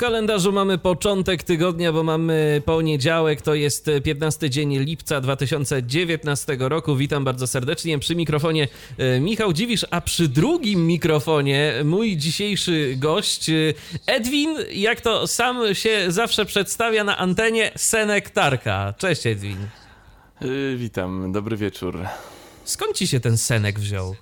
[0.00, 6.96] Kalendarzu mamy początek tygodnia, bo mamy poniedziałek, to jest 15 dzień lipca 2019 roku.
[6.96, 8.68] Witam bardzo serdecznie przy mikrofonie
[8.98, 13.54] e, Michał Dziwisz, a przy drugim mikrofonie mój dzisiejszy gość e,
[14.06, 18.94] Edwin, jak to sam się zawsze przedstawia na antenie, Senek Tarka.
[18.98, 19.58] Cześć Edwin.
[20.40, 21.98] Yy, witam, dobry wieczór.
[22.64, 24.14] Skąd ci się ten Senek wziął?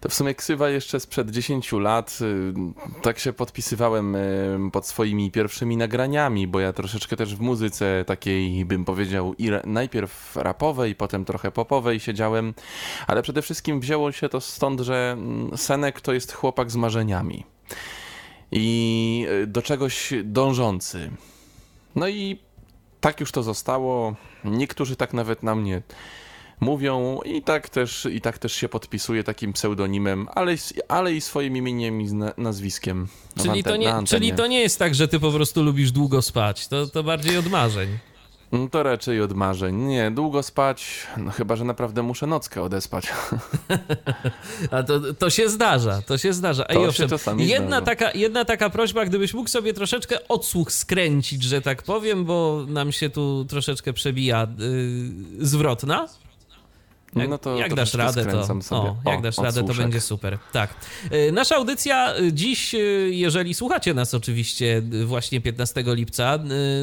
[0.00, 2.18] To w sumie ksywa jeszcze sprzed 10 lat.
[2.20, 2.54] y,
[3.02, 8.64] Tak się podpisywałem y, pod swoimi pierwszymi nagraniami, bo ja troszeczkę też w muzyce takiej,
[8.64, 12.54] bym powiedział, najpierw rapowej, potem trochę popowej siedziałem,
[13.06, 17.44] ale przede wszystkim wzięło się to stąd, że mm, Senek to jest chłopak z marzeniami
[18.52, 21.10] i y, do czegoś dążący.
[21.96, 22.38] No i
[23.00, 24.14] tak już to zostało.
[24.44, 25.82] Niektórzy tak nawet na mnie
[26.60, 30.54] mówią i tak też, i tak też się podpisuje takim pseudonimem, ale,
[30.88, 33.08] ale i swoim imieniem i nazwiskiem.
[33.42, 36.68] Czyli to, nie, czyli to nie jest tak, że ty po prostu lubisz długo spać.
[36.68, 37.98] To, to bardziej od marzeń.
[38.52, 39.76] No To raczej od marzeń.
[39.76, 43.06] Nie, długo spać, no chyba, że naprawdę muszę nockę odespać.
[44.70, 46.64] A to, to się zdarza, to się zdarza.
[46.68, 47.82] Ej, To się owszem, czasami jedna, zdarza.
[47.82, 52.92] taka, jedna taka prośba, gdybyś mógł sobie troszeczkę odsłuch skręcić, że tak powiem, bo nam
[52.92, 54.46] się tu troszeczkę przebija
[55.38, 56.08] yy, zwrotna.
[57.16, 60.00] Jak, No to jak dasz troszeczkę radę, to, o, jak O, dasz radę, to będzie
[60.00, 60.38] super.
[60.52, 60.74] Tak.
[61.12, 66.38] Y, Nasza audycja y, dziś, y, jeżeli słuchacie nas oczywiście właśnie 15 lipca,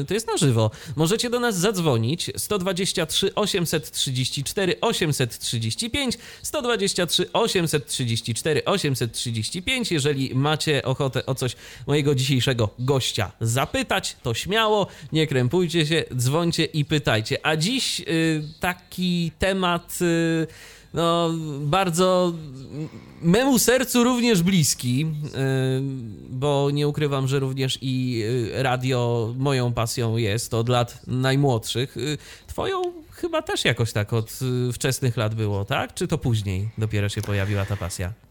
[0.08, 0.70] to jest na żywo.
[0.96, 9.92] Możecie do nas zadzwonić 123 834 835 123 834 835.
[9.92, 11.56] Jeżeli macie ochotę o coś
[11.86, 17.46] mojego dzisiejszego gościa zapytać, to śmiało, nie krępujcie się, dzwońcie i pytajcie.
[17.46, 18.02] A dziś
[18.60, 19.98] taki temat
[20.94, 21.30] no,
[21.60, 22.32] bardzo
[23.22, 25.30] memu sercu również bliski, y,
[26.30, 28.22] bo nie ukrywam, że również i
[28.56, 31.96] y, radio moją pasją jest od lat najmłodszych.
[31.96, 34.38] Y, Twoją chyba też jakoś tak od
[34.72, 35.94] wczesnych lat było, tak?
[35.94, 38.27] Czy to później dopiero się pojawiła ta pasja?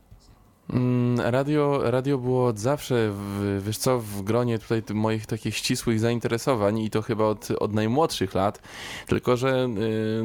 [0.73, 5.99] Mm, Radio, radio było od zawsze, w, wiesz co, w gronie tutaj moich takich ścisłych
[5.99, 8.61] zainteresowań i to chyba od, od najmłodszych lat,
[9.07, 9.69] tylko że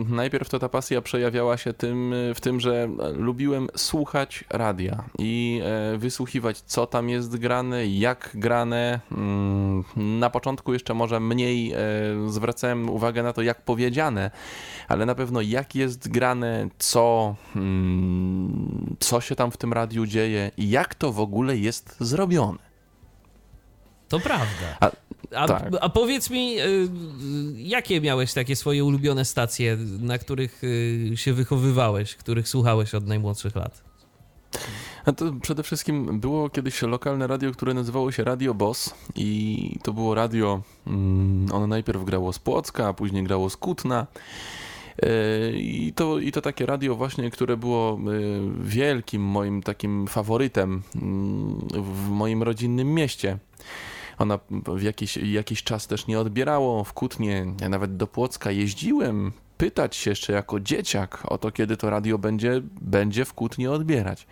[0.00, 5.04] y, najpierw to ta pasja przejawiała się tym, y, w tym, że lubiłem słuchać radia
[5.18, 9.00] i e, wysłuchiwać, co tam jest grane, jak grane.
[9.12, 11.78] Mm, na początku jeszcze może mniej e,
[12.28, 14.30] zwracałem uwagę na to, jak powiedziane,
[14.88, 20.31] ale na pewno jak jest grane, co, mm, co się tam w tym radiu dzieje
[20.56, 22.58] i jak to w ogóle jest zrobione.
[24.08, 24.76] To prawda.
[24.80, 24.90] A-
[25.36, 25.72] A, tak.
[25.80, 26.88] a powiedz mi, y,
[27.56, 33.56] jakie miałeś takie swoje ulubione stacje, na których y, się wychowywałeś, których słuchałeś od najmłodszych
[33.56, 33.82] lat?
[35.04, 39.92] A to przede wszystkim było kiedyś lokalne radio, które nazywało się Radio Boss i to
[39.92, 44.06] było radio, mm, ono najpierw grało z Płocka, a później grało z Kutna.
[45.02, 45.08] E,
[45.52, 47.98] I to, I to takie radio właśnie, które było e,
[48.60, 53.38] wielkim moim takim faworytem mm, w moim rodzinnym mieście.
[54.18, 57.46] Ona w jakiś, jakiś czas też nie odbierało w Kutnie.
[57.60, 59.32] Ja nawet do Płocka jeździłem
[59.62, 64.26] pytać się jeszcze jako dzieciak o to, kiedy to radio będzie, będzie w Kutnie odbierać.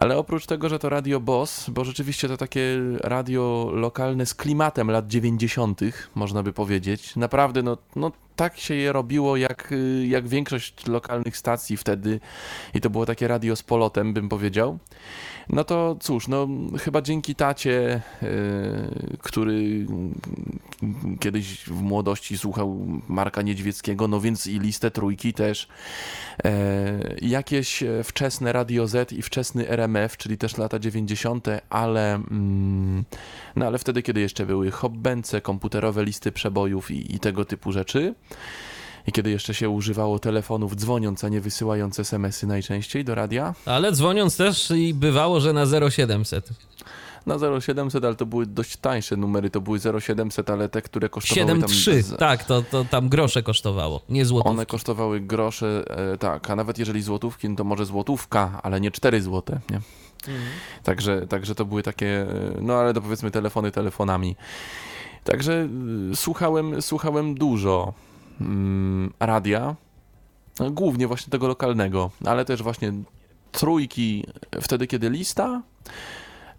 [0.00, 4.90] Ale oprócz tego, że to Radio Boss, bo rzeczywiście to takie radio lokalne z klimatem
[4.90, 5.80] lat 90.,
[6.14, 7.16] można by powiedzieć.
[7.16, 9.74] Naprawdę, no, no tak się je robiło, jak,
[10.08, 12.20] jak większość lokalnych stacji wtedy.
[12.74, 14.78] I to było takie radio z polotem, bym powiedział.
[15.48, 16.48] No to cóż, no
[16.78, 19.86] chyba dzięki tacie, y, który
[21.20, 25.68] kiedyś w młodości słuchał Marka Niedźwieckiego, no więc i listę trójki też.
[26.44, 33.04] E, jakieś wczesne Radio Z i wczesny RMF, czyli też lata 90., ale, mm,
[33.56, 38.14] no ale wtedy, kiedy jeszcze były hobbęce, komputerowe listy przebojów i, i tego typu rzeczy.
[39.06, 43.54] I kiedy jeszcze się używało telefonów dzwoniąc, a nie wysyłając SMS-y najczęściej do radia.
[43.66, 46.48] Ale dzwoniąc też i bywało, że na 0700.
[47.26, 51.46] Na 0700, ale to były dość tańsze numery, to były 0700, ale te, które kosztowały
[51.60, 51.70] tam...
[51.70, 54.50] 7,3, z- tak, to, to tam grosze kosztowało, nie złotówki.
[54.50, 58.90] One kosztowały grosze, e, tak, a nawet jeżeli złotówki, no to może złotówka, ale nie
[58.90, 59.80] 4 złote, nie?
[60.82, 62.26] Także, także to były takie, e,
[62.60, 64.36] no ale to powiedzmy telefony telefonami.
[65.24, 65.68] Także
[66.12, 67.92] y, słuchałem, słuchałem dużo
[69.20, 69.76] radia,
[70.60, 72.92] no, głównie właśnie tego lokalnego, ale też właśnie
[73.52, 74.24] trójki
[74.60, 75.62] wtedy, kiedy lista,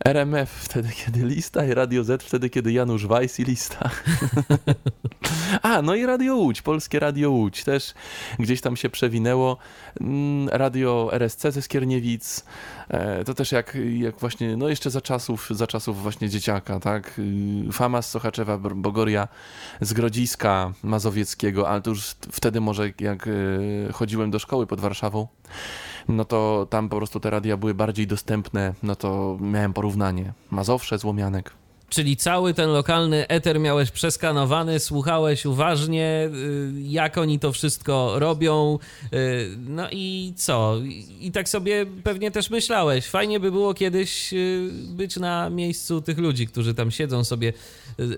[0.05, 3.89] RMF wtedy, kiedy lista i Radio Z wtedy, kiedy Janusz Weiss i lista.
[5.61, 7.93] A, no i Radio Łódź, Polskie Radio Łódź też
[8.39, 9.57] gdzieś tam się przewinęło.
[10.01, 12.45] Mm, Radio RSC ze Skierniewic,
[12.89, 17.19] e, to też jak, jak właśnie, no jeszcze za czasów, za czasów właśnie dzieciaka, tak?
[17.19, 19.27] Y, Fama z Sochaczewa, Bogoria
[19.81, 23.31] z Grodziska Mazowieckiego, ale to już wtedy może jak e,
[23.93, 25.27] chodziłem do szkoły pod Warszawą,
[26.07, 30.33] no to tam po prostu te radia były bardziej dostępne, no to miałem porównanie.
[30.51, 31.51] Mazowsze, Złomianek.
[31.89, 38.79] Czyli cały ten lokalny eter miałeś przeskanowany, słuchałeś uważnie, y, jak oni to wszystko robią.
[39.13, 40.75] Y, no i co?
[41.19, 43.05] I tak sobie pewnie też myślałeś.
[43.05, 47.53] Fajnie by było kiedyś y, być na miejscu tych ludzi, którzy tam siedzą sobie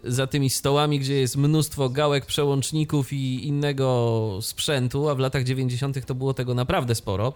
[0.04, 6.06] za tymi stołami, gdzie jest mnóstwo gałek, przełączników i innego sprzętu, a w latach 90.
[6.06, 7.34] to było tego naprawdę sporo.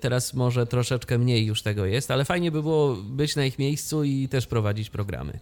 [0.00, 4.04] Teraz może troszeczkę mniej już tego jest, ale fajnie by było być na ich miejscu
[4.04, 5.38] i też prowadzić programy.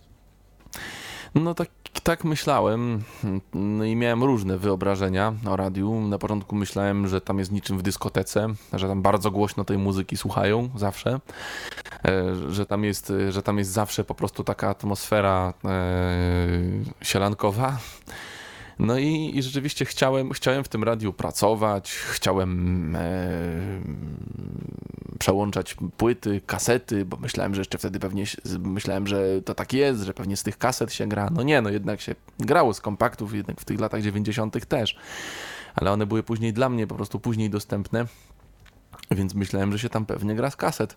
[1.36, 1.68] No tak,
[2.02, 3.02] tak myślałem
[3.54, 6.00] no i miałem różne wyobrażenia o radiu.
[6.00, 10.16] Na początku myślałem, że tam jest niczym w dyskotece, że tam bardzo głośno tej muzyki
[10.16, 11.20] słuchają zawsze,
[12.04, 15.78] e, że tam jest, że tam jest zawsze po prostu taka atmosfera e,
[17.02, 17.78] sielankowa.
[18.78, 23.00] No i, i, rzeczywiście chciałem, chciałem w tym radiu pracować, chciałem e,
[25.18, 28.24] przełączać płyty, kasety, bo myślałem, że jeszcze wtedy pewnie,
[28.58, 31.30] myślałem, że to tak jest, że pewnie z tych kaset się gra.
[31.30, 34.66] No nie, no jednak się grało z kompaktów, jednak w tych latach 90.
[34.66, 34.96] też,
[35.74, 38.06] ale one były później dla mnie po prostu później dostępne,
[39.10, 40.96] więc myślałem, że się tam pewnie gra z kaset.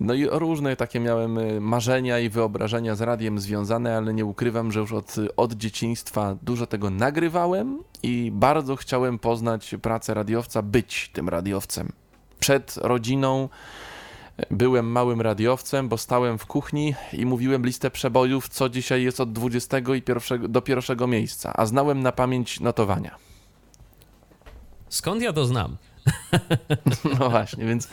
[0.00, 4.72] No i różne takie miałem y, marzenia i wyobrażenia z radiem związane, ale nie ukrywam,
[4.72, 11.10] że już od, od dzieciństwa dużo tego nagrywałem i bardzo chciałem poznać pracę radiowca, być
[11.12, 11.92] tym radiowcem.
[12.40, 13.48] Przed rodziną
[14.40, 19.20] y, byłem małym radiowcem, bo stałem w kuchni i mówiłem listę przebojów, co dzisiaj jest
[19.20, 23.16] od 20 i pierwszego, do pierwszego miejsca, a znałem na pamięć notowania.
[24.88, 25.76] Skąd ja to znam?
[27.18, 27.88] No właśnie, więc,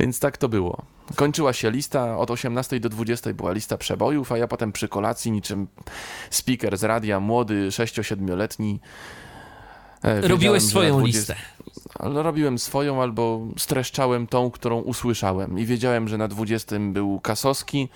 [0.00, 0.82] więc tak to było.
[1.14, 5.32] Kończyła się lista, od 18 do 20 była lista przebojów, a ja potem przy kolacji
[5.32, 5.68] niczym
[6.30, 8.80] speaker z radia, młody, 6-7-letni.
[10.02, 11.18] E, Robiłeś swoją 20...
[11.18, 11.36] listę.
[11.94, 15.58] Ale robiłem swoją albo streszczałem tą, którą usłyszałem.
[15.58, 17.88] I wiedziałem, że na 20 był Kasowski,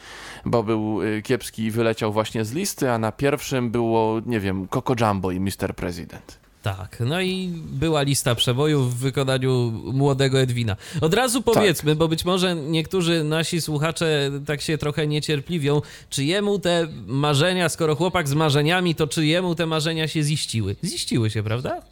[0.45, 4.69] bo był y, kiepski i wyleciał właśnie z listy, a na pierwszym było, nie wiem,
[4.69, 5.75] Coco Jumbo i Mr.
[5.77, 6.46] President.
[6.67, 10.77] Tak, no i była lista przebojów w wykonaniu młodego Edwina.
[11.01, 11.99] Od razu powiedzmy, tak.
[11.99, 17.97] bo być może niektórzy nasi słuchacze tak się trochę niecierpliwią, czy jemu te marzenia, skoro
[17.97, 20.77] chłopak z marzeniami, to czy jemu te marzenia się ziściły?
[20.85, 21.83] Ziściły się, prawda?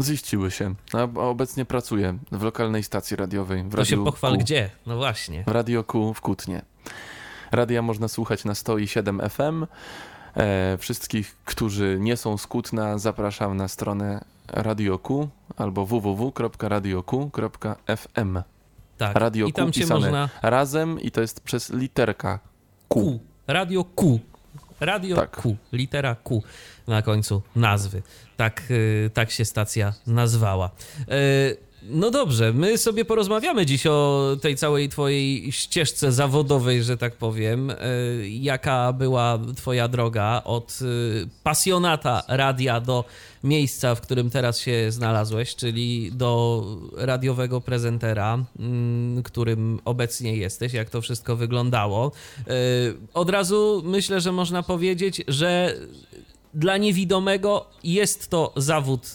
[0.00, 0.74] Ziściły się.
[0.92, 3.64] A obecnie pracuję w lokalnej stacji radiowej.
[3.64, 4.40] W to się pochwal Q.
[4.40, 4.70] gdzie?
[4.86, 5.44] No właśnie.
[5.46, 6.62] W Radio Q w Kutnie.
[7.52, 9.66] Radia można słuchać na 107 FM.
[10.36, 18.42] E, wszystkich, którzy nie są z Kutna, zapraszam na stronę radioku albo www.radioku.fm.
[18.98, 20.28] Tak, Radio i tam Q pisane można...
[20.42, 22.38] razem i to jest przez literka
[22.88, 23.02] Q.
[23.02, 23.18] Q.
[23.46, 24.18] Radio Q.
[24.80, 25.30] Radio tak.
[25.30, 26.42] Q, litera Q
[26.86, 28.02] na końcu nazwy.
[28.36, 30.70] Tak, y, tak się stacja nazwała.
[31.88, 37.70] No dobrze, my sobie porozmawiamy dziś o tej całej twojej ścieżce zawodowej, że tak powiem.
[37.70, 37.76] E,
[38.28, 40.84] jaka była twoja droga od e,
[41.42, 43.04] pasjonata radia do
[43.44, 46.64] miejsca, w którym teraz się znalazłeś, czyli do
[46.96, 52.12] radiowego prezentera, mm, którym obecnie jesteś, jak to wszystko wyglądało.
[52.38, 52.52] E,
[53.14, 55.74] od razu myślę, że można powiedzieć, że
[56.54, 59.12] dla niewidomego jest to zawód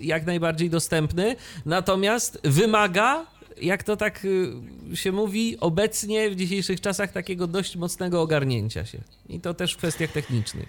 [0.00, 3.26] y, jak najbardziej dostępny, natomiast wymaga
[3.62, 8.98] jak to tak y, się mówi, obecnie w dzisiejszych czasach takiego dość mocnego ogarnięcia się.
[9.28, 10.68] I to też w kwestiach technicznych.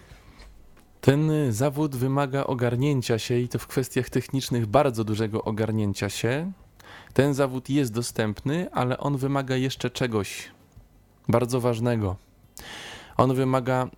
[1.01, 6.51] Ten zawód wymaga ogarnięcia się i to w kwestiach technicznych bardzo dużego ogarnięcia się.
[7.13, 10.51] Ten zawód jest dostępny, ale on wymaga jeszcze czegoś
[11.27, 12.15] bardzo ważnego.
[13.17, 13.89] On wymaga.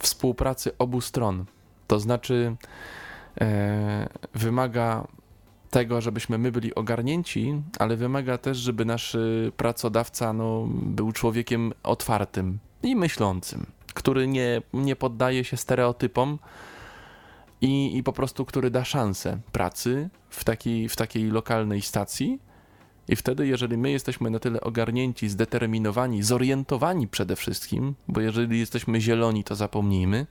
[0.00, 1.44] Współpracy obu stron.
[1.86, 2.56] To znaczy,
[3.40, 5.06] e, wymaga
[5.70, 9.16] tego, żebyśmy my byli ogarnięci, ale wymaga też, żeby nasz
[9.56, 16.38] pracodawca no, był człowiekiem otwartym i myślącym, który nie, nie poddaje się stereotypom
[17.60, 22.38] i, i po prostu który da szansę pracy w takiej, w takiej lokalnej stacji
[23.10, 29.00] i wtedy, jeżeli my jesteśmy na tyle ogarnięci, zdeterminowani, zorientowani przede wszystkim, bo jeżeli jesteśmy
[29.00, 30.26] zieloni, to zapomnijmy,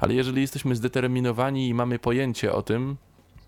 [0.00, 2.96] ale jeżeli jesteśmy zdeterminowani i mamy pojęcie o tym,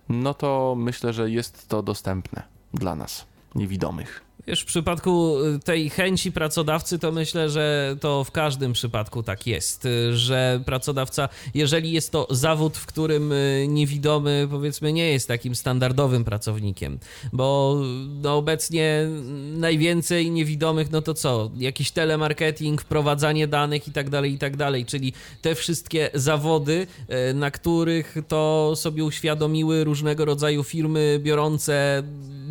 [0.08, 2.42] no to myślę, że jest to dostępne
[2.74, 4.29] dla nas, niewidomych.
[4.46, 9.46] Wiesz, w przypadku y, tej chęci pracodawcy, to myślę, że to w każdym przypadku tak
[9.46, 15.28] jest, y, że pracodawca, jeżeli jest to zawód, w którym y, niewidomy, powiedzmy, nie jest
[15.28, 16.98] takim standardowym pracownikiem,
[17.32, 17.80] bo
[18.22, 19.06] no, obecnie
[19.54, 21.50] najwięcej niewidomych, no to co?
[21.56, 26.86] Jakiś telemarketing, wprowadzanie danych i tak dalej, i tak dalej, czyli te wszystkie zawody,
[27.34, 32.02] na których to sobie uświadomiły różnego rodzaju firmy biorące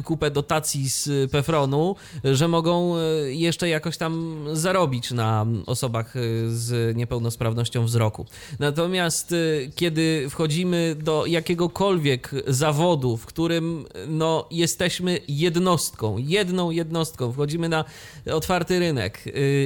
[0.03, 1.78] kupę dotacji z Pefronu,
[2.23, 3.01] że mogą e,
[3.33, 8.25] jeszcze jakoś tam zarobić na osobach e, z niepełnosprawnością wzroku.
[8.59, 9.35] Natomiast e,
[9.75, 17.85] kiedy wchodzimy do jakiegokolwiek zawodu, w którym no, jesteśmy jednostką, jedną jednostką, wchodzimy na
[18.31, 19.23] otwarty rynek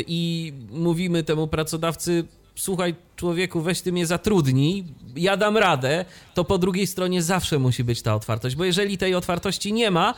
[0.08, 2.24] i mówimy temu pracodawcy,
[2.56, 4.84] słuchaj, człowieku, weź ty mnie zatrudnij,
[5.16, 9.16] ja dam radę, to po drugiej stronie zawsze musi być ta otwartość, bo jeżeli tej
[9.16, 10.14] otwartości nie ma,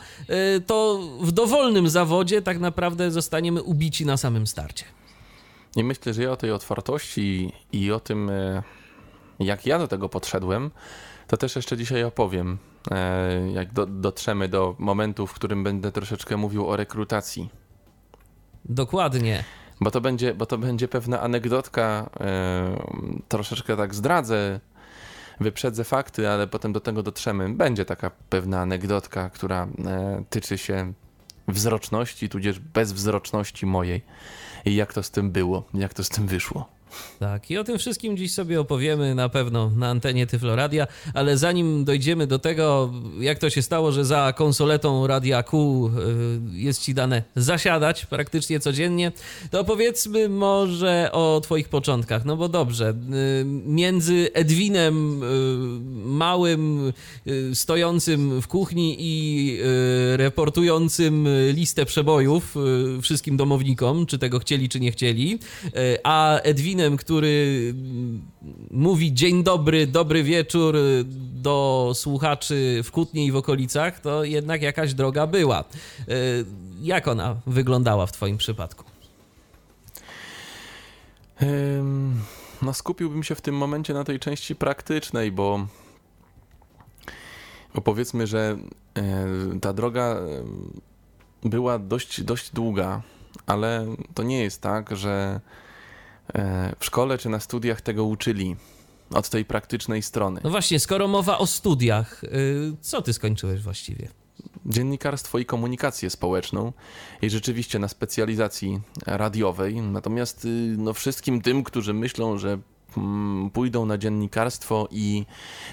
[0.56, 4.84] y, to w dowolnym zawodzie tak naprawdę zostaniemy ubici na samym starcie.
[5.76, 8.62] Nie myślę, że ja o tej otwartości i o tym, e,
[9.38, 10.70] jak ja do tego podszedłem,
[11.26, 12.58] to też jeszcze dzisiaj opowiem,
[12.90, 17.48] e, jak do, dotrzemy do momentu, w którym będę troszeczkę mówił o rekrutacji.
[18.64, 19.44] Dokładnie.
[19.80, 24.60] Bo to będzie, bo to będzie pewna anegdotka, yy, troszeczkę tak zdradzę,
[25.40, 27.48] wyprzedzę fakty, ale potem do tego dotrzemy.
[27.48, 30.92] Będzie taka pewna anegdotka, która yy, tyczy się
[31.48, 34.02] wzroczności, tudzież bezwzroczności mojej.
[34.64, 36.75] I jak to z tym było, jak to z tym wyszło.
[37.18, 41.84] Tak, i o tym wszystkim dziś sobie opowiemy na pewno na antenie Tyfloradia, ale zanim
[41.84, 45.90] dojdziemy do tego, jak to się stało, że za konsoletą Radia Q y,
[46.52, 49.12] jest ci dane zasiadać praktycznie codziennie,
[49.50, 52.24] to powiedzmy może o twoich początkach.
[52.24, 55.26] No bo dobrze, y, między Edwinem y,
[56.06, 56.92] małym,
[57.54, 59.58] stojącym w kuchni i
[60.16, 62.54] reportującym listę przebojów
[63.02, 65.38] wszystkim domownikom, czy tego chcieli, czy nie chcieli,
[66.04, 67.74] a Edwinem który
[68.70, 70.76] mówi dzień dobry, dobry wieczór
[71.32, 75.58] do słuchaczy w Kutnie i w okolicach, to jednak jakaś droga była.
[75.58, 75.64] E,
[76.82, 78.84] jak ona wyglądała w Twoim przypadku?
[82.62, 85.66] No, skupiłbym się w tym momencie na tej części praktycznej, bo,
[87.74, 88.58] bo powiedzmy, że
[88.94, 89.26] e,
[89.60, 90.16] ta droga
[91.44, 93.02] była dość, dość długa,
[93.46, 95.40] ale to nie jest tak, że
[96.78, 98.56] w szkole czy na studiach tego uczyli
[99.10, 100.40] od tej praktycznej strony.
[100.44, 102.28] No właśnie, skoro mowa o studiach, y,
[102.80, 104.08] co ty skończyłeś właściwie?
[104.66, 106.72] Dziennikarstwo i komunikację społeczną
[107.22, 109.76] i rzeczywiście na specjalizacji radiowej.
[109.82, 112.58] Natomiast y, no, wszystkim tym, którzy myślą, że
[113.52, 115.26] pójdą na dziennikarstwo i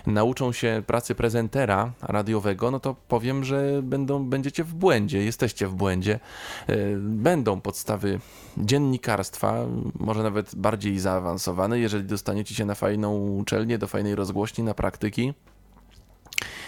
[0.08, 5.74] nauczą się pracy prezentera radiowego, no to powiem, że będą, będziecie w błędzie, jesteście w
[5.74, 6.20] błędzie.
[6.68, 8.20] E, będą podstawy
[8.58, 9.66] dziennikarstwa,
[10.00, 15.34] może nawet bardziej zaawansowane, jeżeli dostaniecie się na fajną uczelnię, do fajnej rozgłośni, na praktyki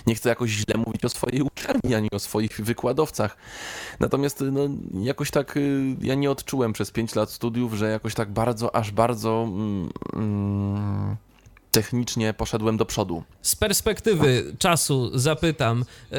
[0.08, 3.38] nie chcę jakoś źle mówić o swojej uczelni, ani o swoich wykładowcach.
[4.00, 4.70] Natomiast no,
[5.04, 8.92] jakoś tak y, ja nie odczułem przez 5 lat studiów, że jakoś tak bardzo, aż
[8.92, 9.44] bardzo.
[9.48, 11.16] Mm, mm,
[11.76, 13.24] technicznie poszedłem do przodu.
[13.42, 16.18] Z perspektywy czasu zapytam, e,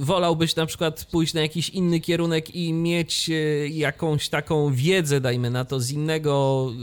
[0.00, 5.50] wolałbyś na przykład pójść na jakiś inny kierunek i mieć e, jakąś taką wiedzę, dajmy
[5.50, 6.74] na to, z innego e,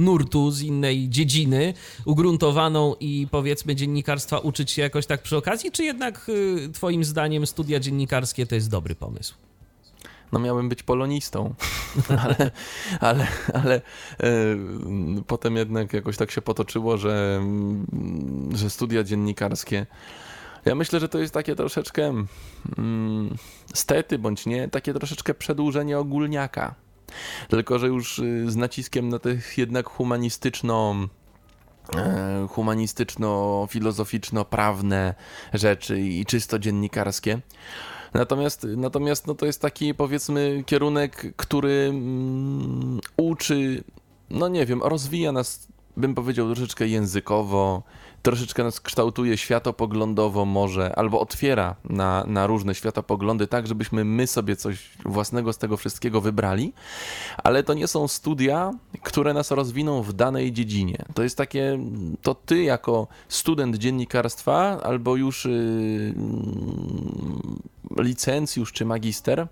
[0.00, 5.84] nurtu, z innej dziedziny, ugruntowaną i powiedzmy dziennikarstwa uczyć się jakoś tak przy okazji, czy
[5.84, 6.30] jednak
[6.72, 9.34] twoim zdaniem studia dziennikarskie to jest dobry pomysł?
[10.32, 11.54] No miałem być polonistą,
[12.24, 12.50] ale,
[13.00, 13.80] ale, ale e,
[15.26, 19.86] potem jednak jakoś tak się potoczyło, że, mm, że studia dziennikarskie.
[20.64, 22.24] Ja myślę, że to jest takie troszeczkę
[22.78, 23.36] mm,
[23.74, 26.74] stety bądź nie, takie troszeczkę przedłużenie ogólniaka.
[27.48, 30.94] Tylko, że już y, z naciskiem na tych jednak humanistyczno
[31.96, 35.14] e, humanistyczno-filozoficzno-prawne
[35.54, 37.40] rzeczy i czysto dziennikarskie.
[38.14, 43.84] Natomiast, natomiast no to jest taki powiedzmy kierunek, który mm, uczy,
[44.30, 47.82] no nie wiem, rozwija nas, bym powiedział, troszeczkę językowo,
[48.22, 54.56] troszeczkę nas kształtuje światopoglądowo może, albo otwiera na, na różne światopoglądy, tak żebyśmy my sobie
[54.56, 56.72] coś własnego z tego wszystkiego wybrali,
[57.44, 58.70] ale to nie są studia,
[59.02, 61.04] które nas rozwiną w danej dziedzinie.
[61.14, 61.78] To jest takie,
[62.22, 66.14] to ty jako student dziennikarstwa, albo już yy,
[67.98, 69.46] licencjusz czy magister,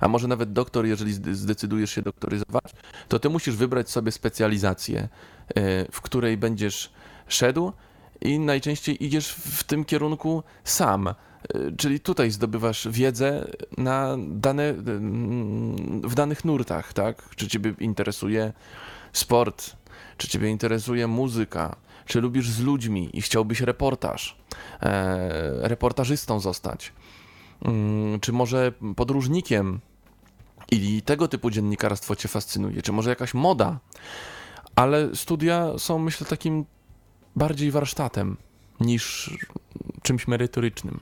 [0.00, 2.72] a może nawet doktor, jeżeli zdecydujesz się doktoryzować,
[3.08, 5.08] to ty musisz wybrać sobie specjalizację,
[5.56, 5.62] yy,
[5.92, 6.92] w której będziesz
[7.32, 7.72] szedł
[8.20, 11.08] i najczęściej idziesz w tym kierunku sam.
[11.08, 11.14] Y,
[11.78, 13.48] Czyli tutaj zdobywasz wiedzę
[13.78, 17.34] na dane, mm, w danych nurtach, tak?
[17.36, 18.52] Czy ciebie interesuje
[19.12, 19.76] sport,
[20.16, 24.36] czy ciebie interesuje muzyka, czy lubisz z ludźmi i chciałbyś reportaż,
[24.82, 26.92] e, reportażystą zostać,
[27.64, 29.80] Mm, czy może podróżnikiem?
[30.70, 33.78] I tego typu dziennikarstwo cię fascynuje, czy może jakaś moda,
[34.76, 36.64] ale studia są myślę takim
[37.36, 38.36] bardziej warsztatem
[38.80, 39.30] niż
[40.02, 41.00] czymś merytorycznym.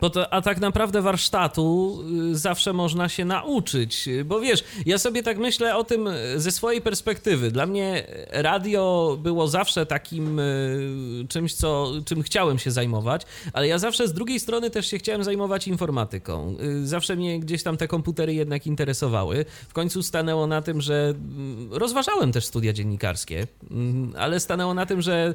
[0.00, 1.98] Bo to, a tak naprawdę warsztatu
[2.32, 6.52] y, zawsze można się nauczyć, bo wiesz, ja sobie tak myślę o tym y, ze
[6.52, 7.50] swojej perspektywy.
[7.50, 13.78] Dla mnie radio było zawsze takim y, czymś, co, czym chciałem się zajmować, ale ja
[13.78, 16.56] zawsze z drugiej strony też się chciałem zajmować informatyką.
[16.84, 19.44] Zawsze mnie gdzieś tam te komputery jednak interesowały.
[19.68, 24.86] W końcu stanęło na tym, że mm, rozważałem też studia dziennikarskie, mm, ale stanęło na
[24.86, 25.34] tym, że,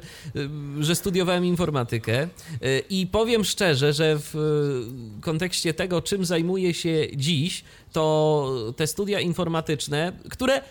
[0.80, 2.28] że studiowałem informatykę
[2.90, 4.55] i powiem szczerze, że w
[5.20, 10.62] kontekście tego, czym zajmuję się dziś, to te studia informatyczne, które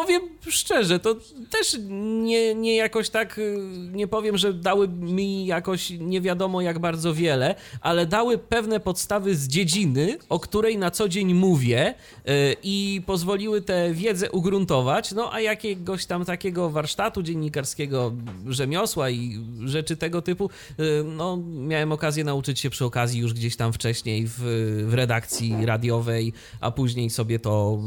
[0.00, 1.16] powiem szczerze, to
[1.50, 1.76] też
[2.22, 3.58] nie, nie jakoś tak, y,
[3.92, 9.36] nie powiem, że dały mi jakoś nie wiadomo jak bardzo wiele, ale dały pewne podstawy
[9.36, 15.32] z dziedziny, o której na co dzień mówię y, i pozwoliły tę wiedzę ugruntować, no
[15.32, 18.12] a jakiegoś tam takiego warsztatu dziennikarskiego,
[18.46, 20.50] rzemiosła i rzeczy tego typu,
[20.80, 24.38] y, no miałem okazję nauczyć się przy okazji już gdzieś tam wcześniej w,
[24.86, 27.78] w redakcji radiowej, a później sobie to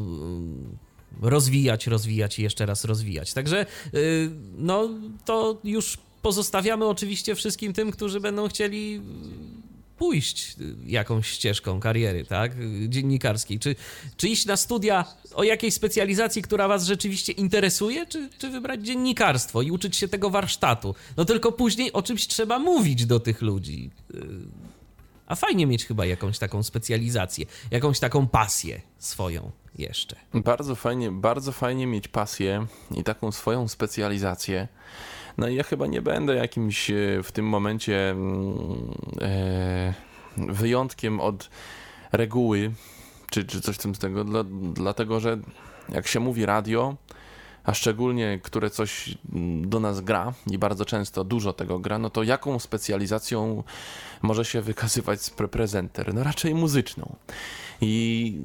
[1.21, 3.33] rozwijać, rozwijać i jeszcze raz rozwijać.
[3.33, 4.89] Także y, no
[5.25, 9.01] to już pozostawiamy oczywiście wszystkim tym, którzy będą chcieli y,
[9.97, 12.51] pójść y, jakąś ścieżką kariery, tak,
[12.87, 13.75] dziennikarskiej, czy,
[14.17, 19.61] czy iść na studia o jakiejś specjalizacji, która was rzeczywiście interesuje, czy, czy wybrać dziennikarstwo
[19.61, 20.95] i uczyć się tego warsztatu.
[21.17, 23.89] No tylko później o czymś trzeba mówić do tych ludzi.
[25.31, 30.15] A fajnie mieć chyba jakąś taką specjalizację, jakąś taką pasję swoją jeszcze.
[30.33, 32.65] Bardzo fajnie, bardzo fajnie mieć pasję
[32.95, 34.67] i taką swoją specjalizację.
[35.37, 39.93] No i ja chyba nie będę jakimś e, w tym momencie mm, e,
[40.37, 41.49] wyjątkiem od
[42.11, 42.71] reguły,
[43.29, 45.37] czy, czy coś w tym z tego, dla, dlatego że
[45.89, 46.95] jak się mówi radio,
[47.63, 52.09] a szczególnie które coś mm, do nas gra i bardzo często dużo tego gra, no
[52.09, 53.63] to jaką specjalizacją
[54.21, 56.13] może się wykazywać pre- prezenter?
[56.13, 57.15] No raczej muzyczną.
[57.81, 58.37] I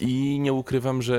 [0.00, 1.16] i nie ukrywam, że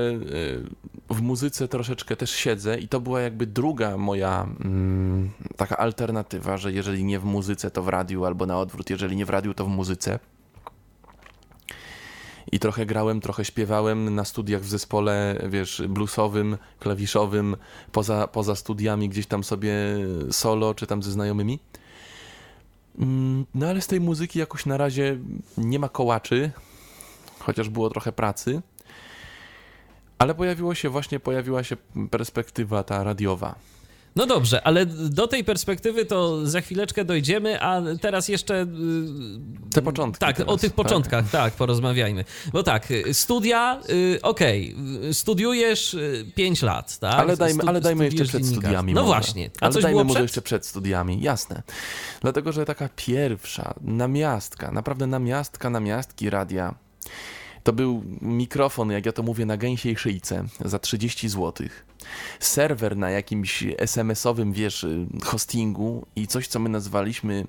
[1.10, 6.56] e, w muzyce troszeczkę też siedzę, i to była jakby druga moja mm, taka alternatywa,
[6.56, 9.54] że jeżeli nie w muzyce, to w radiu, albo na odwrót, jeżeli nie w radiu,
[9.54, 10.18] to w muzyce.
[12.52, 17.56] I trochę grałem, trochę śpiewałem na studiach w zespole, wiesz, bluesowym, klawiszowym,
[17.92, 19.74] poza, poza studiami, gdzieś tam sobie
[20.30, 21.58] solo, czy tam ze znajomymi.
[22.98, 25.18] Mm, No ale z tej muzyki jakoś na razie
[25.58, 26.50] nie ma kołaczy,
[27.38, 28.62] chociaż było trochę pracy.
[30.18, 31.76] Ale pojawiło się właśnie, pojawiła się
[32.10, 33.54] perspektywa ta radiowa.
[34.16, 38.62] No dobrze, ale do tej perspektywy to za chwileczkę dojdziemy, a teraz jeszcze.
[38.62, 38.66] y,
[39.74, 40.76] Te początki Tak, teraz, o tych tak?
[40.76, 42.24] początkach, tak, porozmawiajmy.
[42.52, 45.96] Bo tak, y, studia, y, okej, y, studiujesz
[46.34, 47.14] 5 lat, tak?
[47.18, 48.94] Ale dajmy, Stu- ale dajmy jeszcze przed studiami.
[48.94, 49.14] No może.
[49.14, 50.22] właśnie, a ale coś dajmy może przed?
[50.22, 51.62] jeszcze przed studiami, jasne.
[52.20, 56.74] Dlatego, że taka pierwsza namiastka, naprawdę namiastka, namiastki radia.
[57.62, 61.52] To był mikrofon, jak ja to mówię, na gęsiej szyjce za 30 zł.
[62.40, 64.86] Serwer na jakimś SMS-owym, wiesz,
[65.24, 67.44] hostingu i coś, co my nazwaliśmy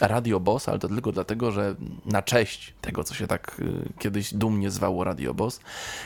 [0.00, 1.74] Radio Boss, ale to tylko dlatego, że
[2.06, 5.60] na cześć tego, co się tak y, kiedyś dumnie zwało Radio Boss,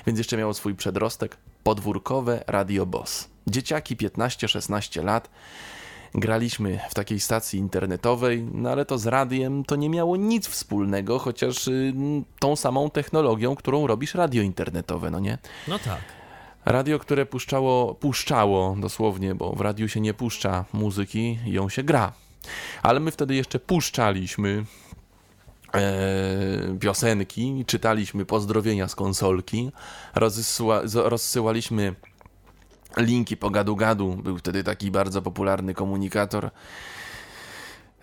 [0.07, 3.29] więc jeszcze miało swój przedrostek podwórkowe Radio Boss.
[3.47, 5.31] Dzieciaki 15-16 lat
[6.15, 11.19] graliśmy w takiej stacji internetowej, no ale to z radiem to nie miało nic wspólnego,
[11.19, 11.95] chociaż y,
[12.39, 15.39] tą samą technologią, którą robisz radio internetowe, no nie?
[15.69, 16.01] No tak.
[16.67, 22.13] Radio, które puszczało, puszczało dosłownie, bo w radiu się nie puszcza muzyki, ją się gra.
[22.83, 24.65] Ale my wtedy jeszcze puszczaliśmy
[25.75, 29.73] e, piosenki, czytaliśmy pozdrowienia z konsolki,
[30.15, 31.95] rozsyła, rozsyłaliśmy
[32.97, 34.17] linki po gadu-gadu.
[34.17, 36.51] Był wtedy taki bardzo popularny komunikator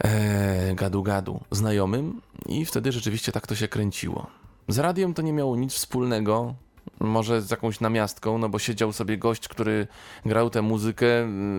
[0.03, 4.27] e, gadu-gadu znajomym i wtedy rzeczywiście tak to się kręciło.
[4.67, 6.55] Z radiem to nie miało nic wspólnego,
[6.99, 9.87] może z jakąś namiastką, no bo siedział sobie gość, który
[10.25, 11.07] grał tę muzykę,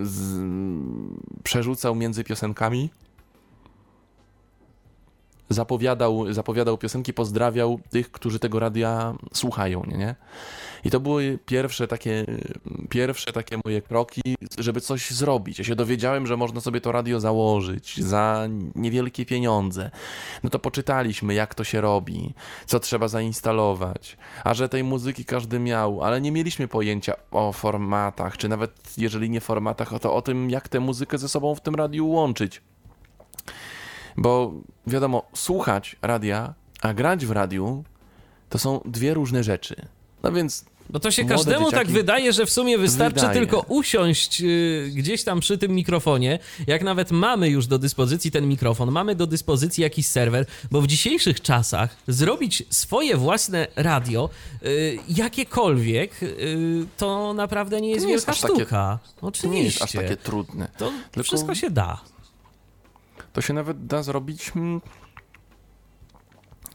[0.03, 0.41] z,
[1.45, 2.91] przerzucał między piosenkami
[5.49, 10.15] zapowiadał, zapowiadał piosenki, pozdrawiał tych, którzy tego radia słuchają, nie, nie?
[10.85, 12.25] I to były pierwsze takie,
[12.89, 14.23] pierwsze takie moje kroki,
[14.59, 15.59] żeby coś zrobić.
[15.59, 19.91] Ja się dowiedziałem, że można sobie to radio założyć za niewielkie pieniądze.
[20.43, 22.35] No to poczytaliśmy, jak to się robi,
[22.67, 24.17] co trzeba zainstalować.
[24.45, 29.31] A że tej muzyki każdy miał, ale nie mieliśmy pojęcia o formatach, czy nawet jeżeli
[29.31, 32.63] nie formatach, to o tym, jak tę muzykę ze sobą w tym radiu łączyć.
[34.17, 34.53] Bo
[34.87, 37.85] wiadomo, słuchać radia, a grać w radiu
[38.49, 39.77] to są dwie różne rzeczy.
[40.23, 43.39] No więc no to się każdemu tak wydaje, że w sumie wystarczy wydaje.
[43.39, 46.39] tylko usiąść y, gdzieś tam przy tym mikrofonie.
[46.67, 50.87] Jak nawet mamy już do dyspozycji ten mikrofon, mamy do dyspozycji jakiś serwer, bo w
[50.87, 54.31] dzisiejszych czasach zrobić swoje własne radio,
[54.63, 58.99] y, jakiekolwiek, y, to naprawdę nie jest nie wielka jest sztuka.
[59.05, 59.49] Takie, Oczywiście.
[59.49, 60.69] Nie jest aż takie trudne.
[60.79, 62.14] To tylko wszystko się da.
[63.35, 64.81] To się nawet da zrobić hmm,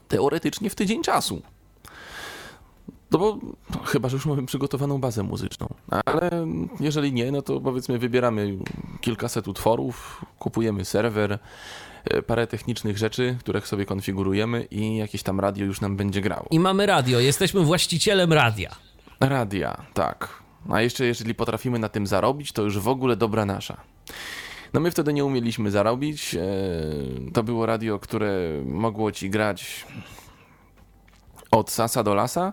[0.08, 1.42] teoretycznie w tydzień czasu.
[3.10, 3.38] No bo
[3.74, 5.68] no, chyba, że już mamy przygotowaną bazę muzyczną.
[6.04, 6.46] Ale
[6.80, 8.58] jeżeli nie, no to powiedzmy wybieramy
[9.00, 11.38] kilkaset utworów, kupujemy serwer,
[12.04, 16.46] e, parę technicznych rzeczy, których sobie konfigurujemy i jakieś tam radio już nam będzie grało.
[16.50, 18.76] I mamy radio, jesteśmy właścicielem radia.
[19.20, 20.28] Radia, tak.
[20.70, 23.80] A jeszcze jeżeli potrafimy na tym zarobić, to już w ogóle dobra nasza.
[24.72, 26.34] No my wtedy nie umieliśmy zarobić.
[26.34, 26.40] E,
[27.32, 28.32] to było radio, które
[28.64, 29.86] mogło ci grać
[31.50, 32.52] od sasa do lasa,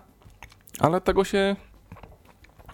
[0.78, 1.56] ale tego się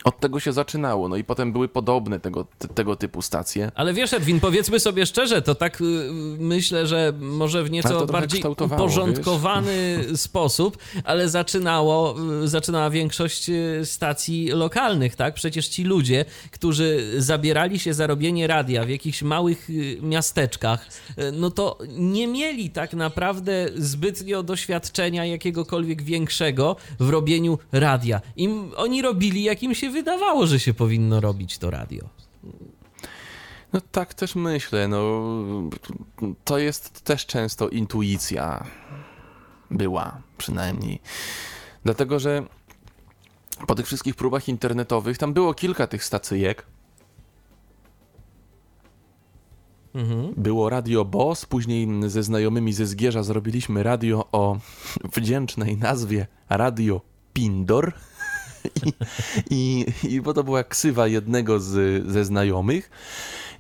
[0.05, 3.73] od tego się zaczynało, no i potem były podobne tego, tego typu stacje.
[3.75, 5.85] Ale wiesz, Edwin, powiedzmy sobie szczerze, to tak y,
[6.39, 10.21] myślę, że może w nieco bardziej uporządkowany wiesz?
[10.27, 15.35] sposób, ale zaczynało, y, zaczynała większość y, stacji lokalnych, tak?
[15.35, 19.69] Przecież ci ludzie, którzy zabierali się za robienie radia w jakichś małych
[20.03, 20.89] miasteczkach,
[21.33, 28.21] no to nie mieli tak naprawdę zbytnio doświadczenia jakiegokolwiek większego w robieniu radia.
[28.37, 32.09] Im oni robili, jak im się wydawało, że się powinno robić to radio.
[33.73, 34.89] No tak też myślę.
[34.89, 35.33] No,
[36.45, 38.65] to jest też często intuicja.
[39.71, 41.01] Była przynajmniej.
[41.85, 42.47] Dlatego, że
[43.67, 46.67] po tych wszystkich próbach internetowych, tam było kilka tych stacyjek.
[49.95, 50.35] Mhm.
[50.37, 54.59] Było Radio Boss, później ze znajomymi ze Zgierza zrobiliśmy radio o
[55.17, 57.01] wdzięcznej nazwie Radio
[57.33, 57.93] Pindor.
[58.85, 58.93] I,
[59.51, 62.91] i, i bo to była ksywa jednego z, ze znajomych.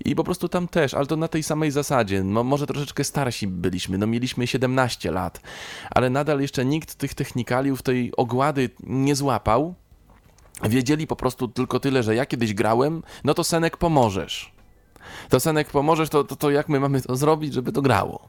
[0.04, 2.24] I po prostu tam też, ale to na tej samej zasadzie.
[2.24, 5.40] No, może troszeczkę starsi byliśmy, no mieliśmy 17 lat,
[5.90, 9.74] ale nadal jeszcze nikt tych technikaliów, tej ogłady nie złapał.
[10.62, 14.53] Wiedzieli po prostu tylko tyle, że ja kiedyś grałem, no to Senek pomożesz
[15.28, 18.28] to Senek pomożesz, to, to, to jak my mamy to zrobić, żeby to grało?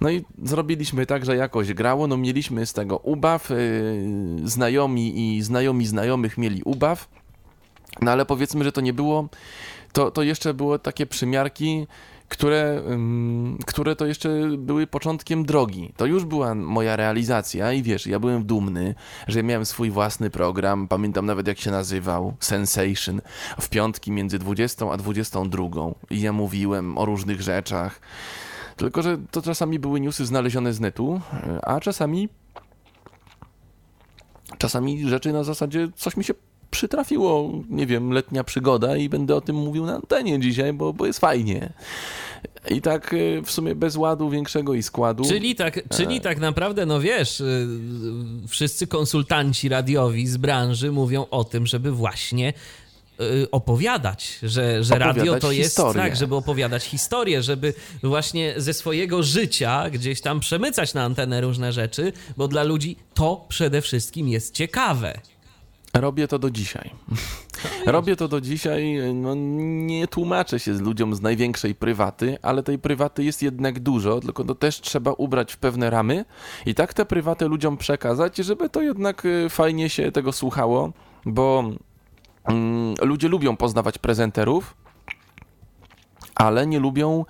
[0.00, 5.42] No i zrobiliśmy tak, że jakoś grało, no mieliśmy z tego ubaw, yy, znajomi i
[5.42, 7.08] znajomi znajomych mieli ubaw,
[8.02, 9.28] no ale powiedzmy, że to nie było,
[9.92, 11.86] to, to jeszcze było takie przymiarki,
[12.28, 12.82] które,
[13.66, 15.92] które to jeszcze były początkiem drogi.
[15.96, 18.94] To już była moja realizacja i wiesz, ja byłem dumny,
[19.28, 23.20] że miałem swój własny program, pamiętam nawet jak się nazywał, Sensation,
[23.60, 25.64] w piątki między 20 a 22
[26.10, 28.00] i ja mówiłem o różnych rzeczach.
[28.76, 31.20] Tylko, że to czasami były newsy znalezione z netu,
[31.62, 32.28] a czasami
[34.58, 36.34] czasami rzeczy na zasadzie coś mi się
[36.70, 41.06] przytrafiło, nie wiem, letnia przygoda i będę o tym mówił na antenie dzisiaj, bo, bo
[41.06, 41.72] jest fajnie.
[42.70, 45.24] I tak y, w sumie bez ładu większego i składu.
[45.24, 46.20] Czyli tak, czyli e.
[46.20, 47.66] tak naprawdę, no wiesz, y,
[48.48, 52.52] wszyscy konsultanci radiowi z branży mówią o tym, żeby właśnie
[53.20, 56.02] y, opowiadać, że, że opowiadać radio to jest historię.
[56.02, 61.72] tak, żeby opowiadać historię, żeby właśnie ze swojego życia gdzieś tam przemycać na antenę różne
[61.72, 65.20] rzeczy, bo dla ludzi to przede wszystkim jest ciekawe.
[65.94, 66.90] Robię to do dzisiaj.
[67.86, 72.78] Robię to do dzisiaj, no nie tłumaczę się z ludziom z największej prywaty, ale tej
[72.78, 76.24] prywaty jest jednak dużo, tylko to też trzeba ubrać w pewne ramy
[76.66, 80.92] i tak te prywaty ludziom przekazać, żeby to jednak y, fajnie się tego słuchało,
[81.24, 81.64] bo
[82.44, 84.76] mm, ludzie lubią poznawać prezenterów,
[86.34, 87.24] ale nie lubią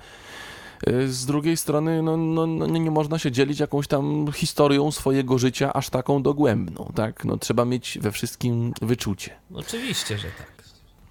[1.06, 5.72] z drugiej strony, no, no, no, nie można się dzielić jakąś tam historią swojego życia
[5.72, 7.24] aż taką dogłębną, tak?
[7.24, 9.30] No, trzeba mieć we wszystkim wyczucie.
[9.54, 10.58] Oczywiście, że tak.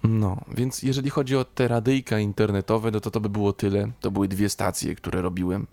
[0.04, 3.90] No, więc jeżeli chodzi o te radyjka internetowe, no to to by było tyle.
[4.00, 5.66] To były dwie stacje, które robiłem.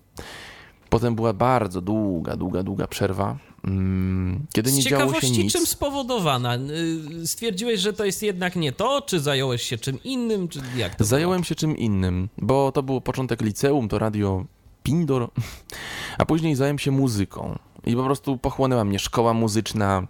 [0.89, 3.37] Potem była bardzo długa, długa, długa przerwa.
[3.65, 5.53] Mm, kiedy nie działo się nic.
[5.53, 6.55] czym spowodowana?
[6.55, 10.95] Y, stwierdziłeś, że to jest jednak nie to, czy zająłeś się czym innym, czy jak
[10.95, 11.45] to Zająłem było?
[11.45, 14.45] się czym innym, bo to było początek liceum, to radio
[14.83, 15.29] Pindor.
[16.17, 20.07] A później zająłem się muzyką i po prostu pochłonęła mnie szkoła muzyczna.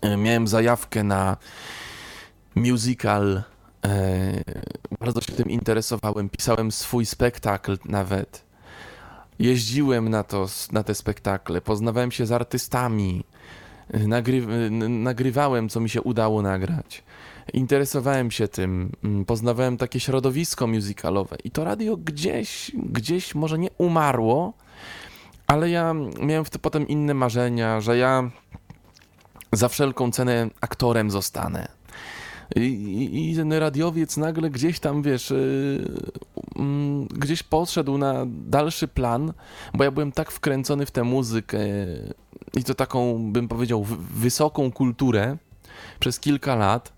[0.00, 1.36] E, miałem zajawkę na
[2.54, 3.42] musical.
[3.84, 4.42] E,
[5.00, 6.28] bardzo się tym interesowałem.
[6.28, 8.44] Pisałem swój spektakl nawet.
[9.38, 13.24] Jeździłem na, to, na te spektakle, poznawałem się z artystami,
[13.90, 14.46] nagry,
[14.88, 17.02] nagrywałem, co mi się udało nagrać.
[17.52, 23.68] Interesowałem się tym, mm, poznawałem takie środowisko musicalowe i to radio gdzieś, gdzieś może nie
[23.78, 24.52] umarło,
[25.46, 28.30] ale ja miałem wtedy potem inne marzenia, że ja
[29.52, 31.68] za wszelką cenę aktorem zostanę.
[32.56, 35.84] I, i, ten radiowiec nagle gdzieś tam, wiesz, yy,
[37.14, 39.32] gdzieś podszedł na dalszy plan,
[39.74, 41.58] bo ja byłem tak wkręcony w tę muzykę
[42.56, 45.36] i to taką, bym powiedział, wysoką kulturę
[46.00, 46.92] przez kilka lat,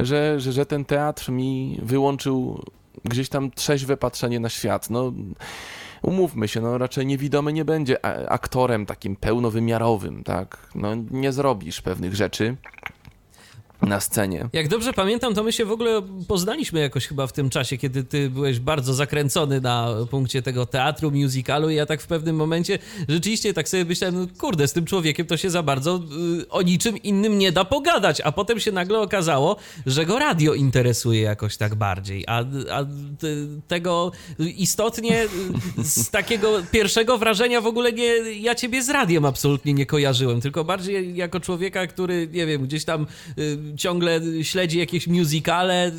[0.00, 2.62] że, że, że ten teatr mi wyłączył
[3.04, 4.90] gdzieś tam trzeźwe patrzenie na świat.
[4.90, 5.12] No,
[6.02, 10.70] umówmy się, no raczej niewidomy nie będzie aktorem takim pełnowymiarowym, tak?
[10.74, 12.56] No, nie zrobisz pewnych rzeczy
[13.82, 14.48] na scenie.
[14.52, 18.04] Jak dobrze pamiętam, to my się w ogóle poznaliśmy jakoś chyba w tym czasie, kiedy
[18.04, 22.78] ty byłeś bardzo zakręcony na punkcie tego teatru, musicalu i ja tak w pewnym momencie
[23.08, 26.00] rzeczywiście tak sobie myślałem, no kurde, z tym człowiekiem to się za bardzo
[26.40, 30.54] y, o niczym innym nie da pogadać, a potem się nagle okazało, że go radio
[30.54, 32.84] interesuje jakoś tak bardziej, a, a
[33.68, 34.12] tego
[34.56, 35.28] istotnie y,
[35.84, 38.06] z takiego pierwszego wrażenia w ogóle nie,
[38.40, 42.84] ja ciebie z radiem absolutnie nie kojarzyłem, tylko bardziej jako człowieka, który, nie wiem, gdzieś
[42.84, 43.06] tam
[43.38, 45.92] y, ciągle śledzi jakieś musicale,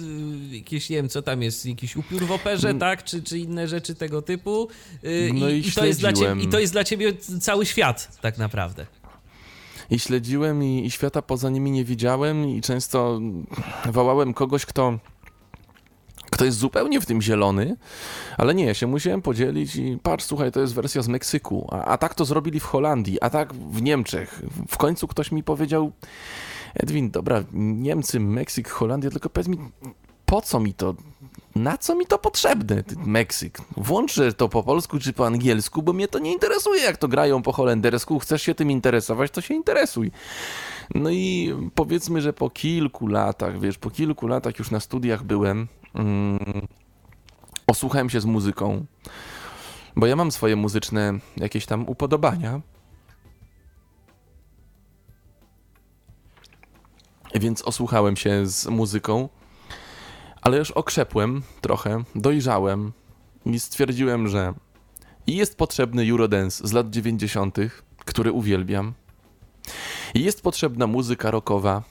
[0.52, 2.80] jakieś, nie wiem, co tam jest, jakiś upiór w operze, mm.
[2.80, 4.68] tak, czy, czy inne rzeczy tego typu.
[5.04, 8.18] Y, no i, i, to jest dla ciebie, I to jest dla ciebie cały świat,
[8.22, 8.86] tak naprawdę
[9.92, 13.20] i śledziłem i, i, świata poza nimi nie widziałem i często
[13.86, 15.00] wołałem kogoś, kto,
[16.32, 17.76] kto jest zupełnie w tym zielony,
[18.38, 21.98] ale nie, się musiałem podzielić i patrz, słuchaj, to jest wersja z Meksyku, a, a
[21.98, 24.42] tak to zrobili w Holandii, a tak w Niemczech.
[24.68, 25.92] W końcu ktoś mi powiedział,
[26.74, 29.58] Edwin, dobra, Niemcy, Meksyk, Holandia, tylko powiedz mi,
[30.26, 30.96] po co mi to?
[31.56, 33.58] Na co mi to potrzebne, Meksyk?
[33.78, 37.42] Włączę to po polsku czy po angielsku, bo mnie to nie interesuje, jak to grają
[37.42, 38.20] po holendersku.
[38.20, 40.12] Chcesz się tym interesować, to się interesuj.
[40.96, 45.68] No i powiedzmy, że po kilku latach, wiesz, po kilku latach już na studiach byłem,
[45.96, 46.68] mm,
[47.68, 48.86] osłuchałem się z muzyką,
[49.96, 52.62] bo ja mam swoje muzyczne jakieś tam upodobania.
[57.36, 59.30] Więc osłuchałem się z muzyką,
[60.42, 62.92] ale już okrzepłem trochę, dojrzałem
[63.46, 64.54] i stwierdziłem, że
[65.28, 67.58] jest potrzebny Eurodance z lat 90.,
[67.98, 68.94] który uwielbiam,
[70.14, 71.84] jest potrzebna muzyka rockowa,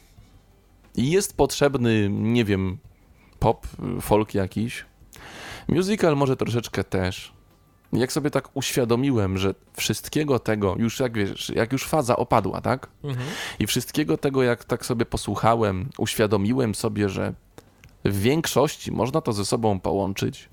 [0.95, 2.79] i jest potrzebny, nie wiem,
[3.39, 3.67] pop,
[4.01, 4.85] folk jakiś.
[5.69, 7.33] Musical może troszeczkę też
[7.93, 12.89] jak sobie tak uświadomiłem, że wszystkiego tego, już jak wiesz, jak już faza opadła, tak?
[13.05, 13.27] Mhm.
[13.59, 17.35] I wszystkiego tego, jak tak sobie posłuchałem, uświadomiłem sobie, że
[18.05, 20.49] w większości można to ze sobą połączyć,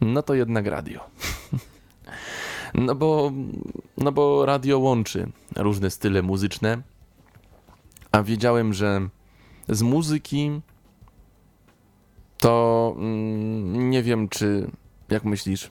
[0.00, 1.00] no to jednak radio.
[2.74, 3.32] no, bo,
[3.98, 6.82] no bo radio łączy różne style muzyczne,
[8.12, 9.08] a wiedziałem, że
[9.68, 10.60] z muzyki
[12.38, 14.70] to mm, nie wiem, czy
[15.08, 15.70] jak myślisz,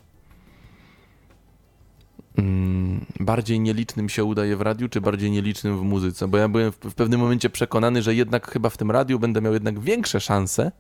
[3.20, 6.28] bardziej nielicznym się udaje w radiu, czy bardziej nielicznym w muzyce?
[6.28, 9.42] Bo ja byłem w, w pewnym momencie przekonany, że jednak chyba w tym radiu będę
[9.42, 10.72] miał jednak większe szanse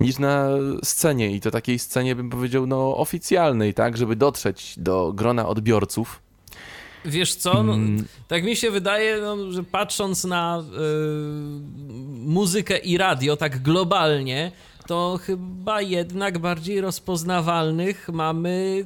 [0.00, 0.48] niż na
[0.84, 6.22] scenie i to takiej scenie bym powiedział no oficjalnej, tak, żeby dotrzeć do grona odbiorców.
[7.04, 8.04] Wiesz co, no, mm.
[8.28, 10.64] tak mi się wydaje, no, że patrząc na y,
[12.26, 14.52] muzykę i radio tak globalnie,
[14.86, 18.84] to chyba jednak bardziej rozpoznawalnych mamy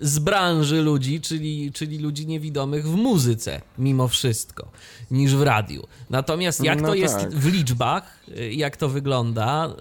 [0.00, 4.70] z branży ludzi, czyli, czyli ludzi niewidomych w muzyce, mimo wszystko,
[5.10, 5.86] niż w radiu.
[6.10, 7.00] Natomiast jak no to tak.
[7.00, 9.72] jest w liczbach, jak to wygląda, y,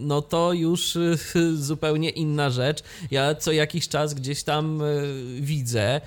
[0.00, 1.16] no to już y,
[1.56, 2.82] zupełnie inna rzecz.
[3.10, 6.00] Ja co jakiś czas gdzieś tam y, widzę,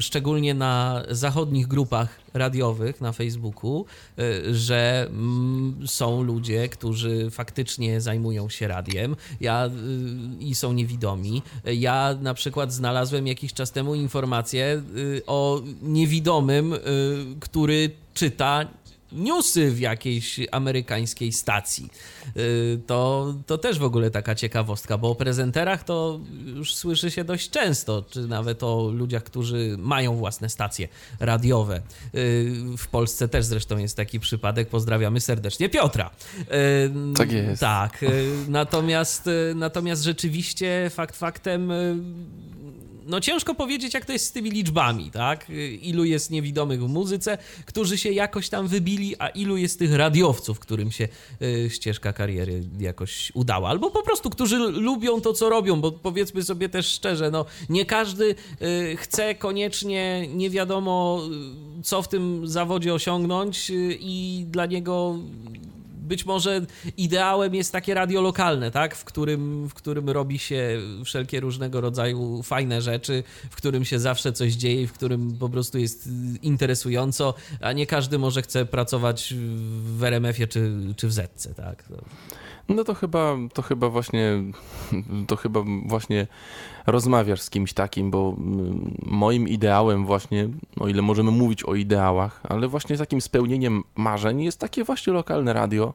[0.00, 3.84] szczególnie na zachodnich grupach radiowych na Facebooku,
[4.52, 9.70] że mm, są ludzie, którzy faktycznie zajmują się radiem ja,
[10.40, 11.42] i są niewidomi.
[11.64, 14.82] Ja na przykład znalazłem jakiś czas temu informację
[15.26, 16.74] o niewidomym,
[17.40, 18.66] który czyta
[19.12, 21.90] newsy w jakiejś amerykańskiej stacji.
[22.36, 27.24] Y, to, to też w ogóle taka ciekawostka, bo o prezenterach to już słyszy się
[27.24, 30.88] dość często, czy nawet o ludziach, którzy mają własne stacje
[31.20, 31.82] radiowe.
[32.14, 34.68] Y, w Polsce też zresztą jest taki przypadek.
[34.68, 36.10] Pozdrawiamy serdecznie Piotra.
[36.40, 37.60] Y, tak jest.
[37.60, 38.04] Tak.
[38.48, 41.72] Natomiast, natomiast rzeczywiście fakt faktem
[43.08, 45.46] no ciężko powiedzieć, jak to jest z tymi liczbami, tak?
[45.82, 50.58] Ilu jest niewidomych w muzyce, którzy się jakoś tam wybili, a ilu jest tych radiowców,
[50.60, 51.08] którym się
[51.42, 53.68] y, ścieżka kariery jakoś udała.
[53.68, 57.84] Albo po prostu, którzy lubią to, co robią, bo powiedzmy sobie też szczerze, no nie
[57.84, 61.22] każdy y, chce koniecznie, nie wiadomo,
[61.80, 65.18] y, co w tym zawodzie osiągnąć i dla niego
[66.08, 66.66] być może
[66.96, 68.94] ideałem jest takie radio lokalne, tak?
[68.94, 74.32] W którym, w którym robi się wszelkie różnego rodzaju fajne rzeczy, w którym się zawsze
[74.32, 76.08] coś dzieje, w którym po prostu jest
[76.42, 79.34] interesująco, a nie każdy może chce pracować
[79.96, 81.84] w RMF-ie czy, czy w Zetce, tak?
[82.68, 84.42] No to chyba, to chyba właśnie,
[85.28, 86.26] to chyba właśnie
[86.90, 90.48] rozmawiasz z kimś takim, bo mm, moim ideałem właśnie,
[90.80, 95.52] o ile możemy mówić o ideałach, ale właśnie takim spełnieniem marzeń jest takie właśnie lokalne
[95.52, 95.94] radio,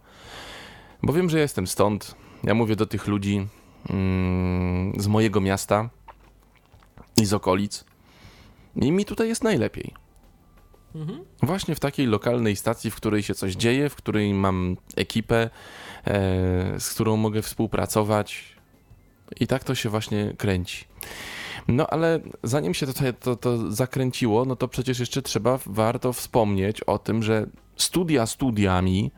[1.04, 2.16] bo wiem, że jestem stąd.
[2.44, 3.48] Ja mówię do tych ludzi
[3.90, 5.90] mm, z mojego miasta
[7.22, 7.86] i z okolic
[8.76, 9.94] i mi tutaj jest najlepiej.
[10.96, 11.26] Mhm.
[11.44, 15.50] Właśnie w takiej lokalnej stacji, w której się coś dzieje, w której mam ekipę,
[16.06, 18.53] e, z którą mogę współpracować.
[19.40, 20.86] I tak to się właśnie kręci.
[21.68, 26.82] No ale zanim się to, to, to zakręciło, no to przecież jeszcze trzeba, warto wspomnieć
[26.82, 29.12] o tym, że studia studiami,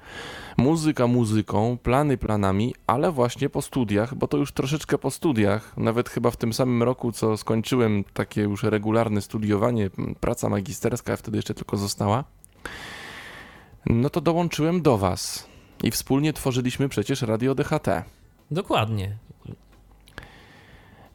[0.58, 6.10] muzyka muzyką, plany planami, ale właśnie po studiach, bo to już troszeczkę po studiach, nawet
[6.10, 9.90] chyba w tym samym roku, co skończyłem takie już regularne studiowanie,
[10.20, 12.24] praca magisterska wtedy jeszcze tylko została,
[13.86, 15.48] no to dołączyłem do Was
[15.84, 18.04] i wspólnie tworzyliśmy przecież Radio DHT.
[18.52, 19.18] Dokładnie.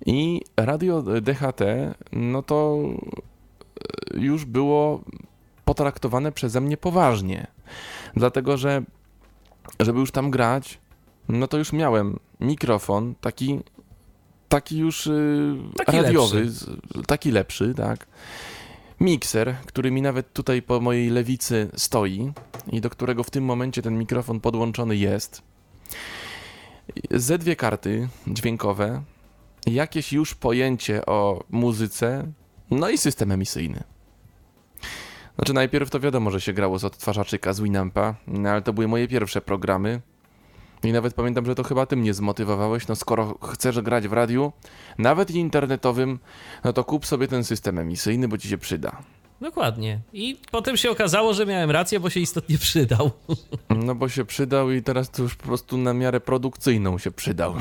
[0.07, 1.61] I Radio DHT,
[2.13, 2.79] no to
[4.15, 5.01] już było
[5.65, 7.47] potraktowane przeze mnie poważnie.
[8.17, 8.83] Dlatego, że
[9.81, 10.79] żeby już tam grać,
[11.29, 13.61] no to już miałem mikrofon taki,
[14.49, 16.79] taki już yy, taki radiowy, lepszy.
[17.07, 18.07] taki lepszy, tak.
[19.01, 22.33] Mikser, który mi nawet tutaj po mojej lewicy stoi
[22.73, 25.43] i do którego w tym momencie ten mikrofon podłączony jest.
[27.11, 29.03] Ze dwie karty dźwiękowe,
[29.67, 32.33] jakieś już pojęcie o muzyce,
[32.71, 33.83] no i system emisyjny.
[35.35, 38.89] Znaczy najpierw to wiadomo, że się grało z odtwarzaczyka z Winampa, no ale to były
[38.89, 40.01] moje pierwsze programy.
[40.83, 44.53] I nawet pamiętam, że to chyba ty mnie zmotywowałeś, no skoro chcesz grać w radiu,
[44.99, 46.19] nawet internetowym,
[46.65, 49.03] no to kup sobie ten system emisyjny, bo ci się przyda.
[49.41, 50.01] Dokładnie.
[50.13, 53.11] I potem się okazało, że miałem rację, bo się istotnie przydał.
[53.87, 57.55] No bo się przydał i teraz to już po prostu na miarę produkcyjną się przydał.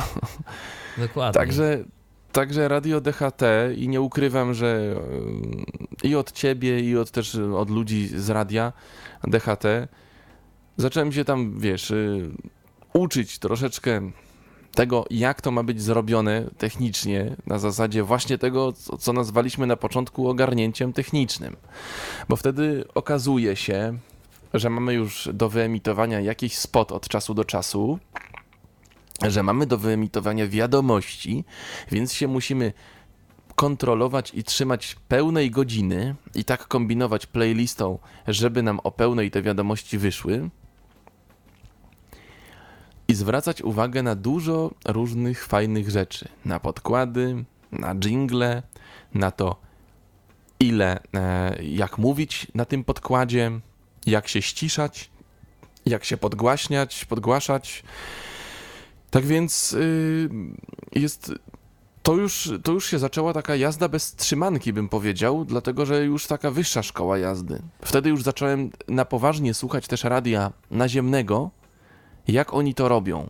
[0.98, 1.34] Dokładnie.
[1.34, 1.84] Także
[2.32, 3.42] Także radio DHT
[3.78, 4.96] i nie ukrywam, że
[6.04, 8.74] e, i od ciebie, i od też od ludzi z radia
[9.24, 9.64] DHT
[10.78, 11.96] zacząłem się tam, wiesz, e,
[12.94, 14.12] uczyć troszeczkę
[14.76, 20.30] tego, jak to ma być zrobione technicznie, na zasadzie właśnie tego, co nazwaliśmy na początku
[20.30, 21.56] ogarnięciem technicznym.
[22.30, 23.98] Bo wtedy okazuje się,
[24.54, 28.00] że mamy już do wyemitowania jakiś spot od czasu do czasu,
[29.28, 31.44] że mamy do wyemitowania wiadomości,
[31.92, 32.74] więc się musimy
[33.56, 39.98] kontrolować i trzymać pełnej godziny i tak kombinować playlistą, żeby nam o pełnej te wiadomości
[39.98, 40.50] wyszły.
[43.10, 46.28] I zwracać uwagę na dużo różnych fajnych rzeczy.
[46.46, 48.64] Na podkłady, na jingle,
[49.14, 49.56] na to,
[50.60, 53.52] ile, e, jak mówić na tym podkładzie,
[54.06, 55.10] jak się ściszać,
[55.86, 57.84] jak się podgłaśniać, podgłaszać
[59.10, 60.30] tak więc yy,
[61.02, 61.34] jest.
[62.04, 66.28] To już, to już się zaczęła taka jazda bez trzymanki, bym powiedział, dlatego że już
[66.28, 67.62] taka wyższa szkoła jazdy.
[67.82, 71.50] Wtedy już zacząłem na poważnie słuchać też radia naziemnego,
[72.32, 73.30] jak oni to robią.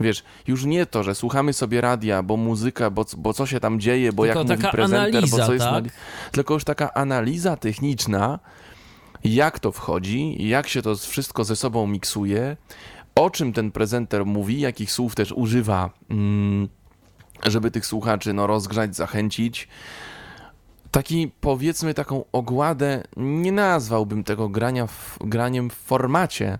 [0.00, 3.80] Wiesz, już nie to, że słuchamy sobie radia, bo muzyka, bo, bo co się tam
[3.80, 5.66] dzieje, bo tylko jak mówi prezenter, analiza, bo co jest.
[5.66, 5.84] Tak?
[6.32, 8.38] Tylko już taka analiza techniczna,
[9.24, 12.56] jak to wchodzi, jak się to wszystko ze sobą miksuje,
[13.14, 16.68] o czym ten prezenter mówi, jakich słów też używa, mm,
[17.46, 19.68] żeby tych słuchaczy no, rozgrzać, zachęcić.
[20.90, 26.58] Taki powiedzmy taką ogładę, nie nazwałbym tego grania w, graniem w formacie,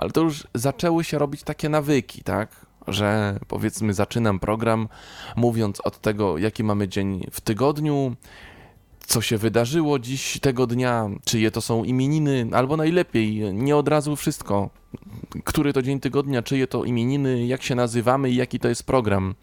[0.00, 2.66] ale to już zaczęły się robić takie nawyki, tak?
[2.88, 4.88] Że powiedzmy zaczynam program
[5.36, 8.16] mówiąc od tego, jaki mamy dzień w tygodniu,
[9.06, 14.16] co się wydarzyło dziś tego dnia, czyje to są imieniny, albo najlepiej, nie od razu
[14.16, 14.70] wszystko,
[15.44, 19.34] który to dzień tygodnia, czyje to imieniny, jak się nazywamy i jaki to jest program.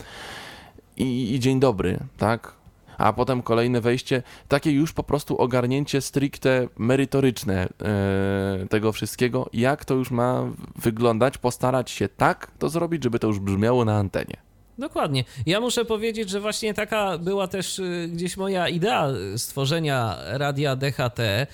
[0.97, 2.53] I, i dzień dobry, tak?
[2.97, 9.85] A potem kolejne wejście, takie już po prostu ogarnięcie stricte merytoryczne e, tego wszystkiego, jak
[9.85, 10.43] to już ma
[10.75, 14.45] wyglądać, postarać się tak to zrobić, żeby to już brzmiało na antenie.
[14.77, 15.23] Dokładnie.
[15.45, 21.19] Ja muszę powiedzieć, że właśnie taka była też y, gdzieś moja idea stworzenia radia DHT,
[21.19, 21.47] y,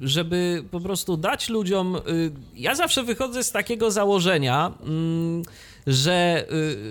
[0.00, 1.96] żeby po prostu dać ludziom.
[2.54, 5.42] Ja zawsze wychodzę z takiego założenia, mm,
[5.86, 6.46] że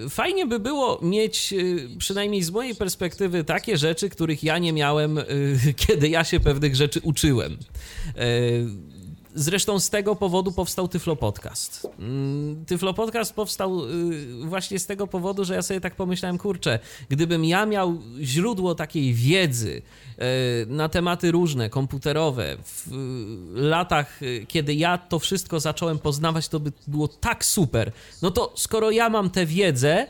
[0.10, 1.54] fajnie by było mieć,
[1.98, 5.20] przynajmniej z mojej perspektywy, takie rzeczy, których ja nie miałem,
[5.88, 7.58] kiedy ja się pewnych rzeczy uczyłem.
[9.36, 11.88] Zresztą z tego powodu powstał Tyflo Podcast.
[12.00, 16.80] Mm, Tyflo Podcast powstał y, właśnie z tego powodu, że ja sobie tak pomyślałem, kurczę,
[17.10, 19.82] gdybym ja miał źródło takiej wiedzy y,
[20.68, 22.88] na tematy różne, komputerowe, w
[23.54, 27.92] latach, y, kiedy ja to wszystko zacząłem poznawać, to by było tak super.
[28.22, 30.08] No to skoro ja mam tę wiedzę,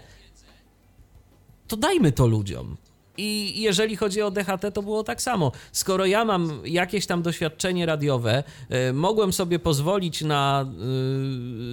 [1.67, 2.77] to dajmy to ludziom.
[3.21, 5.51] I jeżeli chodzi o DHT, to było tak samo.
[5.71, 8.43] Skoro ja mam jakieś tam doświadczenie radiowe,
[8.89, 10.65] y, mogłem sobie pozwolić na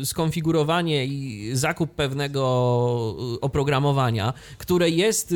[0.03, 2.42] y, skonfigurowanie i zakup pewnego
[3.36, 5.34] y, oprogramowania, które jest,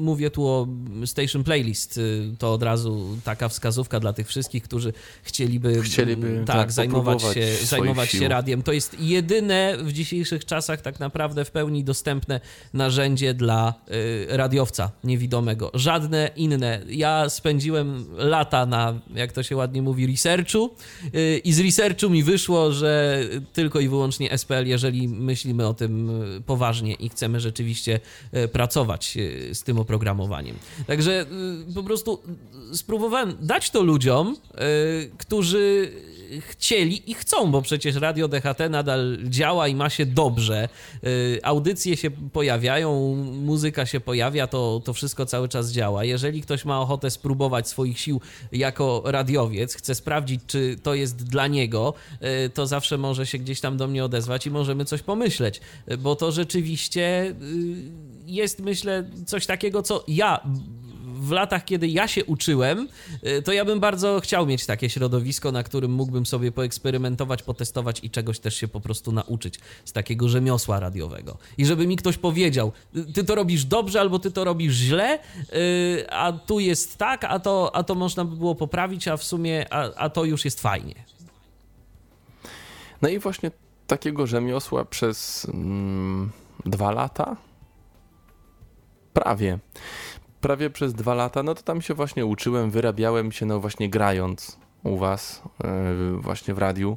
[0.00, 0.68] mówię tu o
[1.04, 2.00] Station Playlist,
[2.38, 7.46] to od razu taka wskazówka dla tych wszystkich, którzy chcieliby, chcieliby tak, tak zajmować, się,
[7.62, 8.62] zajmować się radiem.
[8.62, 12.40] To jest jedyne w dzisiejszych czasach tak naprawdę w pełni dostępne
[12.72, 13.74] narzędzie dla
[14.28, 14.90] radiowca.
[15.04, 16.80] Nie niewidomego, żadne inne.
[16.88, 20.70] Ja spędziłem lata na, jak to się ładnie mówi, researchu
[21.14, 23.22] y, i z researchu mi wyszło, że
[23.52, 28.00] tylko i wyłącznie SPL, jeżeli myślimy o tym y, poważnie i chcemy rzeczywiście
[28.34, 29.18] y, pracować
[29.52, 30.56] z tym oprogramowaniem.
[30.86, 31.26] Także
[31.74, 32.22] po prostu
[32.72, 34.36] spróbowałem dać to ludziom,
[35.18, 35.92] którzy
[36.40, 40.68] chcieli i chcą, bo przecież Radio DHT nadal działa i ma się dobrze.
[41.04, 46.04] Y, audycje się pojawiają, muzyka się pojawia, to, to wszystko cały czas działa.
[46.04, 48.20] Jeżeli ktoś ma ochotę spróbować swoich sił
[48.52, 51.94] jako radiowiec, chce sprawdzić, czy to jest dla niego,
[52.46, 55.60] y, to zawsze może się gdzieś tam do mnie odezwać i możemy coś pomyśleć,
[55.98, 60.40] bo to rzeczywiście y, jest, myślę, coś takiego, co ja
[61.24, 62.88] w latach, kiedy ja się uczyłem,
[63.26, 68.00] y, to ja bym bardzo chciał mieć takie środowisko, na którym mógłbym sobie poeksperymentować, potestować
[68.02, 71.38] i czegoś też się po prostu nauczyć z takiego rzemiosła radiowego.
[71.58, 72.72] I żeby mi ktoś powiedział,
[73.14, 75.18] ty to robisz dobrze albo ty to robisz źle,
[75.52, 79.24] y, a tu jest tak, a to, a to można by było poprawić, a w
[79.24, 80.94] sumie, a, a to już jest fajnie.
[83.02, 83.50] No i właśnie
[83.86, 86.30] takiego rzemiosła przez mm,
[86.66, 87.36] dwa lata?
[89.12, 89.58] Prawie
[90.44, 94.58] prawie przez dwa lata, no to tam się właśnie uczyłem, wyrabiałem się, no właśnie grając
[94.82, 96.96] u was, yy, właśnie w radiu.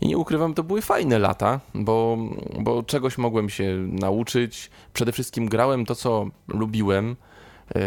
[0.00, 2.18] I nie ukrywam, to były fajne lata, bo,
[2.60, 4.70] bo czegoś mogłem się nauczyć.
[4.92, 7.16] Przede wszystkim grałem to, co lubiłem,
[7.74, 7.80] yy,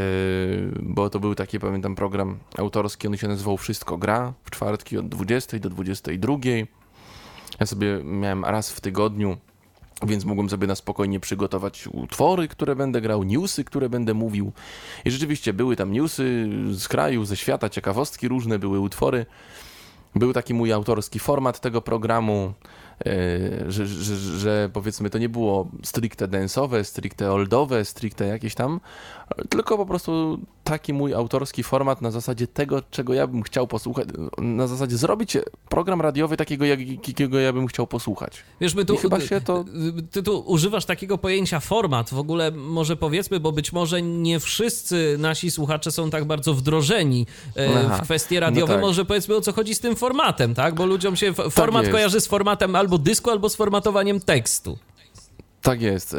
[0.82, 5.10] bo to był taki, pamiętam, program autorski, on się nazywał Wszystko Gra, w czwartki od
[5.10, 6.34] 20 do 22.
[7.60, 9.38] Ja sobie miałem raz w tygodniu
[10.04, 14.52] więc mogłem sobie na spokojnie przygotować utwory, które będę grał, newsy, które będę mówił.
[15.06, 19.26] I rzeczywiście były tam newsy z kraju, ze świata, ciekawostki różne, były utwory.
[20.16, 22.54] Był taki mój autorski format tego programu.
[23.06, 28.80] E, że, że, że, powiedzmy to nie było stricte densowe, stricte oldowe, stricte jakieś tam,
[29.50, 34.08] tylko po prostu taki mój autorski format na zasadzie tego, czego ja bym chciał posłuchać,
[34.38, 35.38] na zasadzie zrobić
[35.70, 38.44] program radiowy takiego, jakiego ja bym chciał posłuchać.
[38.62, 39.66] Wiesz, my tu, I chyba się to...
[40.12, 45.16] Ty tu używasz takiego pojęcia format, w ogóle może powiedzmy, bo być może nie wszyscy
[45.20, 47.26] nasi słuchacze są tak bardzo wdrożeni
[47.58, 48.82] e, Aha, w kwestie radiowe, no tak.
[48.82, 50.76] może powiedzmy o co chodzi z tym formatem, tak?
[50.76, 54.78] Bo ludziom się format tak kojarzy z formatem albo dysku, albo z formatowaniem tekstu.
[55.62, 56.16] Tak jest.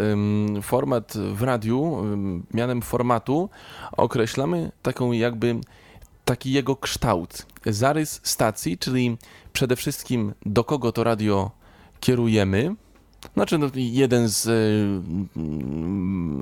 [0.62, 2.04] Format w radiu,
[2.54, 3.50] mianem formatu,
[3.96, 5.60] określamy taką jakby
[6.24, 9.16] taki jego kształt, zarys stacji, czyli
[9.52, 11.50] przede wszystkim do kogo to radio
[12.00, 12.74] kierujemy,
[13.34, 14.42] znaczy, no, jeden z,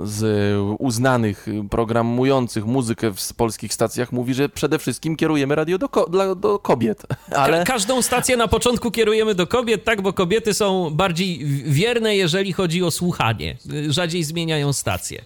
[0.04, 6.06] z uznanych programujących muzykę w polskich stacjach mówi, że przede wszystkim kierujemy radio do, ko
[6.06, 7.02] dla, do kobiet.
[7.32, 7.58] Ale...
[7.58, 12.52] Ka każdą stację na początku kierujemy do kobiet, tak, bo kobiety są bardziej wierne, jeżeli
[12.52, 13.56] chodzi o słuchanie.
[13.88, 15.22] Rzadziej zmieniają stację.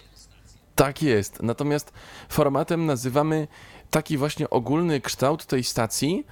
[0.75, 1.43] Tak jest.
[1.43, 1.93] Natomiast
[2.29, 3.47] formatem nazywamy
[3.91, 6.25] taki właśnie ogólny kształt tej stacji.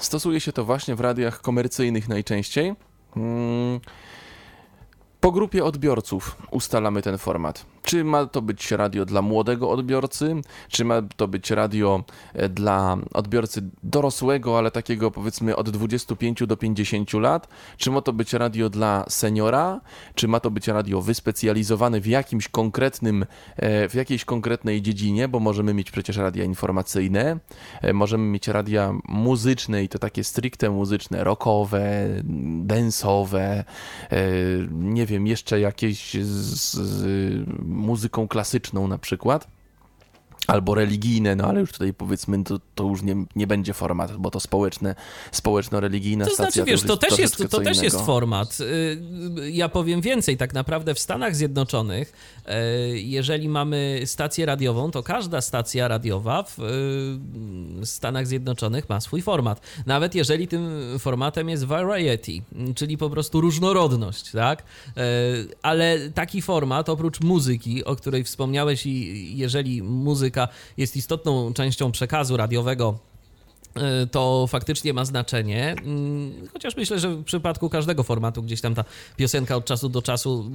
[0.00, 2.74] Stosuje się to właśnie w radiach komercyjnych najczęściej.
[3.16, 3.80] Mm,
[5.20, 7.66] po grupie odbiorców ustalamy ten format.
[7.82, 10.36] Czy ma to być radio dla młodego odbiorcy,
[10.68, 12.04] czy ma to być radio
[12.34, 18.12] e, dla odbiorcy dorosłego, ale takiego powiedzmy od 25 do 50 lat, czy ma to
[18.12, 19.80] być radio dla seniora,
[20.14, 23.26] czy ma to być radio wyspecjalizowane w jakimś konkretnym,
[23.56, 27.38] e, w jakiejś konkretnej dziedzinie, bo możemy mieć przecież radia informacyjne,
[27.82, 32.06] e, możemy mieć radia muzyczne i to takie stricte muzyczne, rockowe,
[32.64, 33.64] densowe,
[34.70, 39.48] nie wiem, jeszcze jakieś z, z muzyką klasyczną na przykład
[40.46, 44.30] albo religijne, no ale już tutaj powiedzmy, to, to już nie, nie będzie format, bo
[44.30, 44.94] to społeczne,
[45.32, 46.52] społeczno-religijna to stacja.
[46.52, 48.58] Znaczy, wiesz, to, też, jest, to też jest format.
[48.60, 52.12] Y, ja powiem więcej, tak naprawdę w Stanach Zjednoczonych,
[52.92, 56.58] y, jeżeli mamy stację radiową, to każda stacja radiowa w
[57.82, 59.60] y, Stanach Zjednoczonych ma swój format.
[59.86, 62.32] Nawet jeżeli tym formatem jest variety,
[62.74, 64.62] czyli po prostu różnorodność, tak?
[65.62, 70.39] Ale taki format, oprócz muzyki, o której wspomniałeś i jeżeli muzyka
[70.76, 72.98] jest istotną częścią przekazu radiowego
[74.10, 75.74] to faktycznie ma znaczenie.
[75.84, 78.84] Mm, chociaż myślę, że w przypadku każdego formatu gdzieś tam ta
[79.16, 80.50] piosenka od czasu do czasu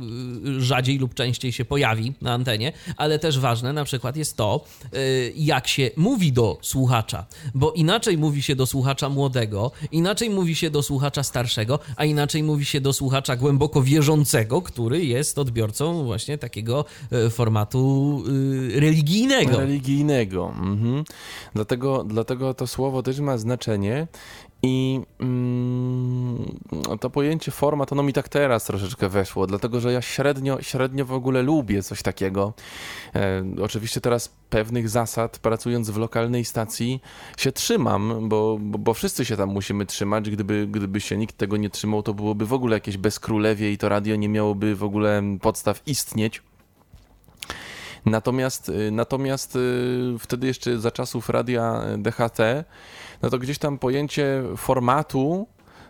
[0.46, 4.66] y, rzadziej lub częściej się pojawi na antenie, ale też ważne na przykład jest to,
[4.94, 10.56] y, jak się mówi do słuchacza, bo inaczej mówi się do słuchacza młodego, inaczej mówi
[10.56, 16.04] się do słuchacza starszego, a inaczej mówi się do słuchacza głęboko wierzącego, który jest odbiorcą
[16.04, 18.24] właśnie takiego y, formatu
[18.76, 19.58] religijnego.
[19.58, 20.54] Religijnego.
[20.58, 21.04] Mhm.
[21.54, 24.08] Dlatego, dlatego to słowo też ma znaczenie
[24.64, 26.60] i mm,
[27.00, 31.14] to pojęcie format, ono mi tak teraz troszeczkę weszło, dlatego że ja średnio, średnio w
[31.14, 32.54] ogóle lubię coś takiego.
[33.16, 37.02] E, oczywiście teraz pewnych zasad, pracując w lokalnej stacji,
[37.38, 40.30] się trzymam, bo, bo, bo, wszyscy się tam musimy trzymać.
[40.30, 43.90] Gdyby, gdyby się nikt tego nie trzymał, to byłoby w ogóle jakieś bezkrólewie i to
[43.90, 46.42] radio nie miałoby w ogóle podstaw istnieć.
[48.06, 52.40] Natomiast, y, natomiast y, wtedy jeszcze za czasów radia DHT,
[53.22, 55.48] no to gdzieś tam pojęcie formatu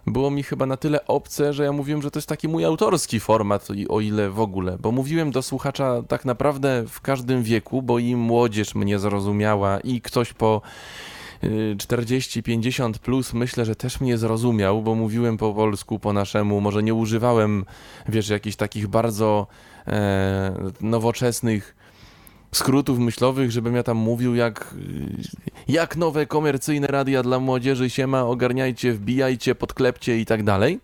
[0.07, 3.20] było mi chyba na tyle obce, że ja mówiłem, że to jest taki mój autorski
[3.20, 7.99] format, o ile w ogóle, bo mówiłem do słuchacza tak naprawdę w każdym wieku, bo
[7.99, 10.61] i młodzież mnie zrozumiała i ktoś po
[11.43, 16.84] 40-50 y, plus myślę, że też mnie zrozumiał, bo mówiłem po polsku, po naszemu, może
[16.84, 17.66] nie używałem,
[18.09, 19.47] wiesz, jakichś takich bardzo
[19.88, 21.76] e, nowoczesnych
[22.52, 24.76] skrótów myślowych, żebym ja tam mówił jak,
[25.68, 30.80] jak nowe komercyjne radia dla młodzieży siema, ogarniajcie, wbijajcie, podklepcie i tak dalej.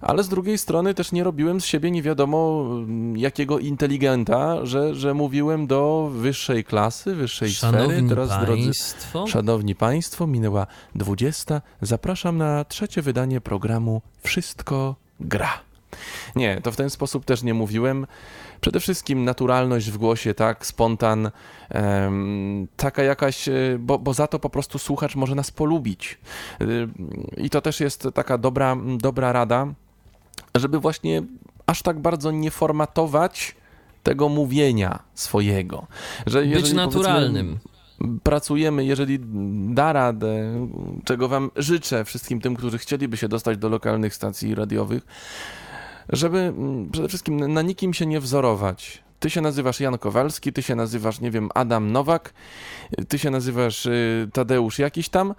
[0.00, 4.94] Ale z drugiej strony też nie robiłem z siebie nie wiadomo mm, jakiego inteligenta, że,
[4.94, 8.08] że mówiłem do wyższej klasy, wyższej Szanowni sfery.
[8.08, 9.18] Teraz, państwo.
[9.18, 11.62] drodzy, Szanowni Państwo, minęła 20.
[11.82, 15.60] Zapraszam na trzecie wydanie programu Wszystko gra.
[16.36, 18.06] Nie, to w ten sposób też nie mówiłem.
[18.60, 21.30] Przede wszystkim naturalność w głosie, tak, spontan,
[22.76, 26.18] taka jakaś, e, bo, bo za to po prostu słuchacz może nas polubić.
[26.60, 26.64] E,
[27.36, 29.66] I to też jest taka dobra, dobra rada,
[30.54, 31.22] żeby właśnie
[31.66, 33.54] aż tak bardzo nie formatować
[34.02, 35.86] tego mówienia swojego.
[36.26, 37.58] Że Być naturalnym
[38.22, 39.18] pracujemy, jeżeli
[39.74, 40.66] da radę,
[41.04, 45.06] czego Wam życzę wszystkim tym, którzy chcieliby się dostać do lokalnych stacji radiowych,
[46.08, 49.02] żeby mm, przede wszystkim na nikim się nie wzorować.
[49.20, 52.34] Ty się nazywasz Jan Kowalski, ty się nazywasz, nie wiem, Adam Nowak,
[53.08, 55.34] ty się nazywasz y, Tadeusz jakiś tam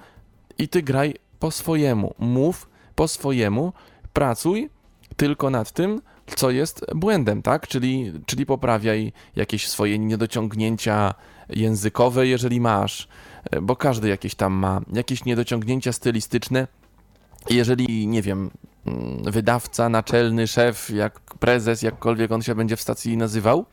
[0.57, 2.13] i ty graj po swojemu.
[2.19, 3.73] Mów po swojemu,
[4.13, 4.69] pracuj
[5.17, 6.01] tylko nad tym,
[6.35, 7.67] co jest błędem, tak?
[7.67, 11.13] Czyli, czyli poprawiaj jakieś swoje niedociągnięcia
[11.49, 13.07] językowe, jeżeli masz,
[13.61, 16.67] bo każdy jakieś tam ma, jakieś niedociągnięcia stylistyczne.
[17.49, 18.51] Jeżeli, nie wiem,
[19.23, 23.65] wydawca, naczelny, szef, jak prezes, jakkolwiek on się będzie w stacji nazywał,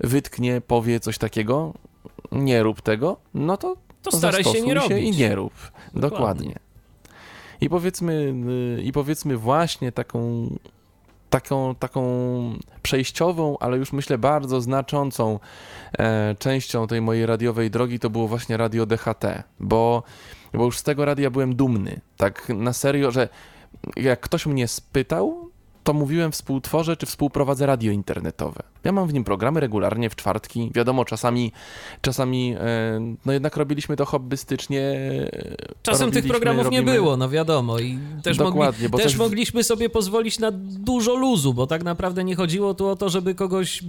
[0.00, 1.74] wytknie, powie coś takiego,
[2.32, 4.98] nie rób tego, no to, to staraj się nie robić.
[4.98, 5.52] i nie rób.
[5.54, 6.00] Dokładnie.
[6.00, 6.68] Dokładnie.
[7.60, 8.34] I powiedzmy,
[8.78, 10.48] y, i powiedzmy właśnie taką,
[11.30, 12.02] taką, taką
[12.82, 15.38] przejściową, ale już myślę bardzo znaczącą
[15.98, 20.02] e, częścią tej mojej radiowej drogi to było właśnie radio DHT, bo,
[20.54, 22.00] bo już z tego radia byłem dumny.
[22.16, 23.28] Tak na serio, że
[23.96, 25.50] jak ktoś mnie spytał,
[25.84, 28.62] to mówiłem współtworzę czy współprowadzę radio internetowe.
[28.84, 30.70] Ja mam w nim programy regularnie w czwartki.
[30.74, 31.52] Wiadomo, czasami,
[32.00, 34.80] czasami e, no jednak robiliśmy to hobbystycznie.
[34.80, 36.82] E, Czasem tych programów robimy...
[36.82, 37.78] nie było, no wiadomo.
[37.78, 39.18] I też, Dokładnie, mogli, też coś...
[39.18, 43.34] mogliśmy sobie pozwolić na dużo luzu, bo tak naprawdę nie chodziło tu o to, żeby
[43.34, 43.82] kogoś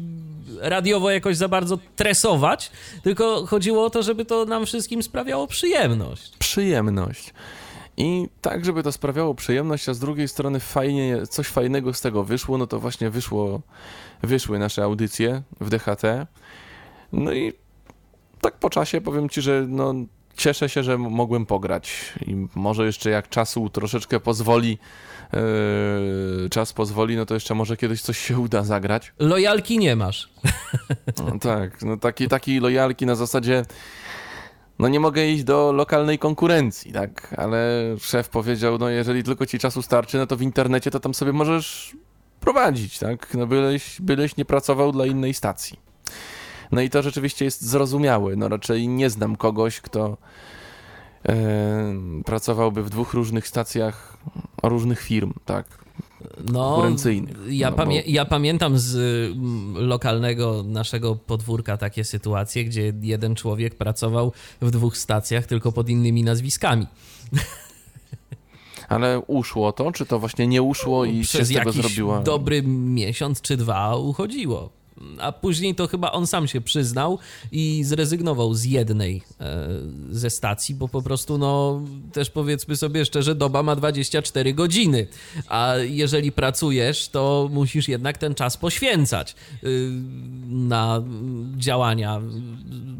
[0.61, 2.71] radiowo jakoś za bardzo tresować,
[3.03, 6.37] tylko chodziło o to, żeby to nam wszystkim sprawiało przyjemność.
[6.37, 7.33] Przyjemność.
[7.99, 12.23] I tak, żeby to sprawiało przyjemność, a z drugiej strony fajnie, coś fajnego z tego
[12.23, 13.61] wyszło, no to właśnie wyszło,
[14.23, 16.03] wyszły nasze audycje w DHT.
[17.11, 17.53] No i
[18.41, 19.93] tak po czasie powiem ci, że no,
[20.37, 24.77] cieszę się, że mogłem pograć i może jeszcze jak czasu troszeczkę pozwoli,
[25.33, 29.13] yy, czas pozwoli, no to jeszcze może kiedyś coś się uda zagrać.
[29.19, 30.29] Lojalki nie masz.
[31.17, 33.65] No, tak, no taki, takiej lojalki na zasadzie
[34.79, 37.59] no nie mogę iść do lokalnej konkurencji, tak, ale
[37.99, 41.33] szef powiedział, no jeżeli tylko ci czasu starczy, no to w internecie to tam sobie
[41.33, 41.95] możesz
[42.39, 45.79] prowadzić, tak, no byleś, byleś nie pracował dla innej stacji.
[46.71, 48.35] No i to rzeczywiście jest zrozumiałe.
[48.35, 50.17] No raczej nie znam kogoś, kto
[51.29, 51.35] e,
[52.25, 54.17] pracowałby w dwóch różnych stacjach
[54.63, 55.65] różnych firm, tak.
[56.53, 56.81] No.
[57.49, 58.95] Ja, No, pamię- bo- ja pamiętam z
[59.31, 65.89] mm, lokalnego naszego podwórka takie sytuacje, gdzie jeden człowiek pracował w dwóch stacjach, tylko pod
[65.89, 66.87] innymi nazwiskami.
[68.89, 72.21] Ale uszło to, czy to właśnie nie uszło i się Przez z tego jakiś zrobiła...
[72.21, 74.69] dobry miesiąc czy dwa uchodziło.
[75.19, 77.19] A później to chyba on sam się przyznał
[77.51, 79.67] i zrezygnował z jednej e,
[80.11, 81.81] ze stacji, bo po prostu, no,
[82.13, 85.07] też powiedzmy sobie szczerze, doba ma 24 godziny.
[85.47, 89.91] A jeżeli pracujesz, to musisz jednak ten czas poświęcać y,
[90.47, 91.03] na
[91.57, 92.21] działania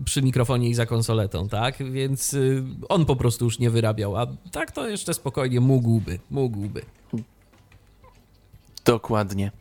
[0.06, 1.92] przy mikrofonie i za konsoletą, tak?
[1.92, 6.82] Więc y, on po prostu już nie wyrabiał, a tak to jeszcze spokojnie mógłby, mógłby.
[8.86, 9.52] Dokładnie.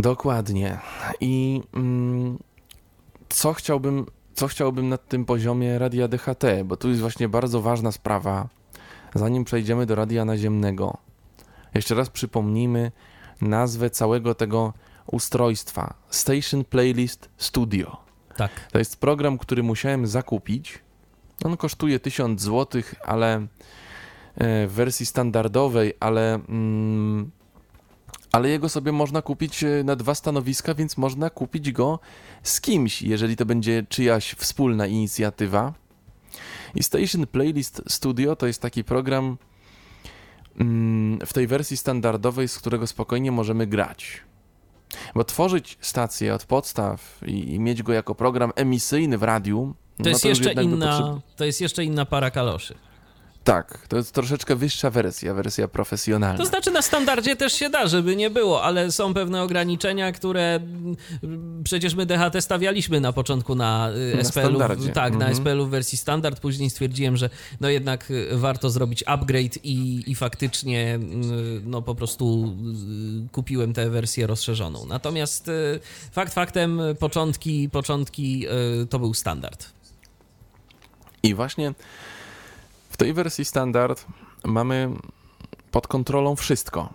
[0.00, 0.78] Dokładnie.
[1.20, 2.38] I mm,
[3.28, 7.92] co chciałbym, co chciałbym na tym poziomie radia DHT, bo tu jest właśnie bardzo ważna
[7.92, 8.48] sprawa,
[9.14, 10.96] zanim przejdziemy do radia naziemnego.
[11.74, 12.92] Jeszcze raz przypomnijmy
[13.40, 14.72] nazwę całego tego
[15.06, 15.94] ustrojstwa.
[16.10, 17.96] Station Playlist Studio.
[18.36, 18.50] Tak.
[18.72, 20.78] To jest program, który musiałem zakupić.
[21.44, 23.46] On kosztuje 1000 zł, ale e,
[24.66, 27.30] w wersji standardowej, ale, mm,
[28.32, 31.98] ale jego sobie można kupić e, na dwa stanowiska, więc można kupić go
[32.42, 35.74] z kimś, jeżeli to będzie czyjaś wspólna inicjatywa.
[36.74, 39.36] I Station Playlist Studio to jest taki program
[40.60, 44.20] mm, w tej wersji standardowej, z którego spokojnie możemy grać.
[45.14, 50.02] Bo tworzyć stację od podstaw i, i mieć go jako program emisyjny w radiu, To
[50.04, 52.74] no jest to jeszcze inna, to jest jeszcze inna para kaloszy.
[53.44, 56.38] Tak, to jest troszeczkę wyższa wersja, wersja profesjonalna.
[56.38, 60.54] To znaczy na standardzie też się da, żeby nie było, ale są pewne ograniczenia, które
[60.54, 60.96] mm,
[61.64, 64.48] przecież my DHT stawialiśmy na początku na, y, Na SPL-u.
[64.48, 64.88] standardzie.
[64.88, 65.34] Tak, na Mhm.
[65.36, 66.40] SPL-u w wersji standard.
[66.40, 67.30] Później stwierdziłem, że
[67.60, 71.00] no jednak y, warto zrobić upgrade i, i faktycznie y,
[71.64, 72.56] no po prostu
[73.32, 74.86] kupiłem tę wersję rozszerzoną.
[74.86, 75.50] Natomiast
[76.12, 78.46] fakt faktem początki, początki
[78.90, 79.66] to był standard.
[81.22, 81.74] I właśnie
[83.00, 84.06] tej wersji standard
[84.44, 84.90] mamy
[85.70, 86.88] pod kontrolą wszystko.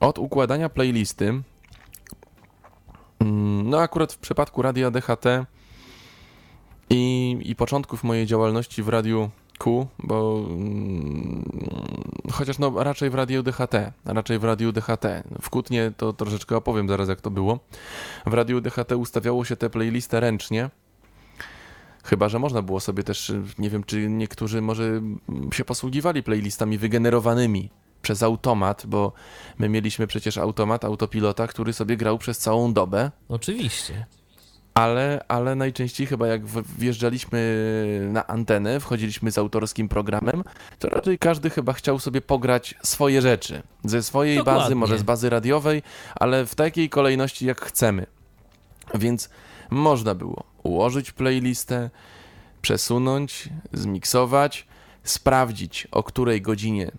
[0.00, 1.42] Od układania playlisty.
[3.20, 5.26] mm, No, akurat w przypadku radia DHT
[6.90, 11.42] i, i początków mojej działalności w radiu Q, bo mm,
[12.32, 15.06] chociaż no raczej w radiu DHT, raczej w radiu DHT.
[15.42, 17.58] W Kutnie to troszeczkę opowiem zaraz jak to było.
[18.26, 20.70] W radiu DHT ustawiało się tę playlistę ręcznie.
[22.10, 25.00] Chyba, że można było sobie też, nie wiem, czy niektórzy może
[25.52, 27.70] się posługiwali playlistami wygenerowanymi
[28.02, 29.12] przez automat, bo
[29.58, 34.06] my mieliśmy przecież automat, autopilota, który sobie grał przez całą dobę, Oczywiście.
[34.74, 36.42] ale, ale najczęściej chyba jak
[36.78, 40.44] wjeżdżaliśmy na antenę, wchodziliśmy z autorskim programem,
[40.78, 43.62] to raczej każdy chyba chciał sobie pograć swoje rzeczy.
[43.84, 44.62] Ze swojej Dokładnie.
[44.62, 45.82] bazy, może z bazy radiowej,
[46.14, 48.06] ale w takiej kolejności jak chcemy.
[48.94, 49.30] Więc
[49.70, 51.90] można było ułożyć playlistę,
[52.62, 54.66] przesunąć, zmiksować,
[55.04, 56.92] sprawdzić o której godzinie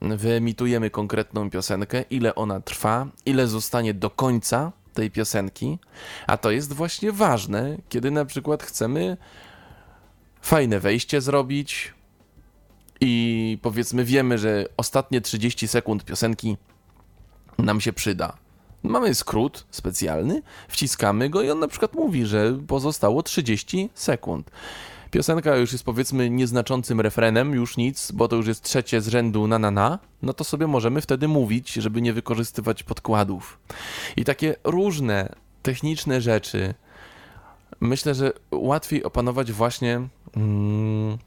[0.00, 5.78] wyemitujemy konkretną piosenkę, ile ona trwa, ile zostanie do końca tej piosenki,
[6.26, 9.16] a to jest właśnie ważne, kiedy na przykład chcemy
[10.42, 11.94] fajne wejście zrobić
[13.00, 16.56] i powiedzmy wiemy, że ostatnie 30 sekund piosenki
[17.58, 18.41] nam się przyda.
[18.82, 24.50] Mamy skrót specjalny, wciskamy go i on na przykład mówi, że pozostało 30 sekund.
[25.10, 29.46] Piosenka już jest powiedzmy nieznaczącym refrenem, już nic, bo to już jest trzecie z rzędu
[29.46, 33.58] na na na, no to sobie możemy wtedy mówić, żeby nie wykorzystywać podkładów.
[34.16, 36.74] I takie różne techniczne rzeczy
[37.80, 41.18] myślę, że łatwiej opanować właśnie mm,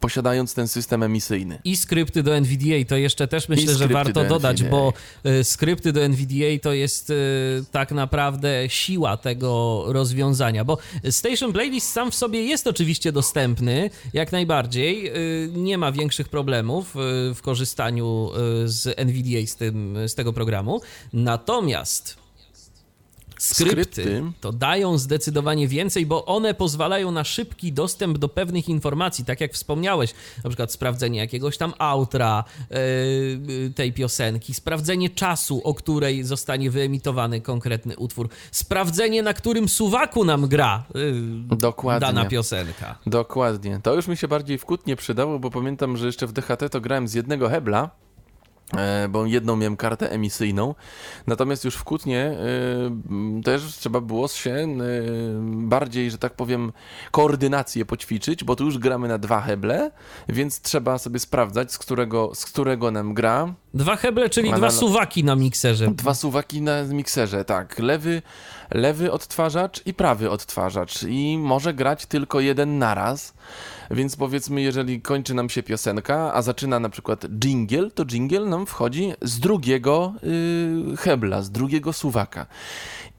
[0.00, 1.58] posiadając ten system emisyjny.
[1.64, 4.76] I skrypty do NVDA to jeszcze też myślę, że warto do dodać, NVDA.
[4.76, 4.92] bo
[5.26, 7.14] y, skrypty do NVDA to jest y,
[7.70, 10.78] tak naprawdę siła tego rozwiązania, bo
[11.10, 15.16] Station Playlist sam w sobie jest oczywiście dostępny, jak najbardziej.
[15.16, 16.94] Y, nie ma większych problemów
[17.34, 18.30] w korzystaniu
[18.64, 20.80] z NVDA, z, tym, z tego programu.
[21.12, 22.19] Natomiast
[23.40, 24.22] Skrypty, Skrypty.
[24.40, 29.52] to dają zdecydowanie więcej, bo one pozwalają na szybki dostęp do pewnych informacji, tak jak
[29.52, 30.14] wspomniałeś,
[30.44, 37.40] na przykład sprawdzenie jakiegoś tam outra yy, tej piosenki, sprawdzenie czasu, o której zostanie wyemitowany
[37.40, 42.00] konkretny utwór, sprawdzenie na którym suwaku nam gra yy, Dokładnie.
[42.06, 42.98] dana piosenka.
[43.06, 43.80] Dokładnie.
[43.82, 46.70] To już mi się bardziej w kut nie przydało, bo pamiętam, że jeszcze w DHT
[46.70, 48.09] to grałem z jednego hebla, e,
[49.08, 50.74] bo jedną miałem kartę emisyjną.
[51.26, 52.36] Natomiast już w Kutnie e,
[53.10, 54.66] m, też trzeba było się e,
[55.42, 56.72] bardziej, że tak powiem,
[57.10, 59.90] koordynację poćwiczyć, bo tu już gramy na dwa heble,
[60.28, 63.54] więc trzeba sobie sprawdzać, z którego, z którego nam gra.
[63.74, 65.90] Dwa heble, czyli Ale dwa suwaki na mikserze.
[65.90, 67.78] Dwa suwaki na mikserze, tak.
[67.78, 68.22] Lewy,
[68.70, 71.02] lewy odtwarzacz i prawy odtwarzacz.
[71.02, 73.34] I może grać tylko jeden naraz.
[73.90, 78.66] Więc powiedzmy, jeżeli kończy nam się piosenka, a zaczyna na przykład jingle, to jingle nam
[78.66, 82.46] wchodzi z drugiego yy, hebla, z drugiego suwaka.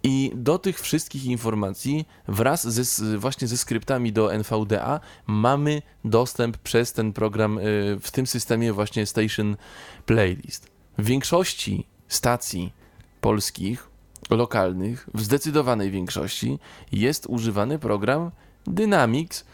[0.03, 6.93] I do tych wszystkich informacji wraz ze, właśnie ze skryptami do NVDA mamy dostęp przez
[6.93, 7.61] ten program y,
[8.01, 9.57] w tym systemie właśnie Station
[10.05, 10.71] Playlist.
[10.97, 12.73] W większości stacji
[13.21, 13.89] polskich,
[14.29, 16.59] lokalnych, w zdecydowanej większości
[16.91, 18.31] jest używany program
[18.67, 19.45] Dynamics,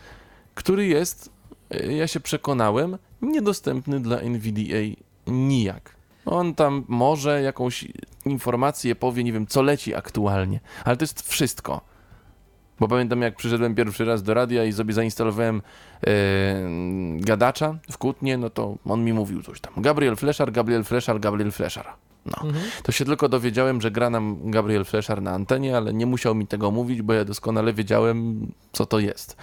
[0.58, 1.30] który jest,
[1.76, 5.96] y, ja się przekonałem, niedostępny dla NVDA nijak.
[6.26, 7.86] On tam może jakąś
[8.26, 11.82] informację powie, nie wiem, co leci aktualnie, ale to jest wszystko.
[12.80, 15.62] Bo pamiętam, jak przyszedłem pierwszy raz do radia i sobie zainstalowałem
[16.08, 16.12] e,
[17.16, 19.74] gadacza w Kutnie, no to on mi mówił coś tam.
[19.78, 21.94] Gabriel Fleszar, Gabriel Fleszar, Gabriel Fleszar.
[22.28, 22.52] No.
[22.84, 26.48] To się tylko dowiedziałem, że gra nam Gabriel Fleszar na antenie, ale nie musiał mi
[26.48, 29.38] tego mówić, bo ja doskonale wiedziałem, co to jest.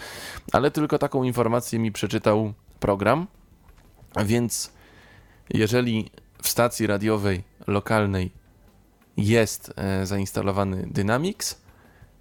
[0.53, 3.27] Ale tylko taką informację mi przeczytał program,
[4.25, 4.73] więc
[5.51, 6.11] jeżeli
[6.43, 8.31] w stacji radiowej lokalnej
[9.17, 11.61] jest e, zainstalowany Dynamics,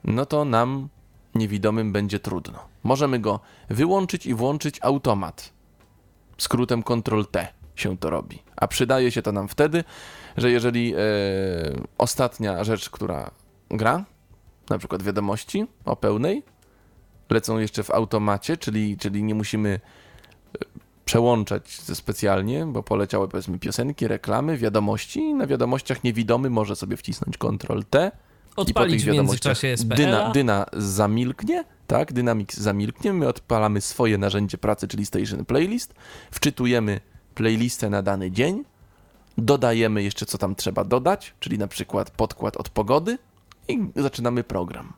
[0.03, 0.89] no to nam
[1.36, 2.59] niewidomym będzie trudno.
[2.84, 3.39] Możemy go
[3.70, 5.53] wyłączyć i włączyć automat.
[6.38, 8.39] Skrótem Ctrl-T się to robi.
[8.55, 9.84] A przydaje się to nam wtedy,
[10.38, 10.99] że jeżeli e,
[11.97, 13.31] ostatnia rzecz, która
[13.69, 14.05] gra,
[14.69, 16.43] na przykład wiadomości o pełnej,
[17.29, 20.65] lecą jeszcze w automacie, czyli, czyli nie musimy e,
[21.05, 26.97] przełączać ze specjalnie, bo poleciały powiedzmy piosenki, reklamy, wiadomości i na wiadomościach niewidomy może sobie
[26.97, 28.11] wcisnąć Ctrl-T
[28.51, 29.95] i po Odpalić tych w wiadomościach międzyczasie SPL.
[29.95, 35.93] dyna, dyna zamilknie, tak, Dynamics zamilknie, my odpalamy swoje narzędzie pracy, czyli Station Playlist,
[36.31, 37.01] wczytujemy
[37.36, 38.63] playlistę na dany dzień,
[39.38, 43.17] dodajemy jeszcze co tam trzeba dodać, czyli na przykład podkład od pogody
[43.67, 44.93] i zaczynamy program.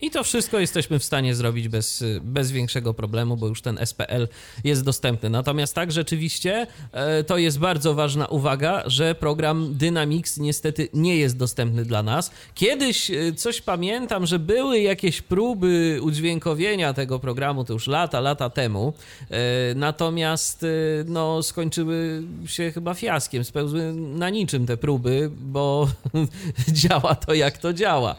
[0.00, 4.28] I to wszystko jesteśmy w stanie zrobić bez, bez większego problemu, bo już ten SPL
[4.64, 5.30] jest dostępny.
[5.30, 11.36] Natomiast tak, rzeczywiście e, to jest bardzo ważna uwaga, że program Dynamics niestety nie jest
[11.36, 12.30] dostępny dla nas.
[12.54, 18.50] Kiedyś e, coś pamiętam, że były jakieś próby udźwiękowienia tego programu, to już lata, lata
[18.50, 18.92] temu.
[19.30, 20.66] E, Natomiast
[21.06, 25.88] no, skończyły się chyba fiaskiem, spełzły na niczym te próby, bo
[26.68, 28.16] działa to jak to działa.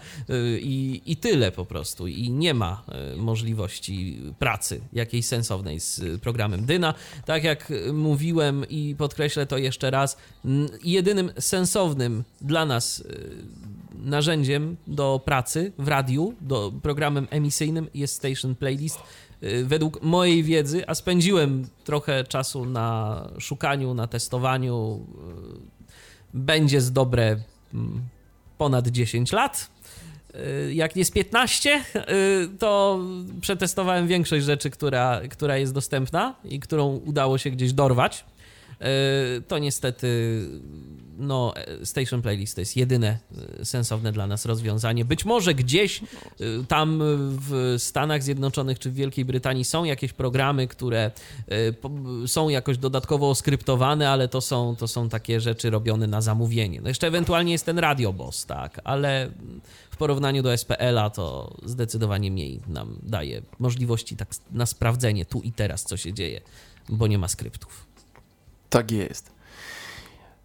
[0.60, 2.07] I, i tyle po prostu.
[2.07, 6.93] I nie ma e, możliwości pracy jakiejś sensownej z programem Dyna.
[7.26, 10.17] Tak jak mówiłem i podkreślę to jeszcze raz,
[10.84, 13.13] jedynym sensownym dla nas e,
[14.09, 18.99] narzędziem do pracy w radiu, do programem emisyjnym jest Station Playlist.
[19.41, 25.05] E, Według mojej wiedzy, a spędziłem trochę czasu na szukaniu, na testowaniu,
[26.34, 27.38] będzie z dobre
[27.74, 28.01] mm,
[28.57, 29.70] ponad 10 lat.
[30.36, 33.00] Y, Jak nie z 15, y, to
[33.42, 38.26] przetestowałem większość rzeczy, która, która jest dostępna i którą udało się gdzieś dorwać.
[39.38, 40.08] Y, To niestety,
[41.20, 41.53] no,
[41.84, 43.17] Station Playlist to jest jedyne
[43.61, 45.05] y, sensowne dla nas rozwiązanie.
[45.05, 46.05] Być może gdzieś y,
[46.67, 46.99] tam
[47.47, 51.11] w Stanach Zjednoczonych czy w Wielkiej Brytanii są jakieś programy, które
[52.28, 56.82] są jakoś dodatkowo skryptowane, ale to są, to są takie rzeczy robione na zamówienie.
[56.82, 59.32] No jeszcze ewentualnie jest ten Radio Boss, tak, ale
[59.91, 65.51] w porównaniu do SPL-a to zdecydowanie mniej nam daje możliwości tak na sprawdzenie tu i
[65.51, 66.41] teraz, co się dzieje,
[66.89, 67.86] bo nie ma skryptów.
[68.70, 69.39] Tak jest.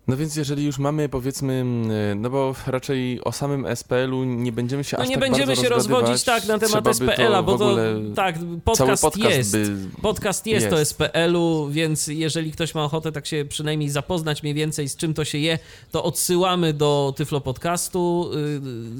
[0.08, 1.64] No więc jeżeli już mamy powiedzmy,
[2.12, 5.46] y, no bo raczej o samym SPL-u nie będziemy się No aż nie tak będziemy
[5.46, 7.76] bardzo się rozwodzić tak na temat SPL-a, bo to
[8.14, 9.52] tak, podcast, podcast jest.
[9.52, 10.76] by Podcast jest, jest.
[10.76, 15.14] to SPL-u, więc jeżeli ktoś ma ochotę tak się przynajmniej zapoznać mniej więcej z czym
[15.14, 15.58] to się je,
[15.90, 18.30] to odsyłamy do Tyflo Podcastu.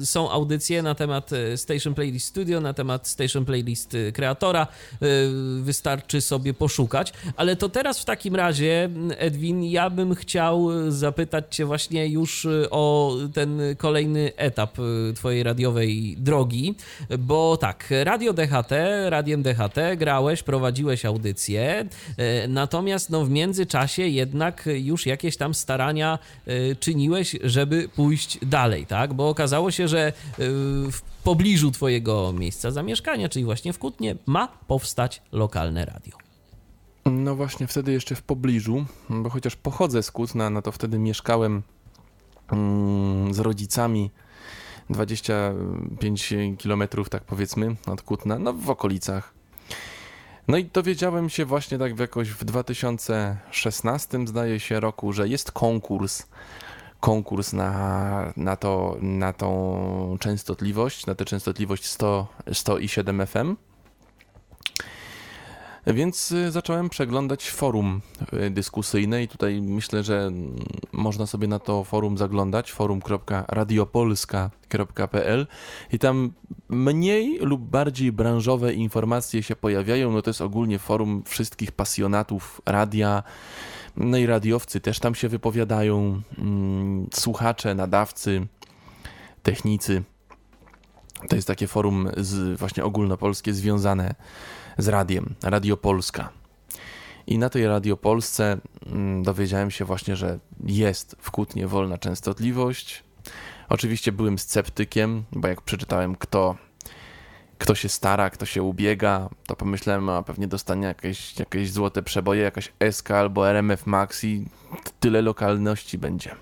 [0.01, 4.67] Y, Są audycje na temat y, Station Playlist Studio, na temat Station Playlist y, kreatora.
[5.03, 5.05] Y,
[5.61, 7.13] Wystarczy sobie poszukać.
[7.35, 12.67] Ale to teraz w takim razie, Edwin, ja bym chciał zapytać Cię właśnie już y,
[12.71, 16.75] o ten kolejny etap y, Twojej radiowej drogi,
[17.19, 18.71] bo tak, Radio DHT,
[19.09, 21.85] Radiem DHT grałeś, prowadziłeś audycję,
[22.45, 26.19] y, natomiast no w międzyczasie jednak już jakieś tam starania
[26.79, 29.13] czyniłeś, żeby pójść dalej, tak?
[29.13, 30.13] Bo okazało się, że
[30.91, 36.24] w pobliżu Twojego miejsca zamieszkania, czyli właśnie w Kutnie, ma powstać lokalne radio.
[37.11, 41.61] No właśnie wtedy jeszcze w pobliżu, bo chociaż pochodzę z Kutna, no to wtedy mieszkałem
[42.51, 44.11] mm, z rodzicami
[44.89, 49.33] 25 kilometrów, tak powiedzmy, od Kutna, no w okolicach.
[50.47, 56.27] No i dowiedziałem się właśnie tak jakoś w 2016, zdaje się, roku, że jest konkurs,
[56.99, 63.55] konkurs na, na, to, na tą częstotliwość, na tę częstotliwość 100, 107 FM.
[65.87, 68.01] Więc y, zacząłem przeglądać forum
[68.33, 70.55] y, dyskusyjne i tutaj myślę, że mm,
[70.91, 75.47] można sobie na to forum zaglądać, forum.radiopolska.pl
[75.91, 76.31] i tam
[76.69, 83.23] mniej lub bardziej branżowe informacje się pojawiają, no to jest ogólnie forum wszystkich pasjonatów radia,
[83.97, 88.47] no i radiowcy też tam się wypowiadają, mm, słuchacze, nadawcy,
[89.43, 90.03] technicy.
[91.29, 94.15] To jest takie forum z, właśnie ogólnopolskie związane
[94.77, 96.29] z radiem, Radio Polska.
[97.27, 103.03] I na tej Radio Polsce mm, dowiedziałem się właśnie, że jest w Kutnie wolna częstotliwość.
[103.69, 106.55] Oczywiście byłem sceptykiem, bo jak przeczytałem, kto,
[107.57, 112.41] kto się stara, kto się ubiega, to pomyślałem, a pewnie dostanie jakieś, jakieś złote przeboje,
[112.41, 114.45] jakaś SK albo RMF Max i
[114.99, 116.35] tyle lokalności będzie.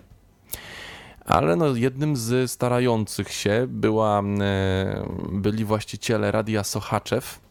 [1.25, 7.42] Ale no, jednym z starających się była, e, byli właściciele Radia Sochaczew,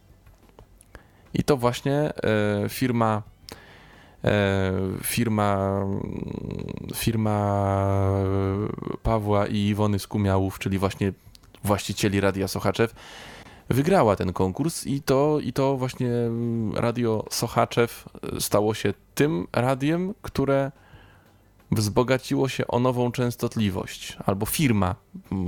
[1.34, 2.12] i to właśnie e,
[2.68, 3.22] firma
[4.24, 4.72] e,
[5.02, 5.80] firma
[6.94, 8.24] firma
[9.02, 11.12] Pawła i Iwony Skumiałów, czyli właśnie
[11.64, 12.94] właścicieli Radia Sochaczew,
[13.68, 16.10] wygrała ten konkurs i to, i to właśnie
[16.74, 18.08] Radio Sochaczew
[18.38, 20.72] stało się tym radiem, które
[21.72, 24.94] wzbogaciło się o nową częstotliwość, albo firma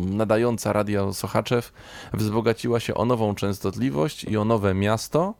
[0.07, 1.72] nadająca Radio Sochaczew
[2.12, 5.35] wzbogaciła się o nową częstotliwość i o nowe miasto,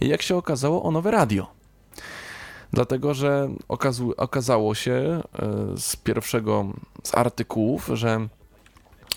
[0.00, 1.46] i jak się okazało, o nowe radio.
[2.72, 5.22] Dlatego, że okazu- okazało się e,
[5.76, 6.66] z pierwszego
[7.02, 8.28] z artykułów, że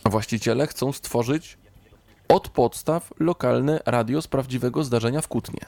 [0.06, 1.58] właściciele chcą stworzyć
[2.28, 5.66] od podstaw lokalne radio z prawdziwego zdarzenia w Kutnie.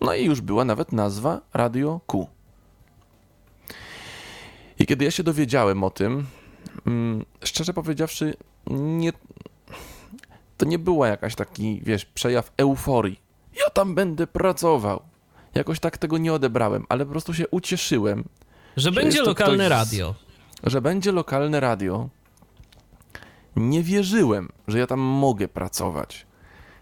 [0.00, 2.35] No i już była nawet nazwa Radio Q.
[4.78, 6.26] I kiedy ja się dowiedziałem o tym,
[6.86, 8.34] mm, szczerze powiedziawszy,
[8.70, 9.12] nie,
[10.56, 13.20] to nie była jakaś taki, wiesz, przejaw euforii.
[13.64, 15.02] Ja tam będę pracował.
[15.54, 18.24] Jakoś tak tego nie odebrałem, ale po prostu się ucieszyłem,
[18.76, 20.14] Że, Że będzie lokalne ktoś radio.
[20.64, 22.08] że będzie lokalne radio.
[23.56, 26.26] Nie wierzyłem, że ja tam mogę pracować.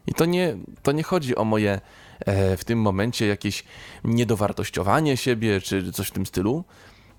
[0.07, 1.80] I to nie, to nie chodzi o moje
[2.20, 3.64] e, w tym momencie jakieś
[4.05, 6.64] niedowartościowanie siebie czy coś w tym stylu.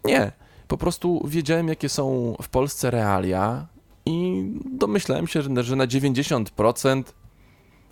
[0.06, 0.32] Nie.
[0.68, 3.68] Po prostu wiedziałem, jakie są w Polsce realia
[4.06, 7.04] i domyślałem się, że, na 90%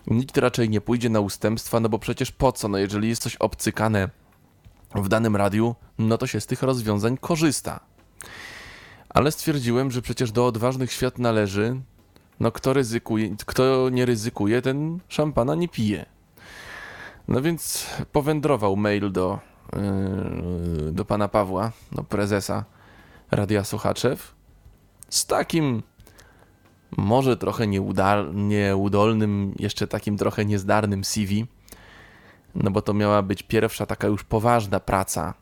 [0.07, 2.67] nikt raczej nie pójdzie na ustępstwa, no bo przecież po co?
[2.67, 4.09] No jeżeli jest coś obcykane
[4.95, 7.80] w danym radiu, no to się z tych rozwiązań korzysta.
[9.09, 11.82] Ale stwierdziłem, że przecież do odważnych świat należy,
[12.39, 16.05] no kto ryzykuje, kto nie ryzykuje, ten szampana nie pije.
[17.28, 19.39] No więc powędrował mail do,
[20.91, 22.65] do pana Pawła, do prezesa
[23.32, 24.36] Radia Sochaczew,
[25.09, 25.84] z takim
[26.97, 27.67] może trochę
[28.34, 31.47] nieudolnym, jeszcze takim trochę niezdarnym CV,
[32.55, 35.34] no bo to miała być pierwsza taka już poważna praca,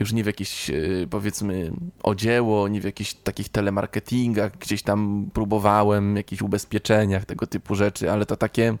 [0.00, 5.30] już nie w jakieś yy, powiedzmy o dzieło, nie w jakichś takich telemarketingach, gdzieś tam
[5.32, 8.76] próbowałem, jakichś ubezpieczeniach, tego typu rzeczy, ale to takie,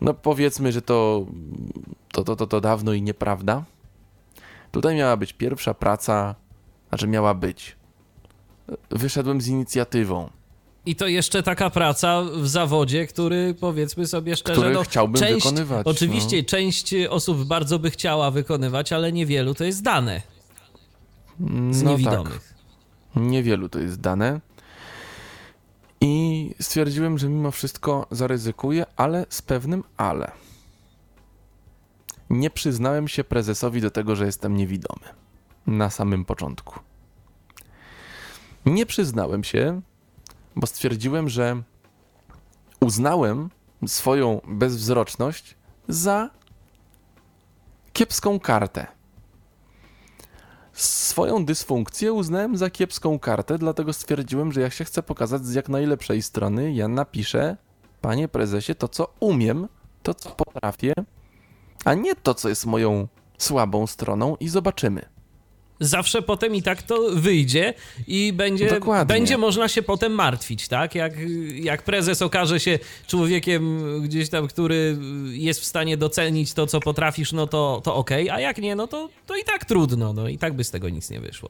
[0.00, 1.26] no powiedzmy, że to,
[2.12, 3.64] to, to, to, to dawno i nieprawda.
[4.72, 6.34] Tutaj miała być pierwsza praca,
[6.88, 7.76] znaczy miała być.
[8.90, 10.30] Wyszedłem z inicjatywą,
[10.86, 15.44] I to jeszcze taka praca w zawodzie, który powiedzmy sobie szczerze, który no, chciałbym część,
[15.46, 15.86] wykonywać.
[15.86, 20.22] Oczywiście część osób bardzo by chciała wykonywać, ale niewielu to jest dane.
[21.70, 22.54] z No niewidomych.
[23.14, 23.22] Tak.
[23.22, 24.40] Niewielu to jest dane.
[26.00, 30.32] I stwierdziłem, że mimo wszystko zaryzykuję, ale z pewnym ale.
[32.30, 35.06] Nie przyznałem się prezesowi do tego, że jestem niewidomy.
[35.66, 36.80] Na samym początku.
[38.66, 39.80] Nie przyznałem się,
[40.56, 41.62] bo stwierdziłem, że
[42.80, 43.50] uznałem
[43.86, 45.54] swoją bezwzroczność
[45.88, 46.30] za
[47.92, 48.97] kiepską kartę.
[50.78, 55.68] Swoją dysfunkcję uznałem za kiepską kartę, dlatego stwierdziłem, że jak się chcę pokazać z jak
[55.68, 57.56] najlepszej strony, ja napiszę,
[58.00, 59.68] panie prezesie, to co umiem,
[60.02, 60.92] to co potrafię,
[61.84, 63.08] a nie to, co jest moją
[63.38, 65.17] słabą stroną i zobaczymy.
[65.80, 67.74] Zawsze potem i tak to wyjdzie
[68.06, 69.14] i będzie, Dokładnie.
[69.14, 70.94] będzie można się potem martwić, tak?
[70.94, 71.12] Jak,
[71.54, 74.98] jak prezes okaże się człowiekiem gdzieś tam, który
[75.30, 78.86] jest w stanie docenić to, co potrafisz, no to, to okej, a jak nie, no
[78.86, 81.48] to, to i tak trudno, no i tak by z tego nic nie wyszło.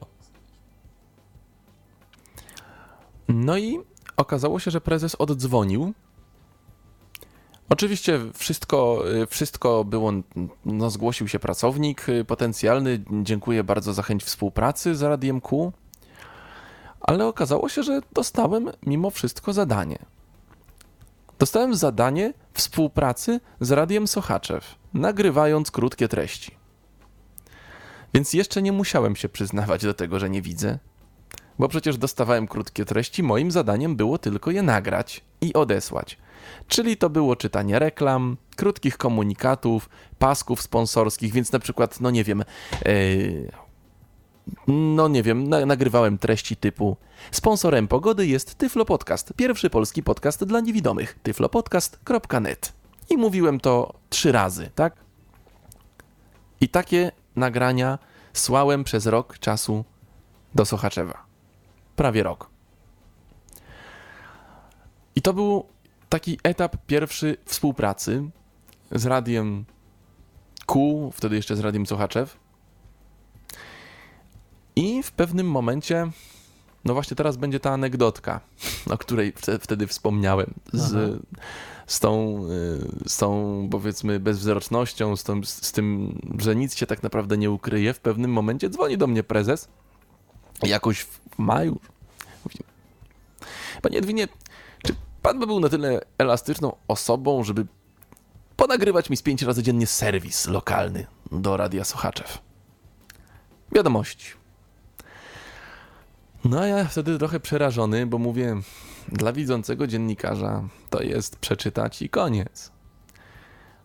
[3.27, 3.79] No i
[4.17, 5.93] okazało się, że prezes oddzwonił.
[7.69, 10.11] Oczywiście wszystko, wszystko było,
[10.65, 15.73] no zgłosił się pracownik y, potencjalny, dziękuję bardzo za chęć współpracy z Radiem Q,
[17.01, 19.99] ale okazało się, że dostałem mimo wszystko zadanie.
[21.39, 26.51] Dostałem zadanie współpracy z Radiem Sochaczew, nagrywając krótkie treści.
[28.13, 30.79] Więc jeszcze nie musiałem się przyznawać do tego, że nie widzę,
[31.59, 36.17] bo przecież dostawałem krótkie treści, moim zadaniem było tylko je nagrać i odesłać.
[36.67, 39.89] Czyli to było czytanie reklam, krótkich komunikatów,
[40.19, 42.43] pasków sponsorskich, więc na przykład, no nie wiem,
[42.85, 43.51] yy,
[44.67, 46.97] no nie wiem, na, nagrywałem treści typu
[47.31, 52.73] sponsorem pogody jest Tyflo Podcast, pierwszy polski podcast dla niewidomych, tyflopodcast.net.
[53.09, 54.95] I mówiłem to trzy razy, tak?
[56.61, 57.99] I takie nagrania
[58.33, 59.85] słałem przez rok czasu
[60.55, 61.25] do Sochaczewa.
[61.95, 62.49] Prawie rok.
[65.15, 65.65] I to był
[66.09, 68.29] taki etap pierwszy współpracy
[68.91, 69.65] z radiem
[70.65, 72.37] Q, wtedy jeszcze z radiem Sochaczew.
[74.75, 76.11] I w pewnym momencie,
[76.85, 78.41] no właśnie teraz będzie ta anegdotka,
[78.89, 81.21] o której wte- wtedy wspomniałem, z,
[81.87, 82.43] z, tą,
[83.05, 87.51] y, z tą powiedzmy bezwzrocznością, z, tą, z tym, że nic się tak naprawdę nie
[87.51, 87.93] ukryje.
[87.93, 89.67] W pewnym momencie dzwoni do mnie prezes,
[90.63, 91.79] jakoś w maju.
[93.81, 94.27] Panie Edwinie,
[95.21, 97.65] pan by był na tyle elastyczną osobą, żeby
[98.55, 102.41] ponagrywać mi z pięć razy dziennie serwis lokalny do Radia Sochaczew?
[103.71, 104.39] Wiadomości.
[106.45, 108.55] No a ja wtedy trochę przerażony, bo mówię,
[109.11, 112.71] dla widzącego dziennikarza to jest przeczytać i koniec.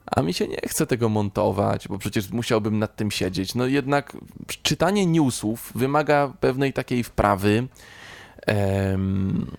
[0.07, 3.55] A mi się nie chce tego montować, bo przecież musiałbym nad tym siedzieć.
[3.55, 4.17] No jednak
[4.63, 7.69] czytanie newsów wymaga pewnej takiej wprawy.
[8.47, 9.51] Em,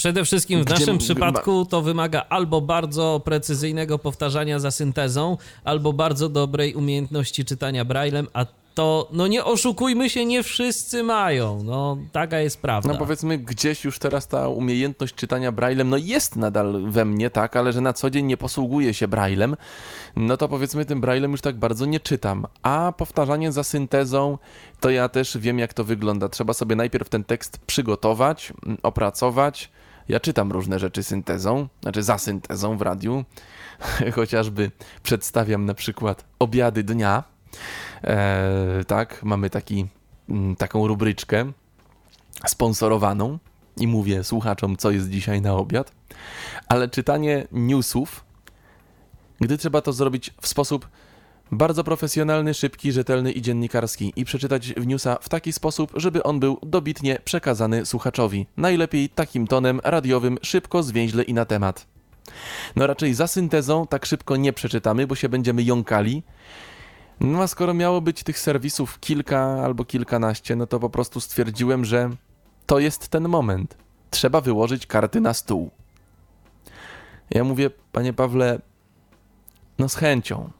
[0.00, 5.92] Przede wszystkim w Gdzie naszym przypadku to wymaga albo bardzo precyzyjnego powtarzania za syntezą, albo
[5.92, 11.62] bardzo dobrej umiejętności czytania braillem, a to, no nie oszukujmy się, nie wszyscy mają.
[11.62, 12.92] No, taka jest prawda.
[12.92, 17.56] No powiedzmy, gdzieś już teraz ta umiejętność czytania braillem, no jest nadal we mnie, tak,
[17.56, 19.56] ale że na co dzień nie posługuję się braillem,
[20.16, 22.46] no to powiedzmy tym braillem już tak bardzo nie czytam.
[22.62, 24.38] A powtarzanie za syntezą,
[24.80, 26.28] to ja też wiem jak to wygląda.
[26.28, 29.70] Trzeba sobie najpierw ten tekst przygotować, mm, opracować.
[30.10, 33.24] Ja czytam różne rzeczy syntezą, znaczy za syntezą w radiu.
[34.14, 34.70] Chociażby
[35.02, 37.24] przedstawiam na przykład obiady dnia.
[38.04, 39.86] E, tak, mamy taki,
[40.28, 41.52] mm, taką rubryczkę
[42.46, 43.38] sponsorowaną
[43.76, 45.92] i mówię słuchaczom, co jest dzisiaj na obiad,
[46.68, 48.24] ale czytanie newsów,
[49.40, 50.88] gdy trzeba to zrobić w sposób
[51.52, 56.40] bardzo profesjonalny, szybki, rzetelny i dziennikarski i przeczytać w newsa w taki sposób, żeby on
[56.40, 58.46] był dobitnie przekazany słuchaczowi.
[58.56, 61.86] Najlepiej takim tonem radiowym, szybko, zwięźle i na temat.
[62.76, 66.22] No raczej za syntezą tak szybko nie przeczytamy, bo się będziemy jąkali.
[67.20, 71.84] No a skoro miało być tych serwisów kilka albo kilkanaście, no to po prostu stwierdziłem,
[71.84, 72.10] że
[72.66, 73.76] to jest ten moment.
[74.10, 75.70] Trzeba wyłożyć karty na stół.
[77.30, 78.60] Ja mówię, panie Pawle,
[79.78, 80.50] no z chęcią.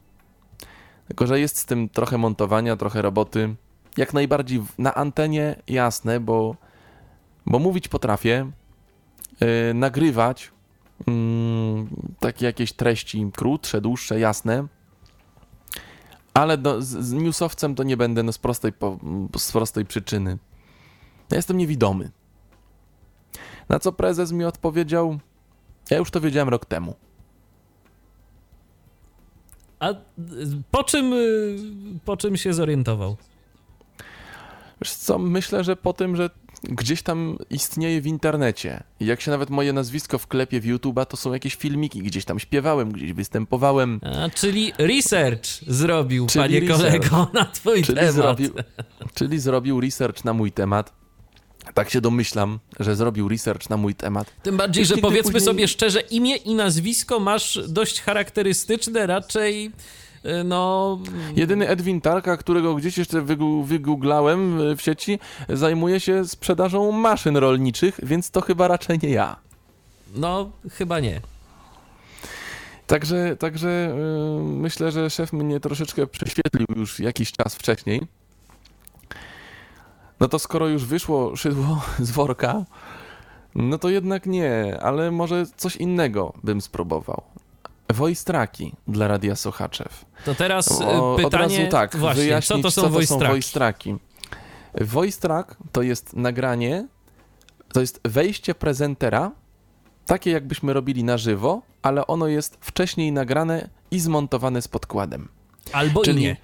[1.11, 3.54] Tylko, że jest z tym trochę montowania, trochę roboty.
[3.96, 6.56] Jak najbardziej na antenie jasne, bo,
[7.46, 8.50] bo mówić potrafię,
[9.40, 10.52] yy, nagrywać
[11.06, 11.14] yy,
[12.20, 14.66] takie jakieś treści krótsze, dłuższe, jasne.
[16.34, 18.98] Ale no, z, z newsowcem to nie będę no, z, prostej, po,
[19.38, 20.38] z prostej przyczyny.
[21.30, 22.11] Jestem niewidomy.
[23.68, 25.18] Na co prezes mi odpowiedział?
[25.90, 26.94] Ja już to wiedziałem rok temu.
[29.80, 29.94] A
[30.70, 31.56] po czym, y,
[32.04, 33.16] po czym się zorientował?
[34.82, 36.30] Wiesz co, myślę, że po tym, że
[36.62, 38.82] gdzieś tam istnieje w internecie.
[39.00, 42.92] Jak się nawet moje nazwisko wklepie w YouTube'a, to są jakieś filmiki, gdzieś tam śpiewałem,
[42.92, 44.00] gdzieś występowałem.
[44.24, 47.08] A, czyli research zrobił, Czyli panie research.
[47.10, 48.14] kolego, na twój Czyli temat.
[48.14, 48.50] zrobił,
[49.14, 50.99] czyli zrobił research na mój temat.
[51.74, 54.32] Tak się domyślam, że zrobił research na mój temat.
[54.42, 59.66] Tym bardziej, że powiedzmy później- sobie szczerze, imię i nazwisko masz dość charakterystyczne, raczej
[60.24, 60.98] y, no...
[61.36, 63.22] Jedyny Edwin Tarka, którego gdzieś jeszcze
[63.64, 65.18] wygooglałem y, w sieci,
[65.48, 69.36] zajmuje się sprzedażą maszyn rolniczych, więc to chyba raczej nie ja.
[70.14, 71.20] No, chyba nie.
[72.86, 73.94] Także, także
[74.40, 78.00] y, myślę, że szef mnie troszeczkę prześwietlił już jakiś czas wcześniej.
[80.20, 82.64] No to skoro już wyszło szydło z worka,
[83.54, 87.22] no to jednak nie, ale może coś innego bym spróbował.
[87.94, 90.04] Wojstraki dla Radia Sochaczew.
[90.24, 93.32] To teraz y, O, pytanie, od razu tak, właśnie, co wyjaśnić, to są wojstraki?
[93.32, 93.96] wojstraki.
[94.80, 96.88] Wojstrak to jest nagranie,
[97.72, 99.32] to jest wejście prezentera,
[100.06, 105.28] takie jakbyśmy robili na żywo, ale ono jest wcześniej nagrane i zmontowane z podkładem.
[105.72, 106.36] Albo Czyli i nie.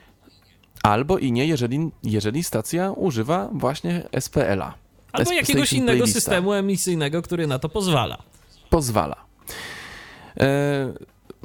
[0.86, 4.74] Albo i nie, jeżeli, jeżeli stacja używa właśnie SPL-a.
[5.12, 6.20] Albo jakiegoś innego Playlista.
[6.20, 8.18] systemu emisyjnego, który na to pozwala.
[8.70, 9.16] pozwala.
[10.40, 10.92] E,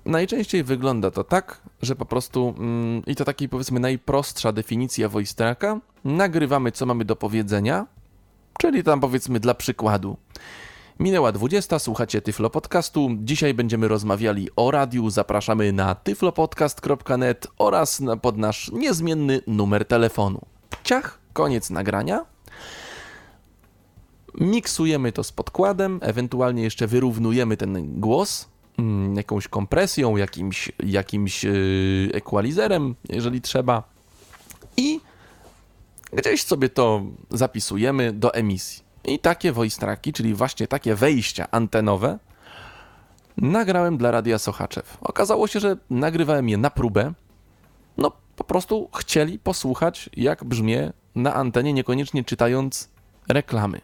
[0.05, 5.35] najczęściej wygląda to tak, że po prostu, mm, i to takiej powiedzmy najprostsza definicja voice
[5.35, 7.85] tracka, nagrywamy co mamy do powiedzenia,
[8.59, 10.17] czyli tam powiedzmy dla przykładu.
[10.99, 13.09] Minęła 20, słuchacie Tyflo Podcastu.
[13.19, 15.09] Dzisiaj będziemy rozmawiali o radiu.
[15.09, 20.41] Zapraszamy na tyflopodcast.net oraz na, pod nasz niezmienny numer telefonu.
[20.83, 22.25] Ciach, koniec nagrania.
[24.39, 32.09] Miksujemy to z podkładem, ewentualnie jeszcze wyrównujemy ten głos mm, jakąś kompresją, jakimś, jakimś yy,
[32.13, 33.83] equalizerem, jeżeli trzeba.
[34.77, 34.99] I
[36.13, 38.90] gdzieś sobie to zapisujemy do emisji.
[39.05, 42.19] I takie voice tracki, czyli właśnie takie wejścia antenowe,
[43.37, 44.97] nagrałem dla Radia Sochaczew.
[45.01, 47.13] Okazało się, że nagrywałem je na próbę.
[47.97, 52.89] No, po prostu chcieli posłuchać, jak brzmię na antenie, niekoniecznie czytając
[53.29, 53.81] reklamy.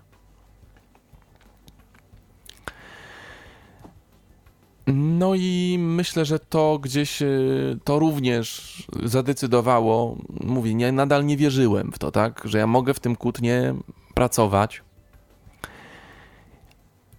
[4.87, 10.17] No i myślę, że to gdzieś y, to również zadecydowało.
[10.43, 13.73] Mówię, nie, nadal nie wierzyłem w to, tak, że ja mogę w tym kłótnie
[14.13, 14.81] pracować.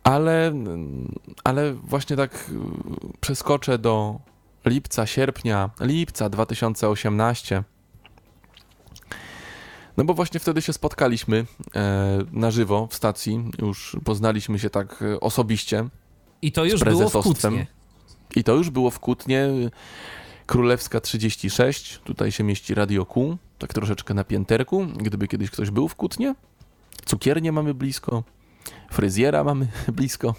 [0.08, 0.52] Ale,
[1.44, 4.20] ale właśnie tak y, przeskoczę do
[4.64, 7.64] lipca, sierpnia, lipca 2018.
[9.96, 11.46] No bo właśnie wtedy się spotkaliśmy
[11.76, 15.88] e, na żywo w stacji, już poznaliśmy się tak e, osobiście.
[16.42, 17.12] I to już z było w.
[17.12, 17.66] Kutnie.
[18.36, 19.48] I to już było w Kutnie,
[20.46, 25.88] Królewska 36, tutaj się mieści Radio Q, tak troszeczkę na pięterku, gdyby kiedyś ktoś był
[25.88, 26.34] w Kutnie.
[27.04, 28.22] Cukiernię mamy blisko,
[28.90, 30.34] fryzjera mamy blisko.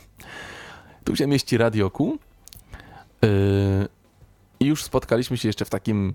[1.04, 1.92] Tu się mieści Radio.
[2.00, 3.30] Yy,
[4.60, 6.14] I już spotkaliśmy się jeszcze w takim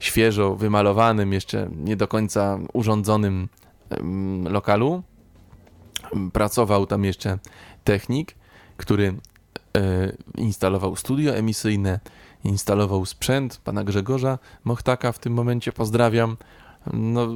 [0.00, 3.48] świeżo wymalowanym, jeszcze nie do końca urządzonym
[3.90, 5.02] em, lokalu.
[6.32, 7.38] Pracował tam jeszcze
[7.84, 8.34] technik,
[8.76, 9.14] który
[9.76, 12.00] e, instalował studio emisyjne,
[12.44, 16.36] instalował sprzęt pana Grzegorza Mochtaka w tym momencie pozdrawiam.
[16.92, 17.28] No,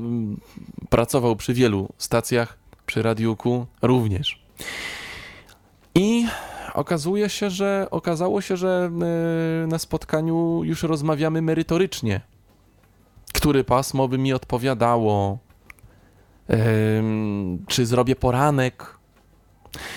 [0.90, 2.58] pracował przy wielu stacjach,
[2.94, 4.44] przy Radiu Q również.
[5.94, 6.26] I
[6.74, 8.90] okazuje się, że okazało się, że
[9.62, 12.20] e, na spotkaniu już rozmawiamy merytorycznie.
[13.32, 15.38] Które pasmo by mi odpowiadało?
[16.48, 18.98] Em, czy zrobię poranek?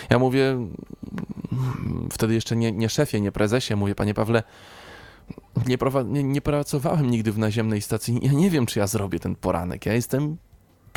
[0.10, 4.44] Ja mówię, mm, wtedy jeszcze nie, nie szefie, nie prezesie, mówię, panie Pawle,
[5.68, 9.36] nie, nie, nie pracowałem nigdy w naziemnej stacji, ja nie wiem, czy ja zrobię ten
[9.36, 9.86] poranek.
[9.86, 10.38] Ja jestem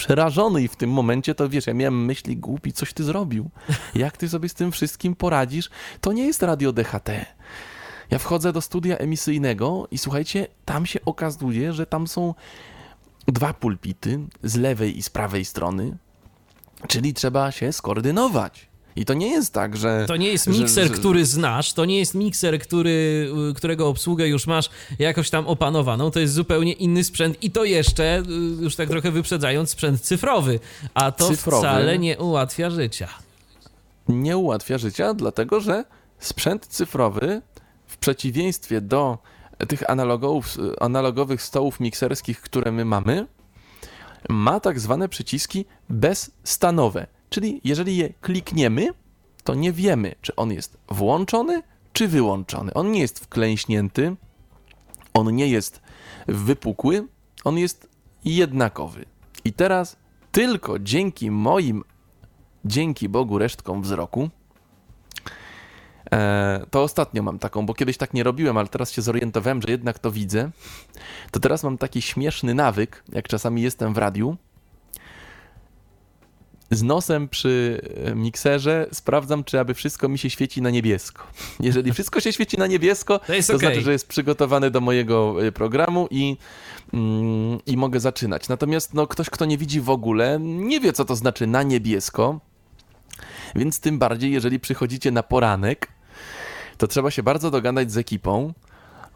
[0.00, 3.50] przerażony i w tym momencie to wiesz, ja miałem myśli, głupi, coś ty zrobił.
[3.94, 5.70] Jak ty sobie z tym wszystkim poradzisz?
[6.00, 7.08] To nie jest radio DHT.
[8.10, 12.34] Ja wchodzę do studia emisyjnego i słuchajcie, tam się okazuje, że tam są
[13.28, 15.96] dwa pulpity z lewej i z prawej strony,
[16.88, 18.69] czyli trzeba się skoordynować.
[18.96, 20.04] I to nie jest tak, że.
[20.08, 23.88] To nie jest że- mikser, że- który znasz, to nie jest mikser, który, y, którego
[23.88, 28.18] obsługę już masz jakoś tam opanowaną, to jest zupełnie inny sprzęt i to jeszcze,
[28.58, 30.60] y, już tak trochę wyprzedzając, sprzęt cyfrowy,
[30.94, 31.58] a to Cyfrowy.
[31.66, 33.08] wcale nie ułatwia życia.
[34.08, 35.84] nie ułatwia życia, dlatego że
[36.18, 37.42] sprzęt cyfrowy,
[37.86, 39.18] w przeciwieństwie do
[39.68, 43.26] tych analogów, analogowych stołów mikserskich, które my mamy,
[44.28, 47.06] ma tak zwane przyciski bezstanowe.
[47.30, 48.88] Czyli jeżeli je klikniemy,
[49.44, 51.62] to nie wiemy, czy on jest włączony,
[51.92, 52.74] czy wyłączony.
[52.74, 54.16] On nie jest wklęśnięty,
[55.14, 55.80] on nie jest
[56.28, 57.06] wypukły,
[57.44, 57.88] on jest
[58.24, 59.04] jednakowy.
[59.44, 59.96] I teraz
[60.32, 61.84] tylko dzięki moim,
[62.64, 64.30] dzięki Bogu, resztkom wzroku,
[66.12, 69.70] e, to ostatnio mam taką, bo kiedyś tak nie robiłem, ale teraz się zorientowałem, że
[69.70, 70.50] jednak to widzę.
[71.30, 74.36] To teraz mam taki śmieszny nawyk, jak czasami jestem w radiu.
[76.70, 81.26] Z nosem przy e, mikserze sprawdzam, czy aby wszystko mi się świeci na niebiesko.
[81.60, 83.58] Jeżeli wszystko się świeci na niebiesko, To to okej.
[83.58, 86.36] znaczy, że jest przygotowany do mojego y, programu i,
[86.94, 88.48] mm, i mogę zaczynać.
[88.48, 92.40] Natomiast no, ktoś, kto nie widzi w ogóle, nie wie, co to znaczy na niebiesko,
[93.54, 95.88] więc tym bardziej, jeżeli przychodzicie na poranek,
[96.78, 98.52] to trzeba się bardzo dogadać z ekipą,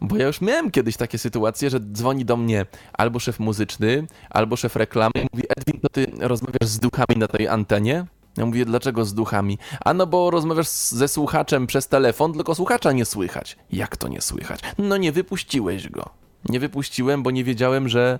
[0.07, 4.57] bo ja już miałem kiedyś takie sytuacje, że dzwoni do mnie albo szef muzyczny, albo
[4.57, 8.07] szef reklamy i mówi, Edwin, to ty rozmawiasz z duchami na tej antenie?
[8.37, 9.59] Ja mówię, dlaczego z duchami?
[9.85, 13.57] A no bo rozmawiasz ze słuchaczem przez telefon, tylko słuchacza nie słychać.
[13.73, 14.61] Jak to nie słychać?
[14.79, 16.11] No nie wypuściłeś go.
[16.49, 18.19] Nie wypuściłem, bo nie wiedziałem, że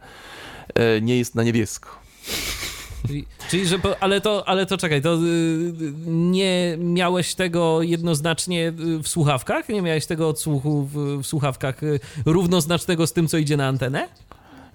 [0.75, 1.89] e, nie jest na niebiesko.
[3.07, 3.79] Czyli, czyli że.
[3.79, 5.19] Po, ale, to, ale to czekaj, to y,
[6.07, 9.69] nie miałeś tego jednoznacznie y, w słuchawkach?
[9.69, 14.09] Nie miałeś tego odsłuchu w, w słuchawkach y, równoznacznego z tym, co idzie na antenę?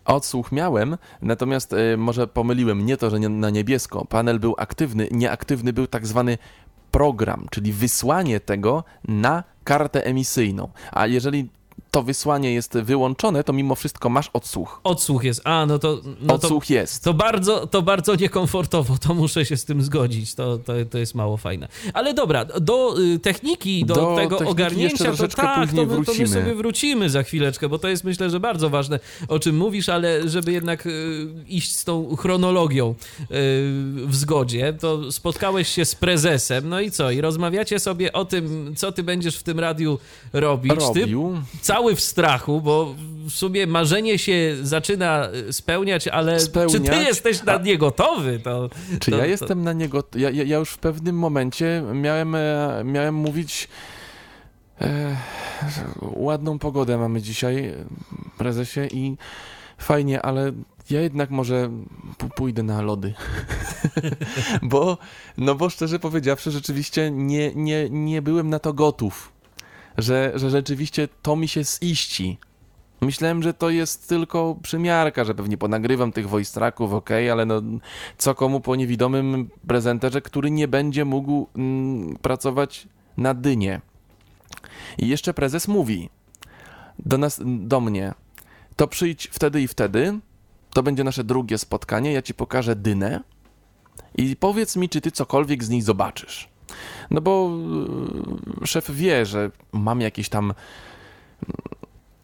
[0.05, 4.05] Odsłuch miałem, natomiast e, może pomyliłem nie to, że nie, na niebiesko.
[4.05, 6.37] Panel był aktywny, nieaktywny był tak zwany
[6.91, 10.69] program, czyli wysłanie tego na kartę emisyjną.
[10.91, 11.49] A jeżeli
[11.91, 14.81] to wysłanie jest wyłączone, to mimo wszystko masz odsłuch.
[14.83, 15.41] Odsłuch jest.
[15.43, 16.01] A, no to.
[16.21, 17.03] No to odsłuch jest.
[17.03, 21.15] To bardzo, to bardzo niekomfortowo, to muszę się z tym zgodzić, to, to, to jest
[21.15, 21.67] mało fajne.
[21.93, 26.13] Ale dobra, do y, techniki, do, Do tego techniki ogarnięcia, to tak, to my, to
[26.19, 29.89] my sobie wrócimy za chwileczkę, bo to jest myślę, że bardzo ważne, o czym mówisz,
[29.89, 32.95] ale żeby jednak y, iść z tą chronologią y,
[34.07, 37.11] w zgodzie, to spotkałeś się z prezesem, no i co?
[37.11, 39.99] I rozmawiacie sobie o tym, co ty będziesz w tym radiu
[40.33, 40.73] robić.
[40.93, 41.41] Ty Robił.
[41.79, 42.95] Cały w strachu, bo
[43.25, 48.39] w sumie marzenie się zaczyna spełniać, ale czy ty Spełniać, jesteś na nie gotowy?
[48.39, 48.69] To,
[48.99, 50.03] Czy to, ja to- jestem na niego.
[50.15, 53.67] Ja, ja, już w pewnym momencie miałem, e, miałem mówić.
[54.81, 55.15] E,
[56.01, 57.73] ładną pogodę mamy dzisiaj,
[58.37, 59.17] prezesie, i
[59.77, 60.51] fajnie, ale
[60.89, 61.69] ja jednak może
[62.35, 63.13] pójdę na lody.
[64.61, 64.97] bo,
[65.37, 69.38] no bo szczerze powiedziawszy, rzeczywiście nie, nie, nie byłem na to gotów.
[69.99, 72.37] Że, że rzeczywiście to mi się ziści.
[73.01, 77.61] Myślałem, że to jest tylko przymiarka, że pewnie ponagrywam tych voice tracków, okej, ale no
[78.17, 83.81] co komu po niewidomym prezenterze, który nie będzie mógł mm, pracować na dynie.
[84.97, 86.09] I jeszcze prezes mówi
[86.99, 88.13] do nas, do mnie,
[88.75, 90.19] to przyjdź wtedy i wtedy,
[90.73, 93.19] to będzie nasze drugie spotkanie, ja ci pokażę dynę
[94.15, 96.49] i powiedz mi, czy ty cokolwiek z niej zobaczysz.
[97.11, 97.49] No bo
[98.61, 100.53] yy, szef wie, że mam jakieś tam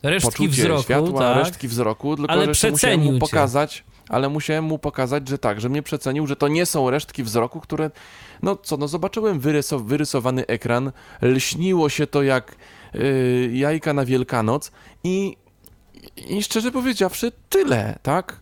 [0.04, 1.38] Resztki poczucie wzroku, światła, tak?
[1.38, 3.20] resztki wzroku, tylko Ale że musiałem mu cię.
[3.20, 7.24] pokazać, ale musiałem mu pokazać, że tak, że mnie przecenił, że to nie są resztki
[7.24, 7.92] wzroku, które,
[8.42, 10.92] no co, no zobaczyłem wyryso, wyrysowany ekran,
[11.22, 12.56] lśniło się to jak
[12.94, 14.72] yy, jajka na Wielkanoc
[15.04, 15.38] i,
[16.28, 18.40] i szczerze powiedziawszy tyle, tak?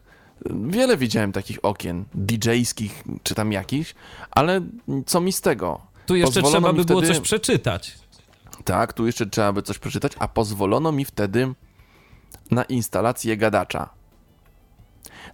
[0.70, 3.96] Wiele widziałem takich okien, DJ-skich czy tam jakichś,
[4.32, 4.62] ale
[5.06, 5.82] co mi z tego?
[6.06, 7.98] Tu jeszcze Pozwolono trzeba by było wtedy- coś przeczytać.
[8.66, 11.54] Tak, tu jeszcze trzeba by coś przeczytać, a pozwolono mi wtedy
[12.52, 13.90] na instalację gadacza.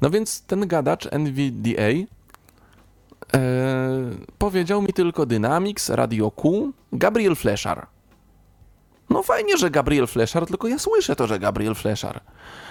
[0.02, 2.08] No więc ten gadacz NVDA e,
[4.38, 7.88] powiedział mi tylko Dynamics, Radio Q, Gabriel Fleszar.
[9.10, 12.22] No fajnie, że Gabriel Fleszar, tylko ja słyszę to, że Gabriel Fleszar.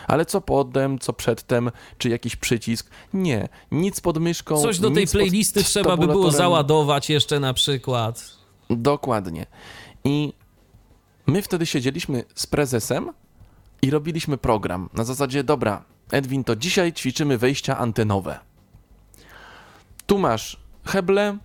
[0.06, 2.90] Ale co potem, co przedtem, czy jakiś przycisk?
[3.12, 4.62] Nie, nic pod myszką.
[4.62, 8.24] Coś do tej playlisty trzeba by było załadować jeszcze na przykład.
[8.70, 9.46] Dokładnie.
[10.04, 10.32] I
[11.26, 13.12] my wtedy siedzieliśmy z prezesem
[13.82, 14.88] i robiliśmy program.
[14.94, 18.38] Na zasadzie, dobra, Edwin, to dzisiaj ćwiczymy wejścia antenowe.
[20.06, 21.38] Tu masz heble,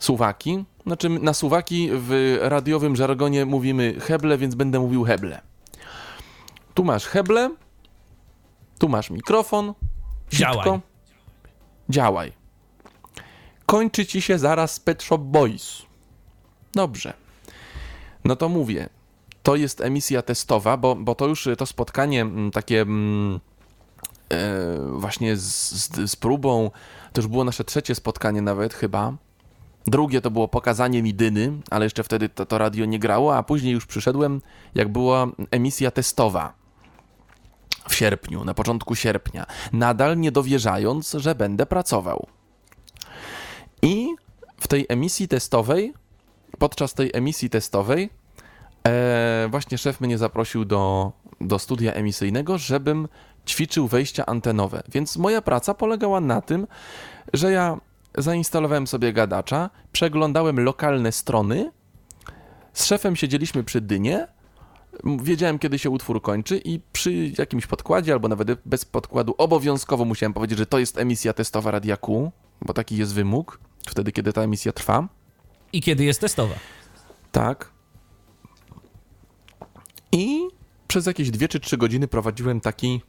[0.00, 0.64] suwaki.
[0.86, 5.40] Znaczy, na suwaki w radiowym żargonie mówimy heble, więc będę mówił heble.
[6.74, 7.50] Tu masz heble,
[8.78, 9.74] tu masz mikrofon.
[10.30, 10.80] Działaj.
[11.88, 12.32] Działaj.
[13.66, 15.82] Kończy ci się zaraz Pet Shop Boys.
[16.74, 17.14] Dobrze.
[18.24, 18.88] No to mówię.
[19.42, 23.40] To jest emisja testowa, bo, bo to już to spotkanie mm, takie mm,
[24.32, 26.70] e, właśnie z, z, z próbą,
[27.12, 29.12] to już było nasze trzecie spotkanie nawet chyba.
[29.86, 33.42] Drugie to było pokazanie mi dyny, ale jeszcze wtedy to, to radio nie grało, a
[33.42, 34.40] później już przyszedłem,
[34.74, 36.52] jak była emisja testowa
[37.88, 42.26] w sierpniu, na początku sierpnia, nadal nie dowierzając, że będę pracował.
[43.82, 44.08] I
[44.60, 45.94] w tej emisji testowej,
[46.58, 48.10] podczas tej emisji testowej,
[48.88, 53.08] e, właśnie szef mnie zaprosił do, do studia emisyjnego, żebym
[53.46, 54.82] ćwiczył wejścia antenowe.
[54.88, 56.66] Więc moja praca polegała na tym,
[57.32, 57.80] że ja
[58.18, 61.72] zainstalowałem sobie gadacza, przeglądałem lokalne strony,
[62.72, 64.26] z szefem siedzieliśmy przy dynie,
[65.22, 70.32] wiedziałem kiedy się utwór kończy i przy jakimś podkładzie albo nawet bez podkładu obowiązkowo musiałem
[70.32, 72.32] powiedzieć, że to jest emisja testowa Radia Q,
[72.62, 75.08] bo taki jest wymóg, wtedy kiedy ta emisja trwa.
[75.72, 76.54] I kiedy jest testowa.
[77.32, 77.70] Tak.
[80.12, 80.48] I
[80.88, 83.00] przez jakieś dwie czy trzy godziny prowadziłem taki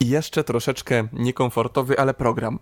[0.00, 2.58] jeszcze troszeczkę niekomfortowy, ale program.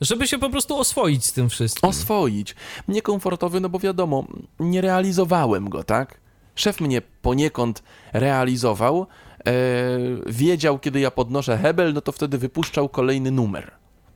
[0.00, 1.88] Żeby się po prostu oswoić z tym wszystkim.
[1.90, 2.54] Oswoić.
[2.88, 4.24] Niekomfortowy, no bo wiadomo,
[4.60, 6.20] nie realizowałem go, tak?
[6.54, 7.82] Szef mnie poniekąd
[8.12, 9.06] realizował,
[9.46, 9.52] e,
[10.26, 13.70] wiedział, kiedy ja podnoszę hebel, no to wtedy wypuszczał kolejny numer.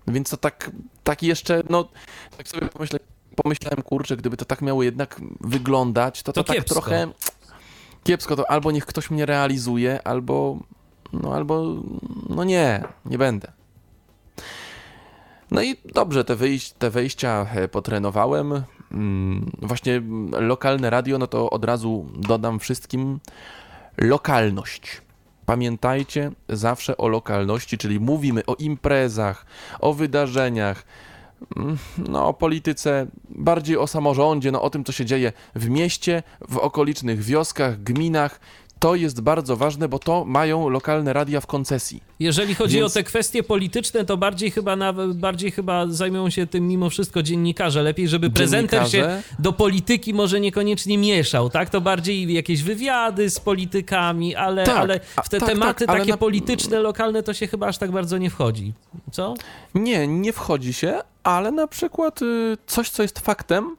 [0.08, 0.70] Więc to tak,
[1.04, 1.88] tak jeszcze, no,
[2.36, 2.98] tak sobie pomyślę,
[3.36, 6.74] pomyślałem, kurczę, gdyby to tak miało jednak wyglądać, to to, To tak kiepsko.
[6.74, 7.08] trochę
[8.04, 10.58] kiepsko, to albo niech ktoś mnie realizuje, albo,
[11.12, 11.74] no albo,
[12.28, 13.52] no nie, nie będę.
[15.50, 18.62] No i dobrze, te, wyjś, te wejścia e, potrenowałem.
[18.92, 20.02] Mm, Właśnie
[20.32, 23.20] lokalne radio, no to od razu dodam wszystkim
[23.98, 25.02] lokalność.
[25.46, 29.46] Pamiętajcie zawsze o lokalności, czyli mówimy o imprezach,
[29.80, 30.84] o wydarzeniach,
[31.56, 31.78] mm,
[32.08, 36.56] no, o polityce, bardziej o samorządzie, no, o tym, co się dzieje w mieście, w
[36.56, 38.40] okolicznych wioskach, gminach.
[38.80, 42.02] To jest bardzo ważne, bo to mają lokalne radia w koncesji.
[42.20, 46.46] Jeżeli chodzi Więc- o te kwestie polityczne, to bardziej chyba nawet, bardziej chyba zajmują się
[46.46, 47.82] tym mimo wszystko dziennikarze.
[47.82, 51.70] Lepiej, żeby prezenter się do polityki może niekoniecznie mieszał, tak?
[51.70, 56.10] To bardziej jakieś wywiady z politykami, ale, Tak, ale w te tak, tematy tak, takie
[56.10, 58.72] na- polityczne, lokalne to się chyba aż tak bardzo nie wchodzi.
[59.12, 59.34] Co?
[59.74, 63.76] Nie, nie wchodzi się, ale na przykład y, coś, co jest faktem,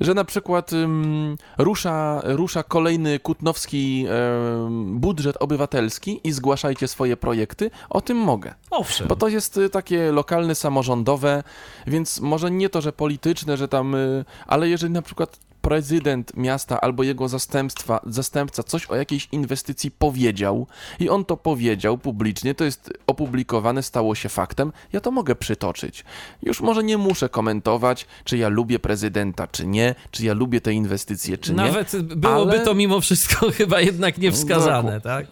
[0.00, 4.06] że na przykład ym, rusza, rusza kolejny kutnowski
[4.66, 8.54] ym, budżet obywatelski i zgłaszajcie swoje projekty, o tym mogę.
[8.70, 9.08] Owszem.
[9.08, 11.42] Bo to jest y, takie lokalne, samorządowe,
[11.86, 16.80] więc może nie to, że polityczne, że tam, y, ale jeżeli na przykład prezydent miasta
[16.80, 20.66] albo jego zastępstwa, zastępca coś o jakiejś inwestycji powiedział
[21.00, 26.04] i on to powiedział publicznie, to jest opublikowane, stało się faktem, ja to mogę przytoczyć.
[26.42, 30.72] Już może nie muszę komentować, czy ja lubię prezydenta, czy nie, czy ja lubię te
[30.72, 31.56] inwestycje, czy nie.
[31.56, 35.00] Nawet byłoby ale- to mimo wszystko chyba jednak niewskazane, Dokładnie.
[35.00, 35.26] tak?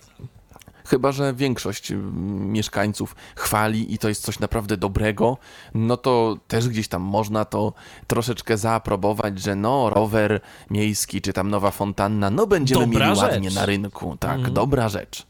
[0.86, 5.36] Chyba, że większość mm, mieszkańców chwali i to jest coś naprawdę dobrego,
[5.74, 7.72] no to też gdzieś tam można to
[8.06, 10.40] troszeczkę zaaprobować, że no, rower
[10.70, 13.30] miejski czy tam nowa fontanna, no będziemy Dobra mieli rzecz.
[13.30, 14.16] ładnie na rynku.
[14.20, 14.54] Tak, Mhm.
[14.54, 15.26] dobra rzecz.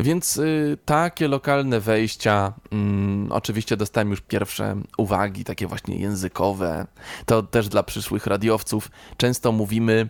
[0.00, 6.86] Więc y, takie lokalne wejścia, mm, oczywiście dostałem już pierwsze uwagi, takie właśnie językowe.
[7.26, 8.90] To też dla przyszłych radiowców.
[9.16, 10.08] Często mówimy,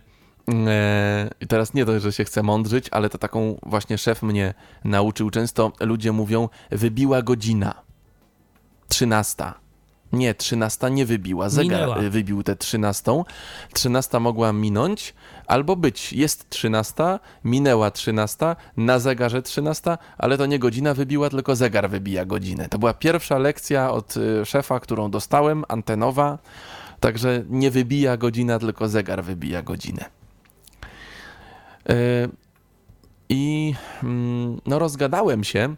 [1.41, 4.53] i teraz nie dość, że się chcę mądrzyć, ale to taką właśnie szef mnie
[4.83, 5.29] nauczył.
[5.29, 7.73] Często ludzie mówią, wybiła godzina.
[8.87, 9.63] Trzynasta.
[10.13, 11.49] Nie, trzynasta nie wybiła.
[11.49, 12.01] Zegar Minęła.
[12.01, 13.23] y, wybił tę trzynastą.
[13.73, 15.13] Trzynasta mogła minąć
[15.47, 16.13] albo być.
[16.13, 22.25] Jest trzynasta, minęła trzynasta, na zegarze trzynasta, ale to nie godzina wybiła, tylko zegar wybija
[22.25, 22.69] godzinę.
[22.69, 26.37] To była pierwsza lekcja od y, szefa, którą dostałem, antenowa.
[26.99, 30.22] Także nie wybija godzina, tylko zegar wybija godzinę.
[31.89, 32.29] Y,
[33.29, 33.73] I
[34.03, 35.75] mm, no rozgadałem się,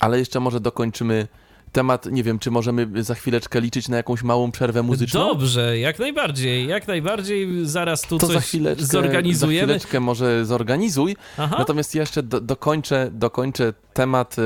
[0.00, 1.28] ale jeszcze może dokończymy
[1.72, 2.06] temat.
[2.06, 5.20] Nie wiem, czy możemy za chwileczkę liczyć na jakąś małą przerwę muzyczną?
[5.20, 7.66] Dobrze, jak najbardziej, jak najbardziej.
[7.66, 9.66] Zaraz tu to coś za chwileczkę, zorganizujemy.
[9.66, 11.16] Za chwileczkę może zorganizuj.
[11.38, 11.56] Aha.
[11.58, 14.36] Natomiast ja jeszcze do, dokończę, dokończę temat,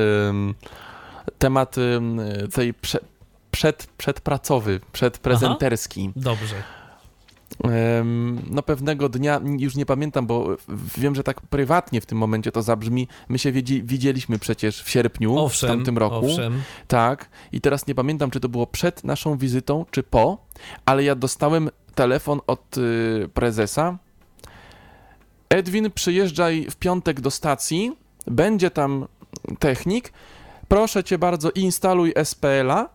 [1.38, 1.76] temat
[2.54, 2.98] tej prze,
[3.50, 6.10] przed, przedpracowy, przedprezenterski.
[6.16, 6.54] Dobrze.
[8.50, 10.56] No pewnego dnia, już nie pamiętam, bo
[10.98, 13.08] wiem, że tak prywatnie w tym momencie to zabrzmi.
[13.28, 16.26] My się wiedzi, widzieliśmy przecież w sierpniu Owszem, w tamtym roku.
[16.26, 16.62] owszem.
[16.88, 17.28] Tak.
[17.52, 20.46] I teraz nie pamiętam, czy to było przed naszą wizytą, czy po,
[20.84, 23.98] ale ja dostałem telefon od y, prezesa.
[25.48, 27.96] Edwin, przyjeżdżaj w piątek do stacji,
[28.26, 29.06] będzie tam
[29.58, 30.12] technik.
[30.68, 32.88] Proszę cię bardzo, instaluj SPL-a,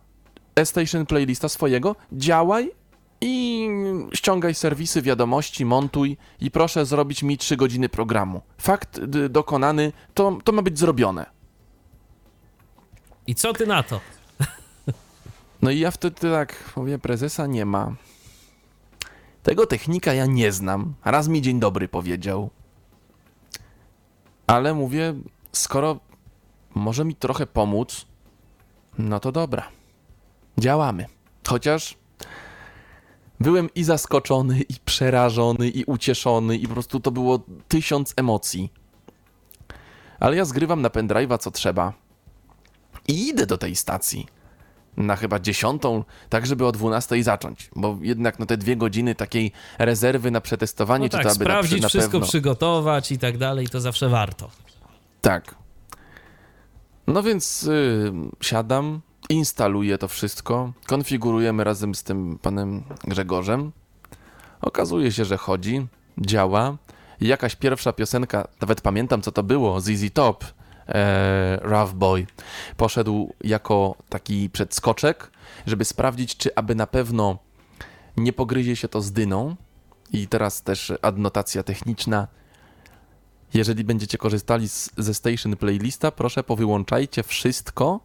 [0.63, 2.71] Station Playlista swojego, działaj
[3.21, 3.69] i
[4.13, 8.41] ściągaj serwisy, wiadomości, montuj i proszę zrobić mi 3 godziny programu.
[8.57, 8.99] Fakt
[9.29, 11.25] dokonany, to, to ma być zrobione.
[13.27, 13.99] I co ty na to?
[15.61, 17.95] No i ja wtedy tak mówię, prezesa nie ma.
[19.43, 20.93] Tego technika ja nie znam.
[21.05, 22.49] Raz mi dzień dobry powiedział.
[24.47, 25.13] Ale mówię,
[25.51, 25.99] skoro
[26.75, 28.05] może mi trochę pomóc,
[28.97, 29.67] no to dobra.
[30.57, 31.05] Działamy.
[31.47, 31.97] Chociaż
[33.39, 38.71] byłem i zaskoczony, i przerażony, i ucieszony, i po prostu to było tysiąc emocji.
[40.19, 41.93] Ale ja zgrywam na pendrive'a co trzeba
[43.07, 44.25] i idę do tej stacji
[44.97, 49.51] na chyba dziesiątą, tak żeby o 12 zacząć, bo jednak no te dwie godziny takiej
[49.79, 52.27] rezerwy na przetestowanie, No czy tak, to aby sprawdzić, na, na wszystko pewno.
[52.27, 54.49] przygotować i tak dalej, to zawsze warto.
[55.21, 55.55] Tak.
[57.07, 58.11] No więc y,
[58.41, 63.71] siadam, instaluję to wszystko, konfigurujemy razem z tym panem Grzegorzem.
[64.61, 65.87] Okazuje się, że chodzi,
[66.17, 66.77] działa.
[67.21, 70.45] Jakaś pierwsza piosenka, nawet pamiętam co to było, ZZ Top,
[70.87, 72.27] e, Rough Boy,
[72.77, 75.31] poszedł jako taki przedskoczek,
[75.67, 77.37] żeby sprawdzić, czy aby na pewno
[78.17, 79.55] nie pogryzie się to z dyną.
[80.11, 82.27] I teraz też adnotacja techniczna.
[83.53, 87.99] Jeżeli będziecie korzystali z, ze Station Playlista, proszę powyłączajcie wszystko.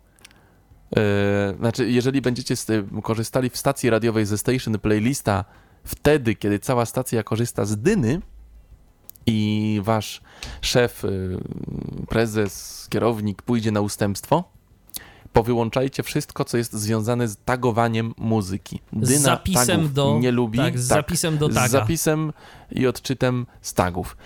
[0.96, 2.54] Yy, znaczy, jeżeli będziecie
[3.02, 5.44] korzystali w stacji radiowej ze Station Playlista
[5.84, 8.20] wtedy, kiedy cała stacja korzysta z dyny
[9.26, 10.20] i wasz
[10.60, 11.38] szef, yy,
[12.08, 14.52] prezes, kierownik pójdzie na ustępstwo,
[15.32, 18.80] powyłączajcie wszystko, co jest związane z tagowaniem muzyki.
[18.92, 20.18] Dyna z zapisem tagów do.
[20.20, 20.58] nie lubi.
[20.58, 21.68] Tak, z zapisem do taga.
[21.68, 22.32] Z zapisem
[22.70, 24.16] i odczytem z tagów.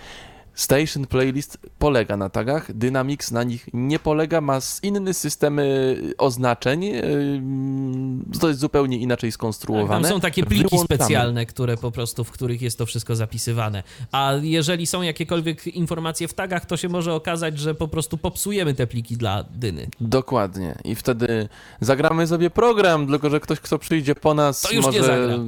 [0.57, 6.85] Station Playlist polega na tagach, Dynamics na nich nie polega, ma inny system y, oznaczeń,
[6.85, 10.01] y, to jest zupełnie inaczej Tak, skonstruowane.
[10.01, 10.85] tam są takie pliki Wyłączamy.
[10.85, 13.83] specjalne, które po prostu, w których jest to wszystko zapisywane.
[14.11, 18.73] A jeżeli są jakiekolwiek informacje w tagach, to się może okazać, że po prostu popsujemy
[18.73, 19.87] te pliki dla dyny.
[20.01, 20.75] Dokładnie.
[20.83, 21.49] I wtedy
[21.81, 25.39] zagramy sobie program, tylko że ktoś, kto przyjdzie po nas, To może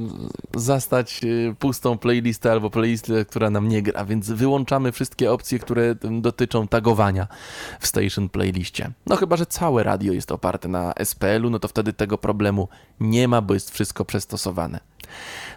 [0.54, 5.94] zastać y, pustą playlistę albo playlistę, która nam nie gra, więc wyłączamy wszystkie opcje, które
[6.04, 7.26] m, dotyczą tagowania
[7.80, 8.90] w Station Playliście.
[9.06, 12.68] No chyba, że całe radio jest oparte na SPL-u, no to wtedy tego problemu
[13.00, 14.80] nie ma, bo jest wszystko przestosowane.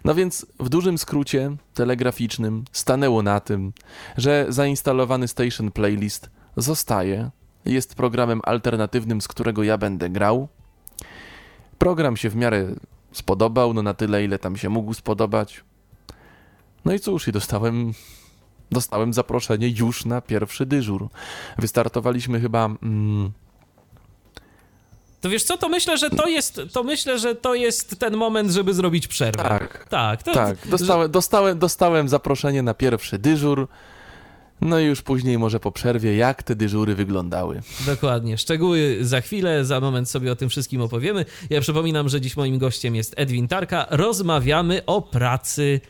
[0.04, 3.74] No więc w dużym skrócie telegraficznym stanęło na tym,
[4.18, 7.30] że zainstalowany Station Playlist zostaje,
[7.66, 10.48] jest programem alternatywnym, z którego ja będę grał.
[11.78, 12.76] Program się w miarę
[13.12, 15.64] spodobał, no na tyle, ile tam się mógł spodobać.
[16.86, 17.94] No i cóż, i dostałem,
[18.72, 21.08] dostałem zaproszenie już na pierwszy dyżur.
[21.58, 23.32] Wystartowaliśmy chyba mm,
[25.22, 28.52] To wiesz co, to myślę, że to jest, to myślę, że to jest ten moment,
[28.52, 29.44] żeby zrobić przerwę.
[29.44, 29.88] Tak.
[29.90, 33.68] Tak, to, Tak, dostałem, dostałem, dostałem zaproszenie na pierwszy dyżur.
[34.62, 37.62] No i już później, może po przerwie, jak te dyżury wyglądały.
[37.86, 38.38] Dokładnie.
[38.38, 41.26] Szczegóły za chwilę, za moment sobie o tym wszystkim opowiemy.
[41.50, 43.88] Ja przypominam, że dziś moim gościem jest Edwin Tarka.
[43.90, 45.82] Rozmawiamy o pracy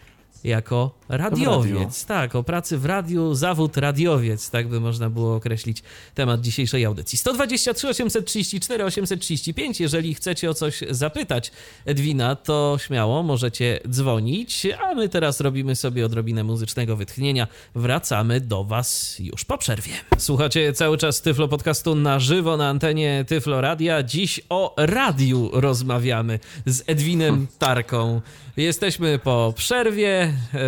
[0.43, 2.05] jako radiowiec.
[2.05, 5.83] Tak, o pracy w radiu, zawód radiowiec, tak by można było określić
[6.15, 7.17] temat dzisiejszej audycji.
[7.17, 9.81] 123 834 835.
[9.81, 11.51] Jeżeli chcecie o coś zapytać
[11.85, 17.47] Edwina, to śmiało możecie dzwonić, a my teraz robimy sobie odrobinę muzycznego wytchnienia.
[17.75, 19.91] Wracamy do Was już po przerwie.
[20.17, 24.03] Słuchacie cały czas Tyflo Podcastu na żywo na antenie Tyflo Radia.
[24.03, 28.21] Dziś o radiu rozmawiamy z Edwinem Tarką.
[28.57, 30.33] Jesteśmy po przerwie.
[30.53, 30.59] E,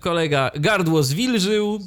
[0.00, 1.78] Kolega gardło zwilżył.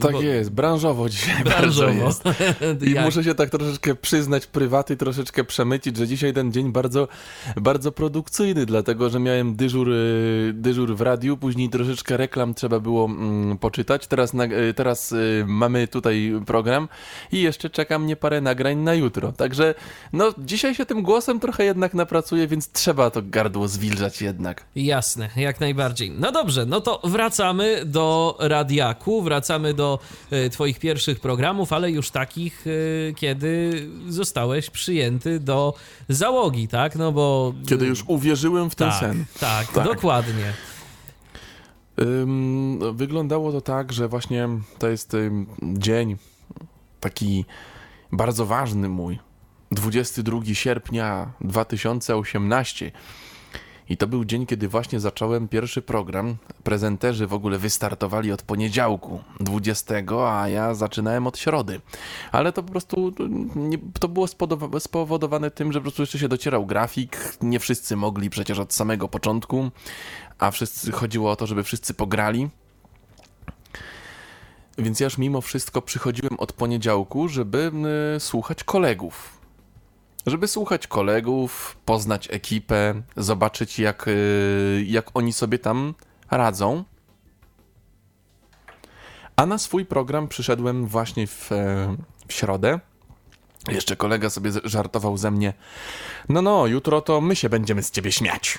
[0.00, 1.92] Tak bo- jest, branżowo dzisiaj Branżowo.
[1.92, 2.24] jest.
[2.90, 7.08] I muszę się tak troszeczkę przyznać prywaty, troszeczkę przemycić, że dzisiaj ten dzień bardzo,
[7.56, 13.04] bardzo produkcyjny, dlatego że miałem dyżur, y, dyżur w radiu, później troszeczkę reklam trzeba było
[13.04, 15.14] mm, poczytać, teraz, na, y, teraz
[15.46, 16.88] mamy tutaj program
[17.32, 19.32] i jeszcze czeka mnie parę nagrań na jutro.
[19.32, 19.74] Także
[20.12, 24.64] no dzisiaj się tym głosem trochę jednak napracuję, więc trzeba to gardło zwilżać jednak.
[24.76, 26.10] Jasne, jak najbardziej.
[26.10, 29.98] No dobrze, no to wracamy do Radiaku, wracamy do
[30.30, 35.74] e, Twoich pierwszych programów, ale już takich, e, kiedy zostałeś przyjęty do
[36.08, 36.96] załogi, tak?
[36.96, 37.54] No bo.
[37.68, 39.24] Kiedy już uwierzyłem w ten tak, sen.
[39.40, 39.84] Tak, Tak.
[39.84, 40.52] dokładnie.
[42.00, 44.48] Ym, wyglądało to tak, że właśnie
[44.78, 46.16] to jest ym, dzień
[47.00, 47.44] taki
[48.12, 49.18] bardzo ważny mój.
[49.72, 52.92] 22 sierpnia 2018.
[53.88, 56.36] I to był dzień, kiedy właśnie zacząłem pierwszy program.
[56.62, 59.94] Prezenterzy w ogóle wystartowali od poniedziałku 20,
[60.28, 61.80] a ja zaczynałem od środy.
[62.32, 63.14] Ale to po prostu
[64.00, 64.26] to było
[64.80, 67.36] spowodowane tym, że po prostu jeszcze się docierał grafik.
[67.42, 69.70] Nie wszyscy mogli przecież od samego początku,
[70.38, 72.50] a wszyscy chodziło o to, żeby wszyscy pograli.
[74.78, 77.72] Więc ja już mimo wszystko przychodziłem od poniedziałku, żeby
[78.16, 79.43] y, słuchać kolegów.
[80.26, 85.94] Żeby słuchać kolegów, poznać ekipę, zobaczyć jak, y, jak oni sobie tam
[86.30, 86.84] radzą.
[89.36, 91.96] A na swój program przyszedłem właśnie w, e,
[92.28, 92.80] w środę.
[93.68, 95.52] Jeszcze kolega sobie żartował ze mnie.
[96.28, 98.58] No, no, jutro to my się będziemy z ciebie śmiać.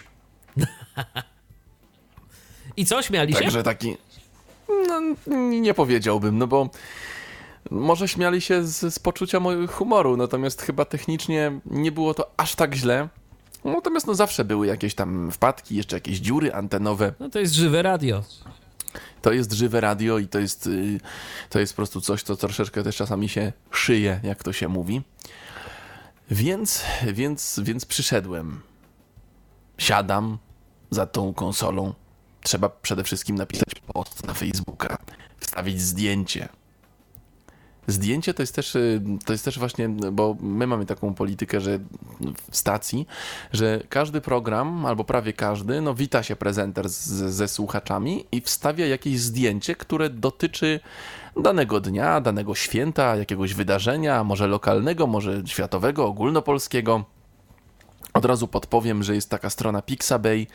[2.77, 3.39] I co, śmiali się?
[3.39, 3.97] Także taki.
[4.87, 5.01] No,
[5.49, 6.69] nie powiedziałbym, no bo
[7.71, 12.55] Może śmiali się z, z poczucia mojego humoru, natomiast chyba technicznie nie było to aż
[12.55, 13.09] tak źle.
[13.65, 17.13] Natomiast no zawsze były jakieś tam wpadki, jeszcze jakieś dziury antenowe.
[17.19, 18.23] No to jest żywe radio.
[19.21, 20.99] To jest żywe radio i to jest, y,
[21.49, 25.01] to jest po prostu coś, co troszeczkę też czasami się szyje, jak to się mówi.
[26.31, 28.61] Więc, więc, więc przyszedłem.
[29.77, 30.37] Siadam
[30.91, 31.93] za tą konsolą.
[32.41, 34.97] Trzeba przede wszystkim napisać post na Facebooka,
[35.39, 36.49] wstawić zdjęcie.
[37.87, 41.79] Zdjęcie to jest też, y, to jest też właśnie, bo my mamy taką politykę, że
[42.51, 43.07] w stacji,
[43.53, 48.85] że każdy program, albo prawie każdy, no wita się prezenter z, ze słuchaczami i wstawia
[48.85, 50.79] jakieś zdjęcie, które dotyczy
[51.43, 57.05] danego dnia, danego święta, jakiegoś wydarzenia, może lokalnego, może światowego, ogólnopolskiego.
[58.13, 60.47] Od razu podpowiem, że jest taka strona Pixabay,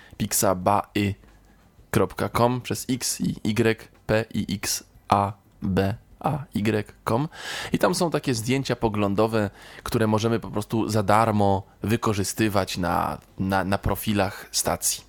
[2.62, 5.32] przez x i y, p i x a
[5.62, 7.28] b ay.com
[7.72, 9.50] i tam są takie zdjęcia poglądowe,
[9.82, 15.04] które możemy po prostu za darmo wykorzystywać na, na, na profilach stacji.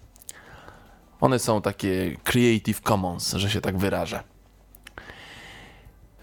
[1.22, 4.24] One są takie Creative Commons, że się tak wyrażę.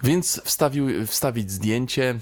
[0.02, 2.18] Więc wstawił, wstawić zdjęcie,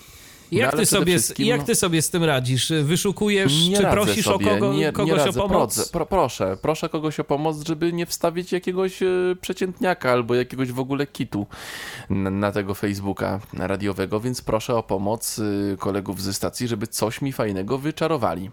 [0.52, 1.46] jak, no, ty sobie, wszystkim...
[1.46, 2.72] jak ty sobie z tym radzisz?
[2.82, 4.46] Wyszukujesz, nie czy prosisz sobie.
[4.46, 5.48] o kogo, nie, kogoś nie o pomoc?
[5.48, 9.06] Prodzę, pro, proszę, proszę kogoś o pomoc, żeby nie wstawić jakiegoś e,
[9.40, 11.46] przeciętniaka albo jakiegoś w ogóle kitu
[12.10, 17.22] na, na, tego Facebooka radiowego, więc proszę o pomoc e, kolegów ze stacji, żeby coś
[17.22, 18.50] mi fajnego wyczarowali.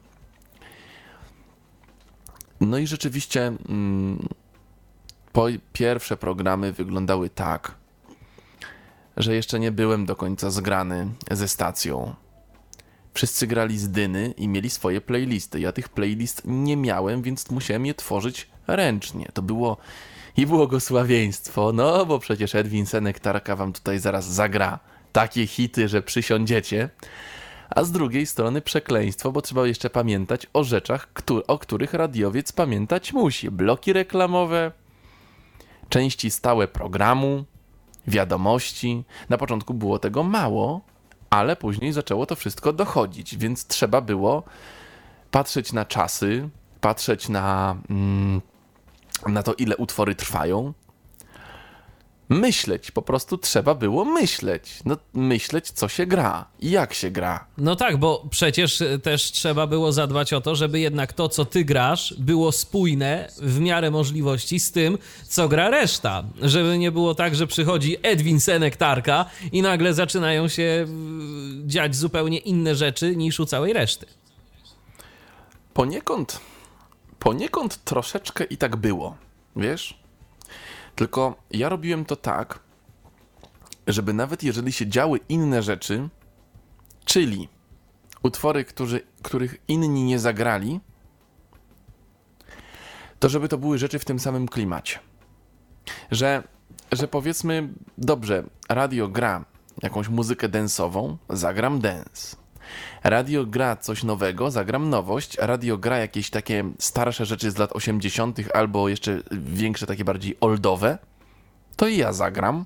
[2.62, 4.28] No i rzeczywiście mm,
[5.32, 7.83] po, pierwsze programy wyglądały tak,
[9.18, 12.16] że jeszcze nie byłem do końca zgrany ze stacją.
[13.14, 15.60] Wszyscy grali z dyny i mieli swoje playlisty.
[15.60, 19.30] Ja tych playlist nie miałem, więc musiałem je tworzyć ręcznie.
[19.34, 19.78] To było
[20.38, 24.80] i błogosławieństwo, no bo przecież Edwin Senektarka wam tutaj zaraz zagra
[25.12, 26.90] takie hity, że przysiądziecie.
[27.70, 31.08] A z drugiej strony przekleństwo, bo trzeba jeszcze pamiętać o rzeczach,
[31.48, 33.52] o których radiowiec pamiętać musi.
[33.52, 34.72] Bloki reklamowe,
[35.90, 37.46] części stałe programu,
[38.08, 39.04] wiadomości.
[39.30, 40.82] Na początku było tego mało,
[41.30, 44.44] ale później zaczęło to wszystko dochodzić, więc trzeba było
[45.32, 46.50] patrzeć na czasy,
[46.82, 48.42] patrzeć na, mm,
[49.28, 50.74] na to, ile utwory trwają.
[52.30, 54.80] Myśleć, po prostu trzeba było myśleć.
[54.86, 57.48] No, myśleć, co się gra i jak się gra.
[57.58, 61.66] No tak, bo przecież też trzeba było zadbać o to, żeby jednak to, co ty
[61.66, 64.98] grasz, było spójne w miarę możliwości z tym,
[65.28, 66.24] co gra reszta.
[66.42, 70.88] Żeby nie było tak, że przychodzi Edwin Senektarka i nagle zaczynają się
[71.66, 74.06] dziać zupełnie inne rzeczy niż u całej reszty.
[75.74, 76.40] Poniekąd,
[77.20, 79.16] poniekąd troszeczkę i tak było,
[79.56, 80.03] wiesz?
[80.96, 82.60] Tylko ja robiłem to tak,
[83.88, 86.10] żeby nawet jeżeli się działy inne rzeczy,
[87.06, 87.50] czyli
[88.24, 90.80] utwory, którzy, których inni nie zagrali,
[93.20, 95.00] to żeby to były rzeczy w tym samym klimacie.
[96.12, 96.44] Że,
[96.92, 99.46] że powiedzmy, dobrze, radio gra
[99.82, 102.43] jakąś muzykę densową, zagram dance.
[103.04, 105.38] Radio gra coś nowego, zagram nowość.
[105.38, 110.98] Radio gra jakieś takie starsze rzeczy z lat 80., albo jeszcze większe, takie bardziej oldowe.
[111.76, 112.66] To i ja zagram.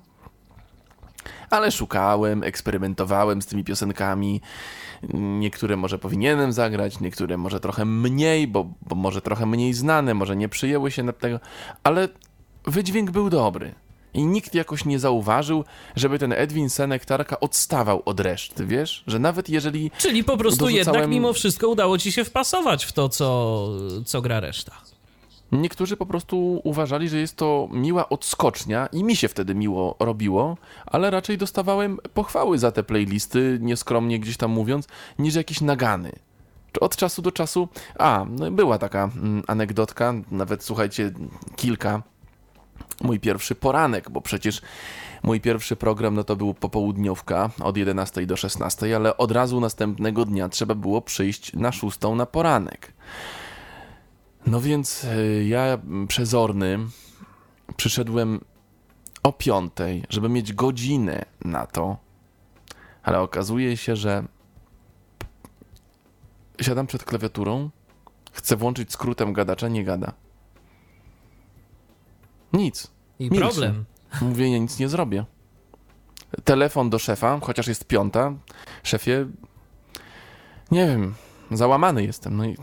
[1.50, 4.40] Ale szukałem, eksperymentowałem z tymi piosenkami.
[5.14, 10.36] Niektóre może powinienem zagrać, niektóre może trochę mniej, bo, bo może trochę mniej znane, może
[10.36, 11.40] nie przyjęły się na tego,
[11.84, 12.08] ale
[12.66, 13.74] wydźwięk był dobry.
[14.14, 15.64] I nikt jakoś nie zauważył,
[15.96, 19.04] żeby ten Edwin Senektarka odstawał od reszty, wiesz?
[19.06, 19.90] Że nawet jeżeli.
[19.98, 20.94] Czyli po prostu dorzucałem...
[20.94, 23.68] jednak mimo wszystko udało ci się wpasować w to, co,
[24.06, 24.72] co gra reszta.
[25.52, 30.56] Niektórzy po prostu uważali, że jest to miła odskocznia i mi się wtedy miło robiło,
[30.86, 36.12] ale raczej dostawałem pochwały za te playlisty, nieskromnie gdzieś tam mówiąc, niż jakieś nagany.
[36.80, 37.68] Od czasu do czasu.
[37.98, 41.12] A, no była taka mm, anegdotka, nawet słuchajcie,
[41.56, 42.02] kilka
[43.00, 44.62] mój pierwszy poranek, bo przecież
[45.22, 50.24] mój pierwszy program no to był popołudniówka od 11 do 16, ale od razu następnego
[50.24, 52.92] dnia trzeba było przyjść na 6 na poranek.
[54.46, 56.78] No więc e, ja przezorny
[57.76, 58.40] przyszedłem
[59.22, 59.72] o 5,
[60.08, 61.96] żeby mieć godzinę na to,
[63.02, 64.24] ale okazuje się, że
[66.60, 67.70] siadam przed klawiaturą,
[68.32, 70.12] chcę włączyć skrótem gadacza, nie gada.
[72.52, 72.90] Nic.
[73.18, 73.40] I Milczy.
[73.40, 73.84] problem.
[74.20, 75.24] Mówię, ja nic nie zrobię.
[76.44, 78.32] Telefon do szefa, chociaż jest piąta.
[78.82, 79.26] Szefie,
[80.70, 81.14] nie wiem,
[81.50, 82.36] załamany jestem.
[82.36, 82.56] No i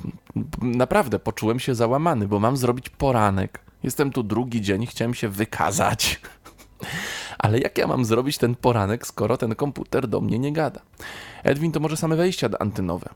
[0.62, 3.60] naprawdę poczułem się załamany, bo mam zrobić poranek.
[3.84, 6.22] Jestem tu drugi dzień, chciałem się wykazać.
[7.38, 10.82] Ale jak ja mam zrobić ten poranek, skoro ten komputer do mnie nie gada?
[11.44, 13.10] Edwin, to może same wejścia antenowe.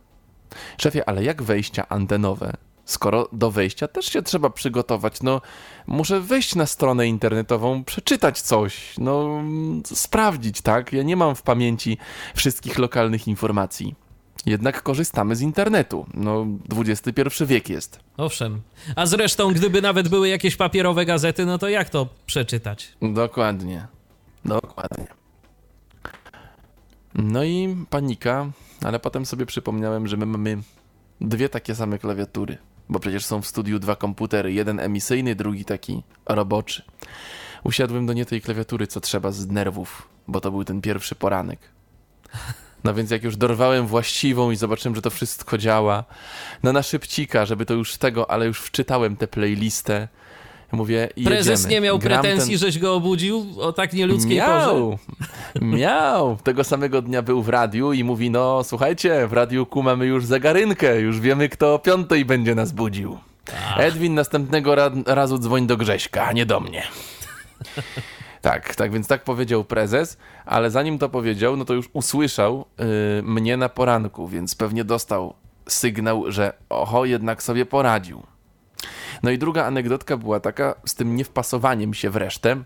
[0.77, 2.53] Szefie, ale jak wejścia antenowe?
[2.89, 5.41] Skoro do wejścia też się trzeba przygotować, no
[5.87, 9.43] muszę wejść na stronę internetową, przeczytać coś, no
[9.85, 10.93] sprawdzić, tak?
[10.93, 11.97] Ja nie mam w pamięci
[12.35, 13.95] wszystkich lokalnych informacji.
[14.45, 16.05] Jednak korzystamy z internetu.
[16.13, 16.47] No,
[16.77, 17.99] XXI wiek jest.
[18.17, 18.61] Owszem.
[18.95, 22.93] A zresztą, gdyby nawet były jakieś papierowe gazety, no to jak to przeczytać?
[23.01, 23.87] Dokładnie.
[24.45, 25.07] Dokładnie.
[27.15, 28.51] No i panika,
[28.83, 30.57] ale potem sobie przypomniałem, że my mamy
[31.21, 32.57] dwie takie same klawiatury,
[32.89, 36.83] bo przecież są w studiu dwa komputery, jeden emisyjny, drugi taki roboczy.
[37.63, 41.59] Usiadłem do nie tej klawiatury, co trzeba z nerwów, bo to był ten pierwszy poranek.
[42.83, 46.03] No więc jak już dorwałem właściwą i zobaczyłem, że to wszystko działa,
[46.63, 50.07] no na szybcika, żeby to już tego, ale już wczytałem tę playlistę,
[50.71, 51.73] Mówię, Prezes jedziemy.
[51.73, 52.59] nie miał Gram pretensji, ten...
[52.59, 54.97] żeś go obudził o tak nieludzkiej miał, porze?
[55.61, 56.37] Miał.
[56.43, 60.99] Tego samego dnia był w radiu i mówi, no słuchajcie, w radiu mamy już zegarynkę,
[60.99, 63.17] już wiemy kto o piątej będzie nas budził.
[63.69, 63.79] Ach.
[63.79, 66.83] Edwin następnego ra razu dzwoń do Grześka, a nie do mnie.
[68.41, 72.85] Tak, tak więc tak powiedział prezes, ale zanim to powiedział, no to już usłyszał yy,
[73.23, 75.33] mnie na poranku, więc pewnie dostał
[75.67, 78.23] sygnał, że oho, jednak sobie poradził.
[79.23, 82.63] No i druga anegdotka była taka z tym niewpasowaniem się w resztę.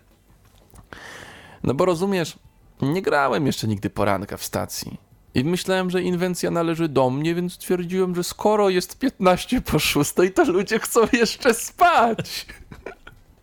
[1.63, 2.39] No bo rozumiesz,
[2.81, 4.97] nie grałem jeszcze nigdy poranka w stacji.
[5.35, 10.13] I myślałem, że inwencja należy do mnie, więc stwierdziłem, że skoro jest 15 po 6,
[10.35, 12.45] to ludzie chcą jeszcze spać.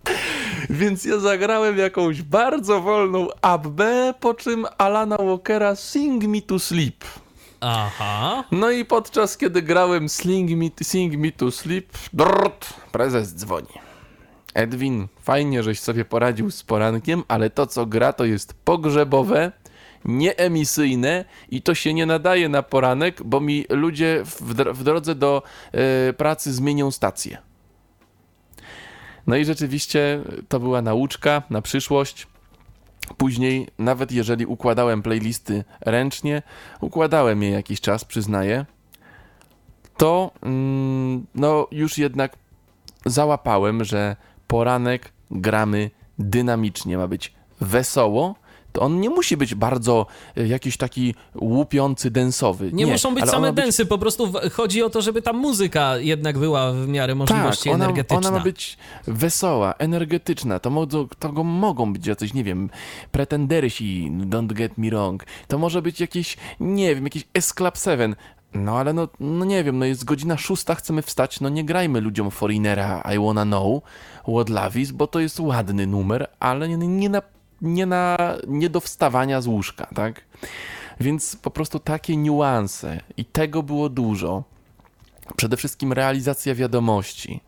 [0.70, 7.04] Więc ja zagrałem jakąś bardzo wolną Abbę, po czym Alana Walkera Sing Me to Sleep.
[7.60, 8.44] Aha.
[8.50, 13.90] No i podczas kiedy grałem Sing Me, Sing Me to Sleep, drrt, prezes dzwoni.
[14.54, 19.52] Edwin, fajnie, żeś sobie poradził z porankiem, ale to co gra to jest pogrzebowe,
[20.04, 24.42] nieemisyjne i to się nie nadaje na poranek, bo mi ludzie w,
[24.72, 25.42] w drodze do
[26.08, 27.38] y, pracy zmienią stację.
[29.26, 32.26] No i rzeczywiście to była nauczka na przyszłość.
[33.16, 36.42] Później, nawet jeżeli układałem playlisty ręcznie,
[36.80, 38.66] układałem je jakiś czas, przyznaję,
[39.96, 42.36] to mm, no już jednak
[43.06, 44.16] załapałem, że
[44.46, 48.34] poranek gramy dynamicznie, ma być wesoło,
[48.72, 50.06] to on nie musi być bardzo
[50.36, 52.72] e, jakiś taki łupiący, densowy.
[52.72, 55.98] Nie, Nie, muszą być same być- densy, po prostu chodzi o to, żeby ta muzyka
[55.98, 58.28] jednak była w miarę możliwości tak, ona, energetyczna.
[58.28, 60.58] ona ma być wesoła, energetyczna.
[60.58, 60.86] To, mo-
[61.18, 62.70] to mogą być jacyś, nie wiem,
[63.12, 65.24] pretendersi, don't get me wrong.
[65.48, 68.16] To może być jakieś, nie wiem, jakiś S-Club 7.
[68.54, 72.00] No ale no, no nie wiem, no jest godzina szósta, chcemy wstać, no nie grajmy
[72.00, 73.82] ludziom Foreignera I Wanna Know
[74.22, 77.22] What Love Is, bo to jest ładny numer, ale nie, nie, na,
[77.62, 80.24] nie, na, nie do wstawania z łóżka, tak?
[81.00, 84.44] Więc po prostu takie niuanse i tego było dużo.
[85.36, 87.40] Przede wszystkim realizacja wiadomości.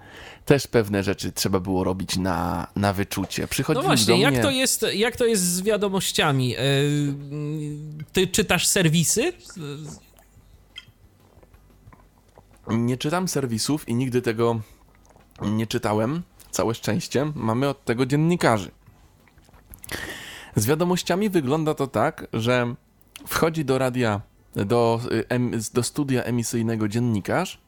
[0.44, 3.42] Też pewne rzeczy trzeba było robić na, na wyczucie.
[3.42, 4.42] No Przychodzili właśnie, do jak mnie...
[4.42, 6.48] to, jest, jak to jest z wiadomościami?
[6.48, 6.56] Yy,
[8.12, 9.32] Ty czytasz serwisy?
[12.68, 14.60] Nie czytam serwisów i nigdy tego
[15.42, 16.22] nie czytałem.
[16.50, 17.32] Całe szczęście.
[17.34, 18.70] Mamy od tego dziennikarzy.
[20.56, 22.74] Z wiadomościami wygląda to tak, że
[23.26, 24.20] wchodzi do radia,
[24.54, 25.00] do,
[25.74, 27.60] do studia emisyjnego dziennikarz,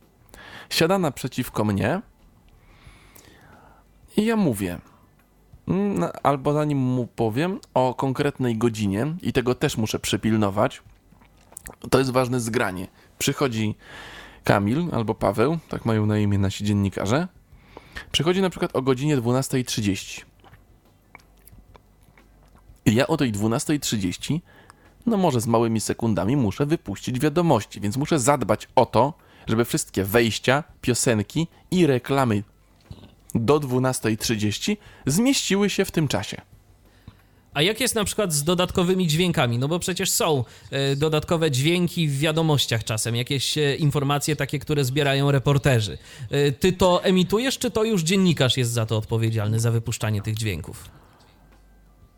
[0.70, 2.00] siada naprzeciwko mnie
[4.16, 4.78] i ja mówię,
[5.68, 10.82] mm, no, albo zanim mu powiem o konkretnej godzinie, i tego też muszę przypilnować,
[11.90, 12.88] to jest ważne zgranie.
[13.18, 13.74] Przychodzi
[14.44, 17.28] Kamil albo Paweł, tak mają na imię nasi dziennikarze,
[18.12, 20.33] przychodzi na przykład o godzinie 12.30.
[22.86, 24.40] Ja o tej 12.30,
[25.06, 29.14] no może z małymi sekundami, muszę wypuścić wiadomości, więc muszę zadbać o to,
[29.46, 32.42] żeby wszystkie wejścia, piosenki i reklamy
[33.34, 36.40] do 12.30 zmieściły się w tym czasie.
[37.54, 39.58] A jak jest na przykład z dodatkowymi dźwiękami?
[39.58, 44.84] No bo przecież są e, dodatkowe dźwięki w wiadomościach czasem, jakieś e, informacje takie, które
[44.84, 45.98] zbierają reporterzy.
[46.30, 50.36] E, Ty to emitujesz, czy to już dziennikarz jest za to odpowiedzialny, za wypuszczanie tych
[50.36, 50.90] dźwięków?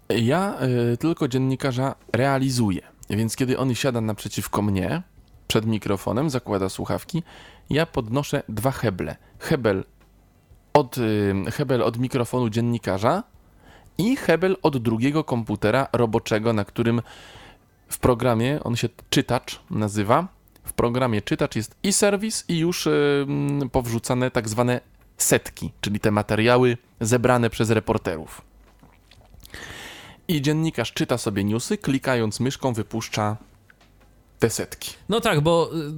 [0.08, 0.58] Ja
[0.92, 2.80] y, tylko dziennikarza realizuję,
[3.10, 5.02] więc kiedy on siada naprzeciwko mnie,
[5.48, 7.22] przed mikrofonem, zakłada słuchawki,
[7.70, 9.16] ja podnoszę dwa heble.
[9.38, 9.84] Hebel
[10.72, 13.22] od, y, hebel od mikrofonu dziennikarza
[13.98, 17.02] i hebel od drugiego komputera roboczego, na którym
[17.88, 20.28] w programie, on się czytacz nazywa,
[20.64, 23.26] w programie czytacz jest i serwis i już y,
[23.72, 24.80] powrzucane tak zwane
[25.16, 28.45] setki, czyli te materiały zebrane przez reporterów.
[30.28, 33.36] I dziennikarz czyta sobie newsy, klikając myszką wypuszcza
[34.38, 34.90] te setki.
[35.08, 35.92] No tak, bo y,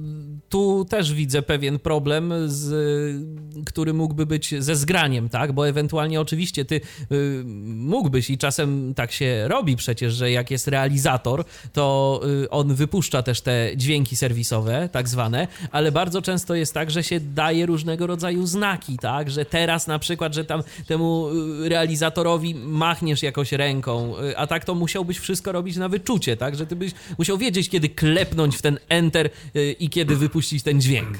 [0.49, 5.51] tu też widzę pewien problem, z, y, który mógłby być ze zgraniem, tak?
[5.51, 10.67] Bo ewentualnie oczywiście ty y, mógłbyś i czasem tak się robi przecież, że jak jest
[10.67, 16.91] realizator, to on wypuszcza też te dźwięki serwisowe, tak zwane, ale bardzo często jest tak,
[16.91, 19.31] że się daje różnego rodzaju znaki, tak?
[19.31, 21.27] Że teraz na przykład, że tam temu
[21.63, 26.55] realizatorowi machniesz jakoś ręką, a tak to musiałbyś wszystko robić na wyczucie, tak?
[26.55, 30.63] Że ty byś musiał wiedzieć, kiedy klep klepnąć w ten enter y, i kiedy wypuścić
[30.63, 31.17] ten dźwięk.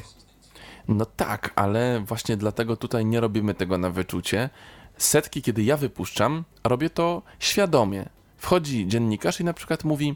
[0.88, 4.50] No tak, ale właśnie dlatego tutaj nie robimy tego na wyczucie.
[4.98, 8.10] Setki, kiedy ja wypuszczam, robię to świadomie.
[8.38, 10.16] Wchodzi dziennikarz i na przykład mówi: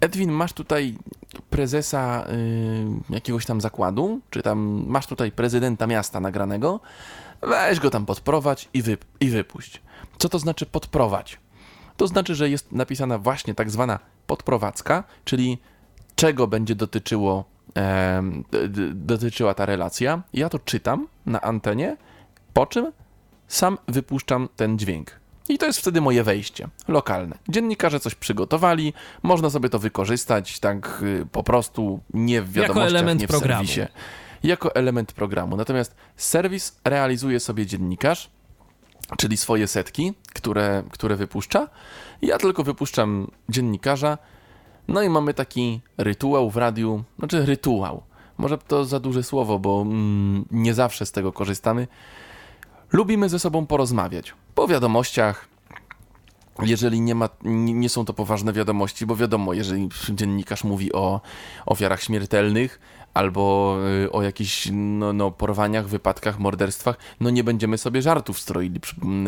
[0.00, 0.98] Edwin, masz tutaj
[1.50, 2.26] prezesa
[3.10, 6.80] y, jakiegoś tam zakładu, czy tam masz tutaj prezydenta miasta nagranego,
[7.42, 8.82] weź go tam podprowadź i,
[9.20, 9.82] i wypuść.
[10.18, 11.38] Co to znaczy podprowadź?
[11.96, 13.98] To znaczy, że jest napisana właśnie tak zwana
[14.28, 15.58] podprowadzka, czyli
[16.14, 17.44] czego będzie dotyczyło,
[17.76, 18.22] e,
[18.94, 20.22] dotyczyła ta relacja.
[20.32, 21.96] Ja to czytam na antenie,
[22.52, 22.92] po czym
[23.48, 25.20] sam wypuszczam ten dźwięk.
[25.48, 27.38] I to jest wtedy moje wejście lokalne.
[27.48, 28.92] Dziennikarze coś przygotowali,
[29.22, 33.30] można sobie to wykorzystać tak y, po prostu nie w wiadomościach, jako element nie w
[33.30, 33.66] programu.
[33.66, 33.92] serwisie.
[34.42, 35.56] Jako element programu.
[35.56, 38.30] Natomiast serwis realizuje sobie dziennikarz,
[39.16, 41.68] czyli swoje setki, które, które wypuszcza.
[42.22, 44.18] Ja tylko wypuszczam dziennikarza.
[44.88, 48.02] No i mamy taki rytuał w radiu, znaczy rytuał.
[48.38, 51.88] Może to za duże słowo, bo mm, nie zawsze z tego korzystamy.
[52.92, 54.34] Lubimy ze sobą porozmawiać.
[54.54, 55.48] Po wiadomościach,
[56.62, 61.20] jeżeli nie, ma, nie są to poważne wiadomości, bo wiadomo, jeżeli dziennikarz mówi o
[61.66, 62.80] ofiarach śmiertelnych,
[63.18, 68.80] albo y, o jakichś no, no, porwaniach, wypadkach, morderstwach, no nie będziemy sobie żartów stroili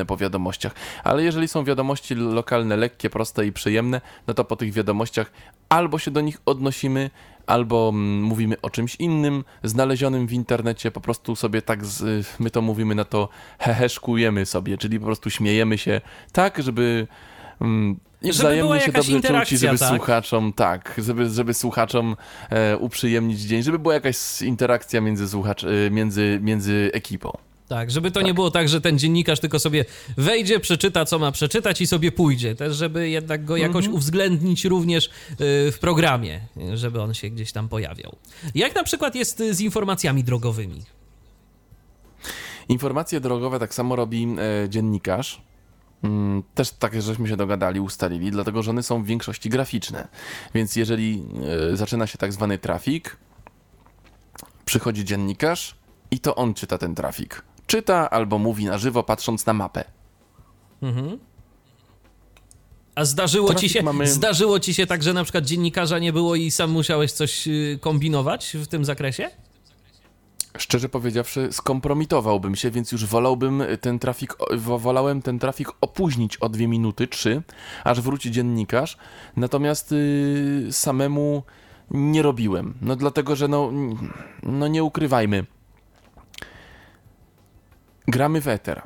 [0.06, 0.74] po wiadomościach.
[1.04, 5.32] Ale jeżeli są wiadomości lokalne, lekkie, proste i przyjemne, no to po tych wiadomościach
[5.68, 7.10] albo się do nich odnosimy,
[7.46, 7.92] albo
[8.22, 12.94] mówimy o czymś innym, znalezionym w internecie, po prostu sobie tak, z, my to mówimy
[12.94, 16.00] na to heheszkujemy sobie, czyli po prostu śmiejemy się
[16.32, 17.06] tak, żeby
[18.22, 19.88] i wzajemnie się dobrze czuć i żeby tak?
[19.88, 22.16] słuchaczom, tak, żeby, żeby słuchaczom
[22.50, 27.32] e, uprzyjemnić dzień, żeby była jakaś interakcja między, słuchacz, e, między, między ekipą.
[27.68, 28.26] Tak, żeby to tak.
[28.26, 29.84] nie było tak, że ten dziennikarz tylko sobie
[30.16, 32.54] wejdzie, przeczyta, co ma przeczytać i sobie pójdzie.
[32.54, 33.94] Też, żeby jednak go jakoś -hmm.
[33.94, 35.08] uwzględnić również e,
[35.72, 36.40] w programie,
[36.74, 38.16] żeby on się gdzieś tam pojawiał.
[38.54, 40.82] Jak na przykład jest z informacjami drogowymi?
[42.68, 44.28] Informacje drogowe tak samo robi
[44.64, 45.42] e, dziennikarz.
[46.04, 50.08] Mm, też tak, żeśmy się dogadali, ustalili, dlatego że one są w większości graficzne.
[50.54, 51.22] Więc jeżeli
[51.72, 53.16] e, zaczyna się tak zwany trafik,
[54.64, 55.74] przychodzi dziennikarz
[56.10, 57.42] i to on czyta ten trafik.
[57.66, 59.84] Czyta albo mówi na żywo, patrząc na mapę.
[60.82, 61.18] Mhm.
[62.94, 64.06] A zdarzyło ci, się, mamy...
[64.06, 67.78] zdarzyło ci się tak, że na przykład dziennikarza nie było i sam musiałeś coś y,
[67.80, 69.30] kombinować w tym zakresie?
[70.58, 74.36] Szczerze powiedziawszy, skompromitowałbym się, więc już wolałbym ten trafik,
[74.78, 77.42] wolałem ten trafik opóźnić o dwie minuty, trzy,
[77.84, 78.96] aż wróci dziennikarz.
[79.36, 81.42] Natomiast yy, samemu
[81.90, 82.74] nie robiłem.
[82.82, 83.72] No dlatego, że no,
[84.42, 85.46] no nie ukrywajmy.
[88.08, 88.82] Gramy w eter.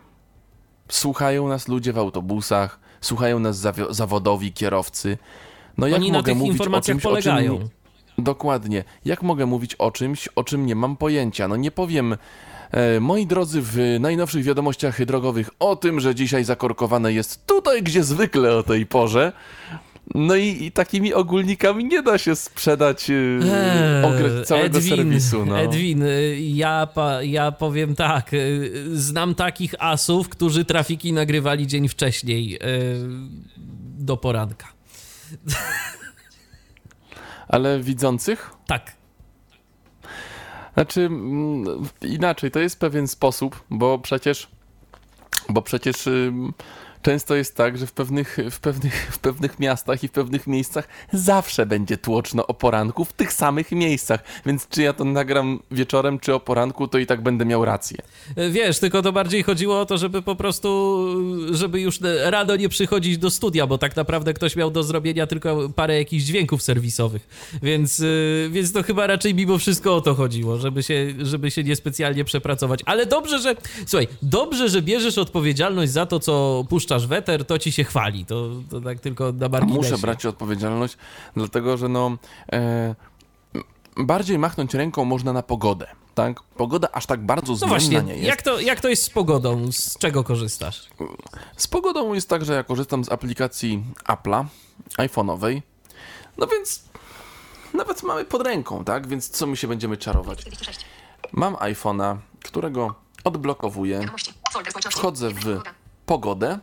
[0.88, 3.56] Słuchają nas ludzie w autobusach, słuchają nas
[3.90, 5.18] zawodowi kierowcy.
[5.78, 7.54] No jak Oni mogę na tych mówić informacjach o czymś, polegają.
[7.54, 7.68] O czym
[8.18, 8.84] Dokładnie.
[9.04, 11.48] Jak mogę mówić o czymś, o czym nie mam pojęcia?
[11.48, 12.16] No nie powiem,
[12.70, 18.04] e, moi drodzy, w najnowszych wiadomościach drogowych o tym, że dzisiaj zakorkowane jest tutaj, gdzie
[18.04, 19.32] zwykle o tej porze.
[20.14, 25.46] No i, i takimi ogólnikami nie da się sprzedać eee, całego Edwin, serwisu.
[25.46, 25.60] No.
[25.60, 26.88] Edwin, y, ja,
[27.22, 32.58] ja powiem tak, y, znam takich asów, którzy trafiki nagrywali dzień wcześniej y,
[33.98, 34.66] do poranka.
[37.54, 38.50] Ale widzących?
[38.66, 38.92] Tak.
[40.74, 41.64] Znaczy, mm,
[42.02, 44.48] inaczej, to jest pewien sposób, bo przecież,
[45.48, 46.08] bo przecież
[47.04, 50.88] często jest tak, że w pewnych, w, pewnych, w pewnych miastach i w pewnych miejscach
[51.12, 54.24] zawsze będzie tłoczno o poranku w tych samych miejscach.
[54.46, 57.98] Więc czy ja to nagram wieczorem, czy o poranku, to i tak będę miał rację.
[58.50, 61.06] Wiesz, tylko to bardziej chodziło o to, żeby po prostu,
[61.50, 65.68] żeby już rado nie przychodzić do studia, bo tak naprawdę ktoś miał do zrobienia tylko
[65.68, 67.28] parę jakichś dźwięków serwisowych.
[67.62, 71.64] Więc, y, więc to chyba raczej mimo wszystko o to chodziło, żeby się, żeby się
[71.64, 72.80] niespecjalnie przepracować.
[72.86, 73.56] Ale dobrze, że,
[73.86, 78.24] słuchaj, dobrze, że bierzesz odpowiedzialność za to, co puszcza puszczasz weter, to ci się chwali.
[78.26, 79.78] To, to tak tylko na marginesie.
[79.90, 80.96] Muszę brać odpowiedzialność,
[81.36, 82.16] dlatego że no...
[82.52, 82.94] E,
[83.96, 85.86] bardziej machnąć ręką można na pogodę.
[86.14, 86.40] tak?
[86.42, 88.26] Pogoda aż tak bardzo No zmienna właśnie, nie jest.
[88.28, 89.72] jak to, jak to jest z pogodą?
[89.72, 90.88] Z czego korzystasz?
[91.56, 94.44] Z pogodą jest tak, że ja korzystam z aplikacji Apple'a,
[94.98, 95.62] iPhone'owej,
[96.38, 96.84] no więc
[97.74, 99.06] nawet mamy pod ręką, tak?
[99.06, 100.44] Więc co my się będziemy czarować?
[101.32, 102.94] Mam iPhone'a, którego
[103.24, 104.00] odblokowuję,
[104.90, 105.60] wchodzę w
[106.06, 106.58] pogodę,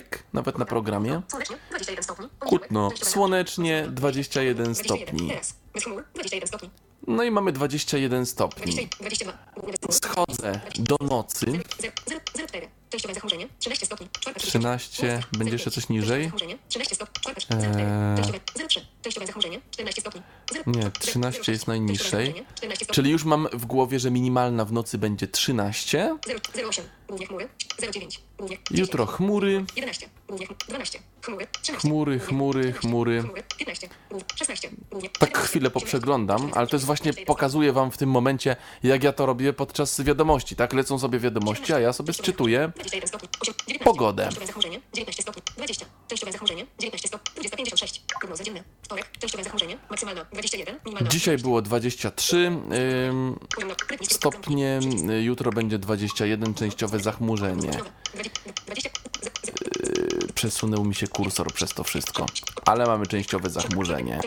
[0.00, 2.28] pyk, nawet na programie, Słonecznie 21 stopni.
[2.38, 5.32] Kutno, słonecznie 21 stopni.
[7.08, 7.16] Teraz.
[7.16, 7.16] Bez chmur 21 stopni.
[7.16, 8.62] No i mamy 21 stopni.
[8.72, 9.32] 20, 22.
[9.54, 10.26] Południe bez chmur.
[10.26, 11.46] Schodzę do nocy,
[12.48, 12.68] 04.
[12.90, 14.08] Częściowe zachmurzenie 13 stopni.
[14.20, 16.24] Czwarta 13, będzie jeszcze coś niżej?
[16.24, 17.22] Zachmurzenie 13 stopni.
[17.22, 18.16] Czwarta Eee.
[18.16, 18.80] Częściowe 03.
[19.02, 20.22] Częściowe zachmurzenie 14 stopni.
[20.66, 22.44] Nie, 13 jest najniższej.
[22.54, 22.94] 14 stopni.
[22.94, 26.18] czyli już mam w głowie, że minimalna w nocy będzie 13.
[26.68, 26.84] 08.
[27.08, 27.48] Głównie chmury
[27.92, 28.20] 09.
[28.38, 30.08] Głównie Jutro chmury, 11.
[30.28, 30.98] Głównie 12.
[31.28, 31.88] Chmury 13.
[31.88, 32.80] Chmury, chmury, 14.
[32.80, 33.22] chmury.
[33.22, 33.88] Chmury 15.
[34.10, 34.70] Głównie 16.
[34.90, 35.48] Głównie tak 17.
[35.48, 39.52] chwilę poprzeglądam, ale to jest właśnie pokazuję wam w tym momencie, jak ja to robię
[39.52, 40.72] podczas wiadomości, tak?
[40.72, 44.24] Lecą sobie wiadomości, a ja sobie szczytuję 21 stopni, 8, 19, Pogodę.
[44.24, 45.86] Częściowe zachmurzenie 19 stopni, 20.
[46.08, 48.02] Częściowe zachmurzenie 19 stopni, 20, 56.
[48.20, 48.60] Prognoza dzienna.
[48.82, 49.10] Wtorek.
[49.18, 54.80] Częściowe zachmurzenie maksymalna 21, minimalna Dzisiaj było 23 ym, poziom noc, rytm niski, stopnie,
[55.10, 57.70] y, jutro będzie 21, częściowe zachmurzenie.
[60.42, 60.48] Nowe.
[60.48, 62.26] 20, Przesunął mi się kursor przez to wszystko,
[62.64, 64.20] ale mamy częściowe zachmurzenie.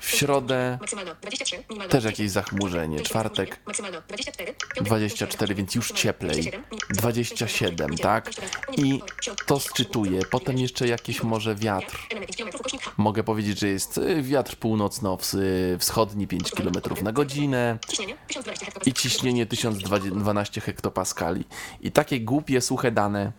[0.00, 2.08] W środę maksymalna 23, minimalna też 20.
[2.08, 6.40] jakieś zachmurzenie, czwartek zachmurzenie, maksymalna 24, piątek, 24, więc już cieplej.
[6.40, 8.30] 27, 27, niedziela, tak?
[8.76, 9.02] I
[9.46, 10.20] to szczytuje.
[10.30, 11.98] Potem jeszcze jakiś może wiatr.
[12.10, 12.90] element 5 kilometrów, ukośnik H.
[12.96, 18.90] Mogę powiedzieć, że jest y, wiatr północno-wschodni 5 km na godzinę Ciśnienie 1020 hektopascali.
[18.90, 21.44] i ciśnienie 1012 hektopaskali.
[21.80, 23.32] I takie głupie, suche dane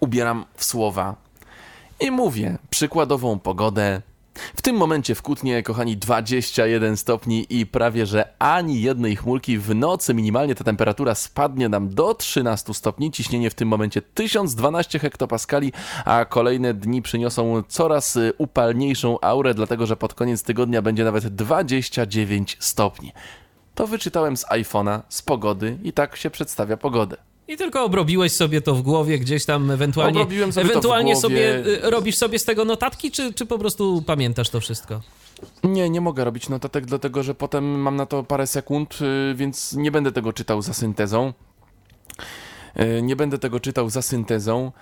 [0.00, 1.25] ubieram w słowa
[2.00, 4.02] i mówię przykładową pogodę.
[4.56, 9.58] W tym momencie w Kutnie, kochani, 21 stopni i prawie że ani jednej chmurki.
[9.58, 13.10] W nocy minimalnie ta temperatura spadnie nam do 13 stopni.
[13.10, 15.72] Ciśnienie w tym momencie 1012 hektopaskali,
[16.04, 21.26] a kolejne dni przyniosą coraz y, upalniejszą aurę, dlatego że pod koniec tygodnia będzie nawet
[21.26, 23.12] 29 stopni.
[23.74, 27.25] To wyczytałem z iPhone'a, z pogody i tak się przedstawia pogodę.
[27.48, 30.20] I tylko obrobiłeś sobie to w głowie, gdzieś tam ewentualnie.
[30.20, 31.22] Obrobiłem sobie to w ewentualnie głowie.
[31.22, 35.00] sobie y, robisz sobie z tego notatki, czy, czy po prostu pamiętasz to wszystko?
[35.64, 39.72] Nie, nie mogę robić notatek, dlatego że potem mam na to parę sekund, y, więc
[39.72, 41.32] nie będę tego czytał za syntezą.
[42.80, 44.72] Y, Nie będę tego czytał za syntezą.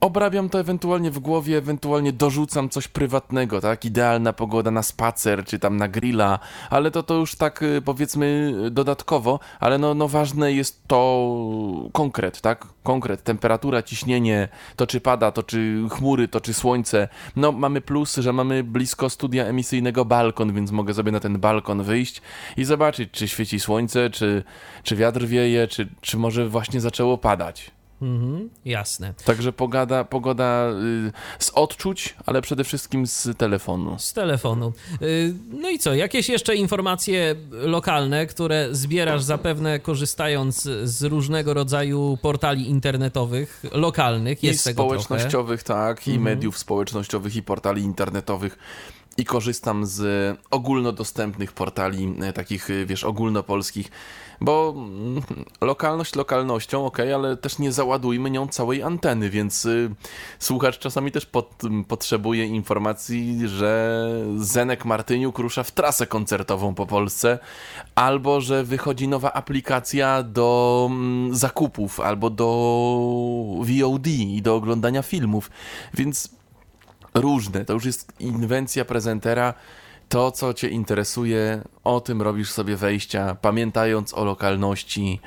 [0.00, 3.84] Obrabiam to ewentualnie w głowie, ewentualnie dorzucam coś prywatnego, tak?
[3.84, 6.38] Idealna pogoda na spacer, czy tam na grilla,
[6.70, 11.88] ale to to już tak y, powiedzmy y, dodatkowo, ale no, no ważne jest to
[11.92, 12.66] konkret, tak?
[12.82, 17.08] Konkret, temperatura, ciśnienie, to czy pada, to czy chmury, to czy słońce.
[17.36, 21.82] No mamy plus, że mamy blisko studia emisyjnego balkon, więc mogę sobie na ten balkon
[21.82, 22.22] wyjść
[22.56, 24.44] i zobaczyć, czy świeci słońce, czy,
[24.82, 27.75] czy wiatr wieje, czy, czy może właśnie zaczęło padać.
[28.02, 29.14] Mhm, jasne.
[29.24, 33.96] Także pogoda, pogoda y, z odczuć, ale przede wszystkim z telefonu.
[33.98, 34.72] Z telefonu.
[35.02, 35.94] Y, No i co?
[35.94, 44.46] Jakieś jeszcze informacje lokalne, które zbierasz zapewne korzystając z różnego rodzaju portali internetowych, lokalnych, I
[44.46, 44.74] jest trochę.
[44.74, 46.24] społecznościowych, tak, i Mhm.
[46.24, 48.58] mediów społecznościowych, i portali internetowych.
[49.18, 53.90] I korzystam z ogólnodostępnych portali, e, takich, e, wiesz, ogólnopolskich,
[54.40, 55.22] bo mm,
[55.60, 59.90] lokalność lokalnością, ok, ale też nie załadujmy nią całej anteny, więc y,
[60.38, 64.00] słuchacz czasami też pot, m, potrzebuje informacji, że
[64.36, 67.38] Zenek Martyniuk rusza w trasę koncertową po Polsce,
[67.94, 70.90] albo że wychodzi nowa aplikacja do
[71.30, 72.46] zakupów, albo do
[73.60, 75.50] VOD i do oglądania filmów,
[75.94, 76.35] więc
[77.20, 77.64] różne.
[77.64, 79.54] To już jest inwencja prezentera.
[80.08, 85.20] To, co Cię interesuje, o tym robisz sobie wejścia, pamiętając o lokalności.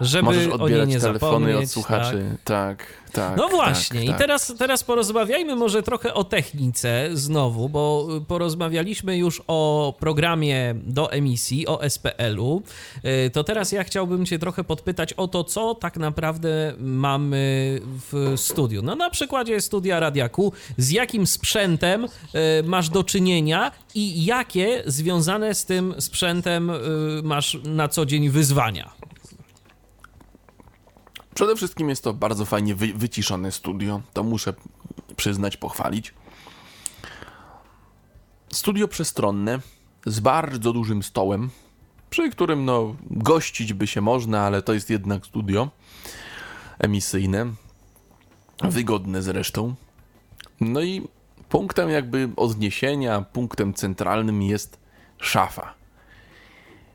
[0.00, 2.24] Żeby Możesz o odbierać nie telefony od słuchaczy.
[2.44, 3.36] Tak, tak.
[3.36, 4.16] No tak, właśnie, tak.
[4.16, 10.74] i teraz, teraz porozmawiajmy może trochę o technice znowu, bo y, porozmawialiśmy już o programie
[10.74, 12.62] do emisji, o SPL-u.
[13.26, 18.32] Y, To teraz ja chciałbym Cię trochę podpytać o to, co tak naprawdę mamy w
[18.36, 18.82] studiu.
[18.82, 22.08] No na przykładzie studia Radia Q, z jakim sprzętem y,
[22.64, 26.72] masz do czynienia i jakie związane z tym sprzętem
[27.22, 28.99] masz na co dzień wyzwania?
[31.34, 34.00] Przede wszystkim jest to bardzo fajnie wy, wyciszone studio.
[34.12, 34.54] To muszę
[35.16, 36.14] przyznać, pochwalić.
[38.52, 39.60] Studio przestronne
[40.06, 41.50] z bardzo dużym stołem,
[42.10, 45.70] przy którym no gościć by się można, ale to jest jednak studio
[46.78, 47.46] emisyjne,
[48.62, 49.74] wygodne zresztą.
[50.60, 51.08] No i
[51.48, 54.78] punktem jakby odniesienia, punktem centralnym jest
[55.18, 55.79] szafa.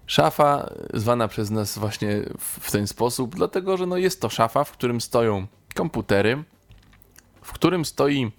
[0.08, 4.64] Szafa zwana przez nas właśnie w, w ten sposób, dlatego że no jest to szafa,
[4.64, 6.44] w którym stoją komputery,
[7.42, 8.32] w którym stoi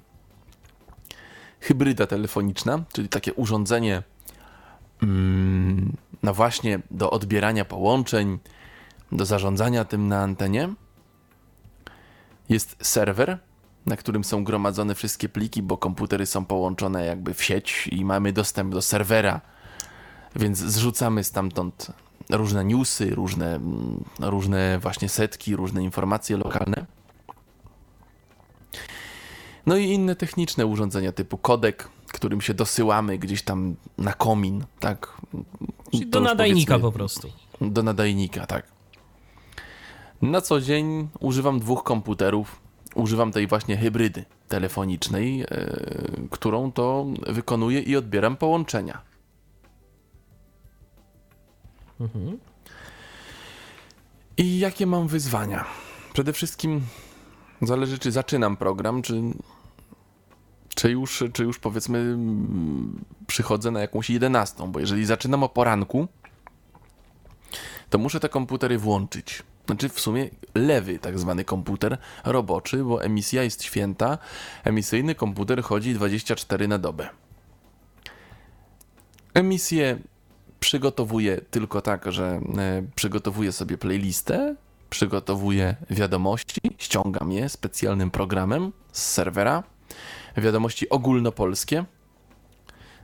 [1.60, 4.02] hybryda telefoniczna, czyli takie urządzenie
[5.02, 8.38] mm, no właśnie do odbierania połączeń,
[9.12, 10.74] do zarządzania tym na antenie.
[12.48, 13.38] Jest serwer,
[13.86, 18.32] na którym są gromadzone wszystkie pliki, bo komputery są połączone jakby w sieć i mamy
[18.32, 19.40] dostęp do serwera,
[20.36, 21.92] więc zrzucamy stamtąd
[22.30, 26.86] różne newsy, różne, mm, różne właśnie setki, różne informacje lokalne.
[29.66, 35.20] No i inne techniczne urządzenia typu kodek, którym się dosyłamy gdzieś tam na komin, tak?
[35.90, 37.28] Czyli do nadajnika po prostu.
[37.60, 38.66] do nadajnika, tak.
[40.22, 42.60] Na co dzień używam dwóch komputerów.
[42.94, 45.46] Używam tej właśnie hybrydy telefonicznej, e,
[46.30, 49.00] którą to wykonuję i odbieram połączenia.
[54.36, 55.64] I jakie mam wyzwania?
[56.12, 56.80] Przede wszystkim
[57.62, 59.22] zależy, czy zaczynam program, czy,
[60.74, 62.18] czy, już, czy już powiedzmy
[63.26, 66.08] przychodzę na jakąś 11, bo jeżeli zaczynam o poranku,
[67.90, 69.42] to muszę te komputery włączyć.
[69.66, 74.18] Znaczy w sumie lewy tak zwany komputer roboczy, bo emisja jest święta.
[74.64, 77.08] Emisyjny komputer chodzi 24 na dobę.
[79.34, 79.98] Emisję
[80.60, 84.56] przygotowuję tylko tak, że e, przygotowuję sobie playlistę,
[84.90, 89.62] przygotowuję wiadomości, ściągam je specjalnym programem z serwera.
[90.36, 91.84] Wiadomości ogólnopolskie.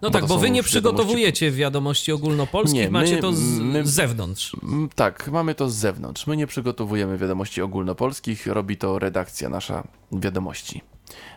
[0.03, 3.87] No Bo tak, bo wy nie przygotowujecie wiadomości ogólnopolskich, Nie, my- macie to z, my-
[3.87, 4.57] z zewnątrz.
[4.63, 6.27] Mm, Tak, mamy to z zewnątrz.
[6.27, 10.81] My nie przygotowujemy wiadomości ogólnopolskich, robi to redakcja nasza wiadomości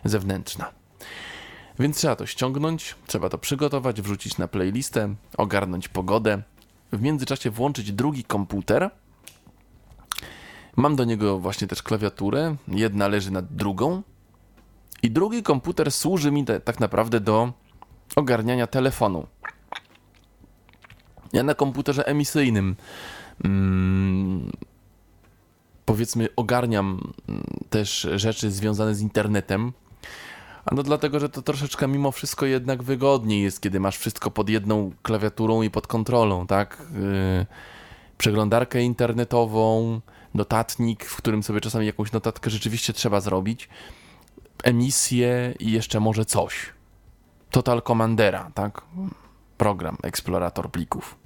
[0.04, 0.72] zewnętrzna.
[1.78, 6.42] Więc trzeba to ściągnąć, trzeba to przygotować, wrzucić na playlistę, ogarnąć pogodę.
[6.92, 8.90] W międzyczasie włączyć drugi komputer.
[10.76, 14.02] Mam do niego właśnie też klawiaturę, jedna leży nad drugą.
[15.02, 17.52] I drugi komputer służy mi te, tak naprawdę do
[18.16, 19.26] ogarniania telefonu.
[21.32, 22.76] Ja na komputerze emisyjnym
[23.44, 24.50] mm,
[25.84, 29.72] powiedzmy ogarniam mm, też rzeczy związane z internetem.
[30.66, 34.48] A no dlatego, że to troszeczkę mimo wszystko jednak wygodniej jest, kiedy masz wszystko pod
[34.48, 36.82] jedną klawiaturą i pod kontrolą, tak?
[36.92, 37.46] Yy,
[38.18, 40.00] przeglądarkę internetową,
[40.34, 43.68] notatnik, w którym sobie czasami jakąś notatkę rzeczywiście trzeba zrobić,
[44.62, 46.72] emisję i jeszcze może coś.
[47.50, 48.82] Total Commandera, tak?
[49.58, 51.16] Program, eksplorator plików.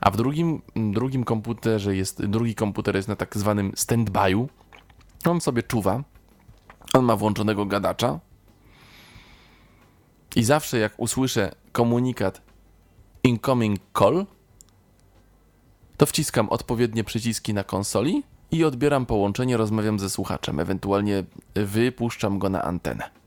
[0.00, 4.46] A w drugim, drugim komputerze jest, drugi komputer jest na tak zwanym standby'u.
[5.26, 6.02] On sobie czuwa.
[6.94, 8.20] On ma włączonego gadacza.
[10.36, 12.42] I zawsze jak usłyszę komunikat
[13.22, 14.26] incoming call,
[15.96, 22.48] to wciskam odpowiednie przyciski na konsoli i odbieram połączenie, rozmawiam ze słuchaczem, ewentualnie wypuszczam go
[22.48, 23.19] na antenę.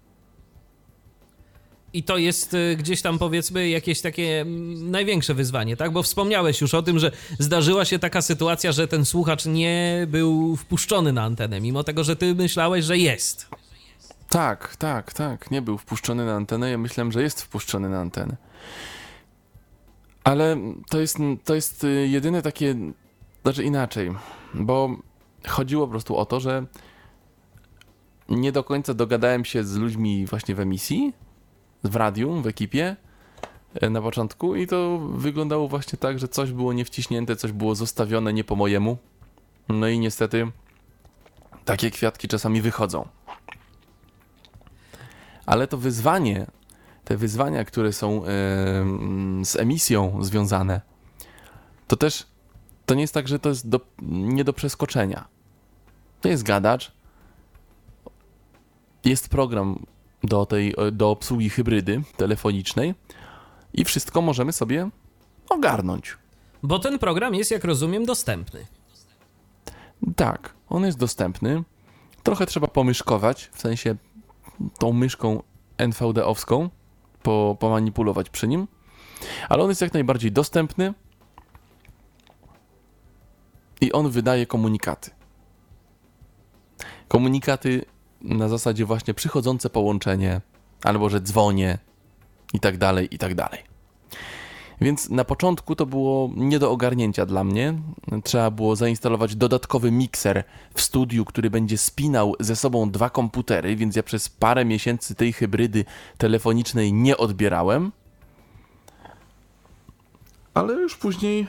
[1.94, 5.92] I to jest y, gdzieś tam powiedzmy jakieś takie mm, największe wyzwanie, tak?
[5.92, 10.56] Bo wspomniałeś już o tym, że zdarzyła się taka sytuacja, że ten słuchacz nie był
[10.56, 13.48] wpuszczony na antenę, mimo tego, że ty myślałeś, że jest.
[14.30, 15.52] Tak, tak, tak.
[15.52, 16.72] Nie był wpuszczony na antenę.
[16.72, 18.38] Ja myślałem, że jest wpuszczony na antenę.
[20.24, 20.58] Ale
[20.90, 22.76] to jest, to jest y, jedyne takie.
[23.44, 24.12] Znaczy inaczej,
[24.54, 24.90] bo
[25.48, 26.66] chodziło po prostu o to, że
[28.30, 31.14] nie do końca dogadałem się z ludźmi właśnie w emisji,
[31.84, 32.96] w radiu, w ekipie
[33.74, 38.34] e, na początku i to wyglądało właśnie tak, że coś było niewciśnięte, coś było zostawione
[38.34, 38.98] nie po mojemu.
[39.70, 40.52] No i niestety
[41.66, 43.08] takie kwiatki czasami wychodzą.
[45.46, 46.46] Ale to wyzwanie,
[47.06, 50.82] te wyzwania, które są mm, z emisją związane,
[51.88, 52.26] to też
[52.86, 55.28] to nie jest tak, że to jest do, nie do przeskoczenia.
[56.22, 56.92] To jest gadacz,
[59.06, 59.86] jest program
[60.24, 62.94] do tej, do obsługi hybrydy telefonicznej
[63.74, 64.90] i wszystko możemy sobie
[65.50, 66.18] ogarnąć.
[66.64, 68.66] Bo ten program jest, jak rozumiem, dostępny.
[70.16, 71.64] Tak, on jest dostępny.
[72.24, 73.96] Trochę trzeba pomyszkować, w sensie
[74.80, 75.44] tą myszką
[75.78, 76.70] NVD-owską,
[77.24, 78.68] po, pomanipulować przy nim,
[79.50, 80.94] ale on jest jak najbardziej dostępny
[83.82, 85.12] i on wydaje komunikaty.
[87.08, 87.86] Komunikaty
[88.24, 90.42] na zasadzie właśnie przychodzące połączenie,
[90.84, 91.78] albo że dzwonię
[92.54, 93.74] i tak dalej, i tak dalej.
[94.82, 97.74] Więc na początku to było nie do ogarnięcia dla mnie.
[98.24, 100.44] Trzeba było zainstalować dodatkowy mikser
[100.74, 105.34] w studiu, który będzie spinał ze sobą dwa komputery, więc ja przez parę miesięcy tej
[105.34, 105.86] hybrydy
[106.18, 107.92] telefonicznej nie odbierałem.
[110.54, 111.48] Ale już później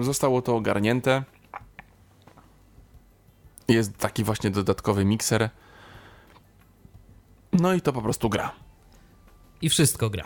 [0.00, 1.22] y, zostało to ogarnięte.
[3.68, 5.50] Jest taki właśnie dodatkowy mikser.
[7.60, 8.52] No i to po prostu gra.
[9.62, 10.24] I wszystko gra.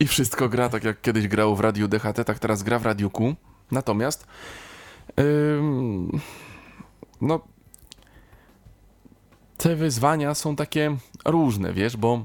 [0.00, 3.10] I wszystko gra tak jak kiedyś grało w radiu DHT, tak teraz gra w radiu
[3.10, 3.34] Q.
[3.70, 4.26] Natomiast
[5.20, 6.20] ym,
[7.20, 7.40] no
[9.56, 12.24] te wyzwania są takie różne, wiesz, bo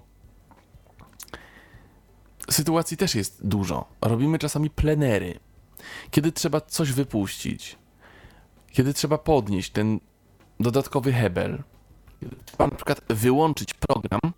[2.49, 3.85] sytuacji też jest dużo.
[4.01, 5.39] Robimy czasami plenery,
[6.11, 7.77] kiedy trzeba coś wypuścić,
[8.71, 9.99] kiedy trzeba podnieść ten
[10.59, 11.63] dodatkowy hebel,
[12.45, 14.33] trzeba na przykład wyłączyć program,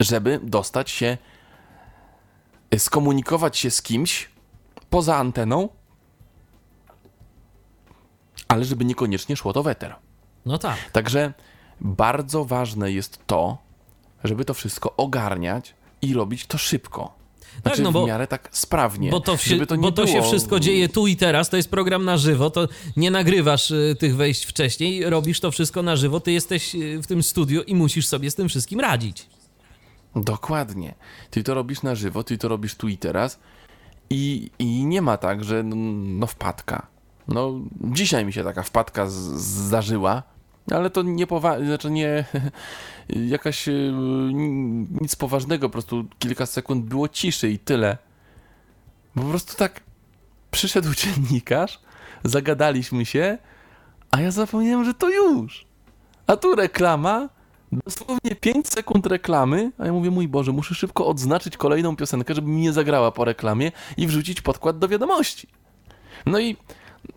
[0.00, 1.18] żeby dostać się,
[2.78, 4.30] skomunikować się z kimś
[4.90, 5.68] poza anteną,
[8.48, 9.94] ale żeby niekoniecznie szło to weter.
[10.46, 10.90] No tak.
[10.90, 11.32] Także
[11.80, 13.58] bardzo ważne jest to,
[14.24, 17.21] żeby to wszystko ogarniać i robić to szybko.
[17.62, 19.10] Znaczy no bo- w miarę tak sprawnie.
[19.10, 21.50] Bo to, wsi- żeby to nie bo to się było- wszystko dzieje tu i teraz,
[21.50, 25.82] to jest program na żywo, to nie nagrywasz y, tych wejść wcześniej, robisz to wszystko
[25.82, 29.26] na żywo, ty jesteś y, w tym studiu i musisz sobie z tym wszystkim radzić.
[30.16, 30.94] Dokładnie.
[31.30, 33.38] Ty to robisz na żywo, ty to robisz tu i teraz
[34.10, 36.86] i, i nie ma tak, że no, no wpadka.
[37.28, 40.22] No dzisiaj mi się taka wpadka z, zdarzyła,
[40.70, 42.24] ale to nie powa- znaczy nie
[43.08, 43.92] jakaś y,
[45.00, 47.98] nic poważnego, po prostu kilka sekund było ciszy i tyle.
[49.14, 49.80] Po prostu tak
[50.50, 51.80] przyszedł dziennikarz,
[52.24, 53.38] zagadaliśmy się,
[54.10, 55.66] a ja zapomniałem, że to już.
[56.26, 57.28] A tu reklama,
[57.72, 62.48] dosłownie 5 sekund reklamy, a ja mówię, mój Boże, muszę szybko odznaczyć kolejną piosenkę, żeby
[62.48, 65.48] mi nie zagrała po reklamie i wrzucić podkład do wiadomości.
[66.26, 66.56] No i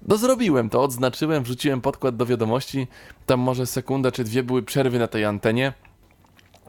[0.07, 2.88] no zrobiłem to, odznaczyłem, wrzuciłem podkład do wiadomości,
[3.26, 5.74] tam może sekunda czy dwie były przerwy na tej antenie.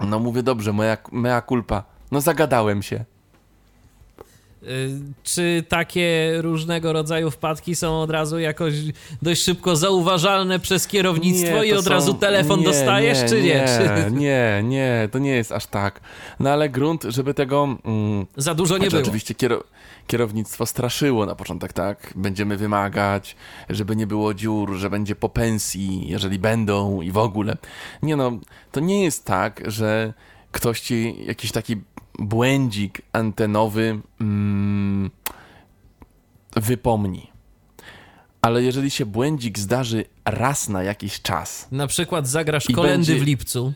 [0.01, 1.85] No mówię, dobrze, moja mea culpa.
[2.13, 3.05] No zagadałem się.
[4.67, 4.91] Y,
[5.23, 8.75] Czy takie różnego rodzaju wpadki są od razu jakoś
[9.23, 13.65] dość szybko zauważalne przez kierownictwo i to od są- razu telefon nie, dostajesz, czy nie?
[14.11, 16.01] Nie, nie, nie, to nie jest aż tak.
[16.41, 17.69] No ale grunt, żeby tego...
[17.85, 19.03] Mm, za dużo nie Znaczy, było?
[19.03, 19.65] Oczywiście kiero-
[20.07, 22.13] kierownictwo straszyło na początek, tak?
[22.17, 23.37] Będziemy wymagać,
[23.71, 27.57] żeby nie było dziur, że będzie po pensji, jeżeli będą i w ogóle.
[28.03, 28.33] Nie no,
[28.73, 30.13] to nie jest tak, że
[30.53, 31.77] ktoś ci jakiś taki
[32.19, 35.11] błędzik antenowy mm,
[36.57, 37.31] wypomni.
[38.43, 43.27] Ale jeżeli się błędzik zdarzy raz na jakiś czas, Na przykład zagrasz kolendy będzie- w
[43.27, 43.73] lipcu.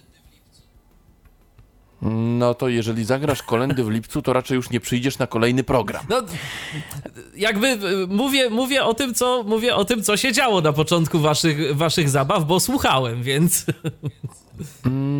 [2.39, 6.07] no to jeżeli zagrasz kolendy w lipcu, to raczej już nie przyjdziesz na kolejny program.
[6.09, 6.23] No,
[7.37, 11.19] jakby y, mówię, mówię, o tym, co, mówię o tym, co się działo na początku
[11.19, 13.67] waszych, waszych zabaw, bo słuchałem, więc...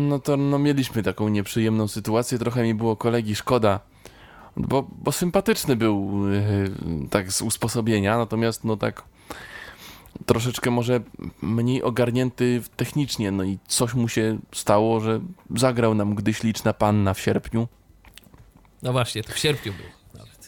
[0.07, 2.39] No to no, mieliśmy taką nieprzyjemną sytuację.
[2.39, 3.79] Trochę mi było kolegi szkoda,
[4.57, 6.71] bo, bo sympatyczny był yy,
[7.09, 9.03] tak z usposobienia, natomiast no tak
[10.25, 10.99] troszeczkę może
[11.41, 13.31] mniej ogarnięty technicznie.
[13.31, 15.19] No i coś mu się stało, że
[15.55, 17.67] zagrał nam gdyś liczna panna w sierpniu.
[18.83, 19.85] No właśnie, to w sierpniu był.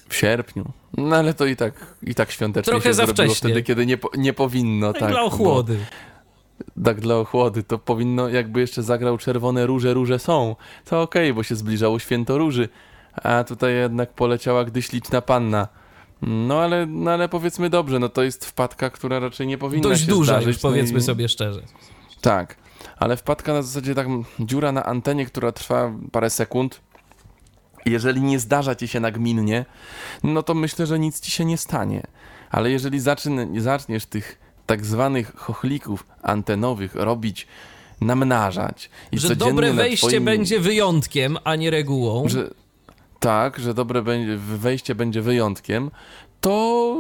[0.10, 0.72] W sierpniu.
[0.98, 3.49] No ale to i tak, i tak świątecznie Trochę się za zrobiło wcześnie.
[3.49, 4.94] wtedy, kiedy nie, nie powinno.
[4.94, 5.78] Tak, tak, dla bo- ochłody.
[6.84, 10.56] Tak dla ochłody, to powinno, jakby jeszcze zagrał Czerwone Róże, Róże są,
[10.86, 12.70] to okej, bo się zbliżało Święto Róży,
[13.24, 15.68] a tutaj jednak poleciała gdyś liczna panna.
[16.22, 20.02] No ale, no ale powiedzmy dobrze, no to jest wpadka, która raczej nie powinna Dość
[20.02, 20.48] się duża zdarzyć.
[20.48, 21.62] już, powiedzmy no i, sobie szczerze.
[22.22, 22.56] Tak,
[22.98, 24.08] ale wpadka na zasadzie tak
[24.40, 26.82] dziura na antenie, która trwa parę sekund,
[27.86, 29.66] jeżeli nie zdarza ci się nagminnie,
[30.24, 32.04] no to myślę, że nic ci się nie stanie.
[32.50, 37.48] Ale jeżeli zaczyn, zaczniesz tych tak zwanych chochlików antenowych robić,
[38.02, 42.30] namnażać i Że dobre wejście twoim, będzie wyjątkiem, a nie regułą.
[42.30, 42.49] Że,
[43.19, 44.02] tak, że dobre
[44.38, 45.91] wejście będzie wyjątkiem,
[46.41, 46.98] to,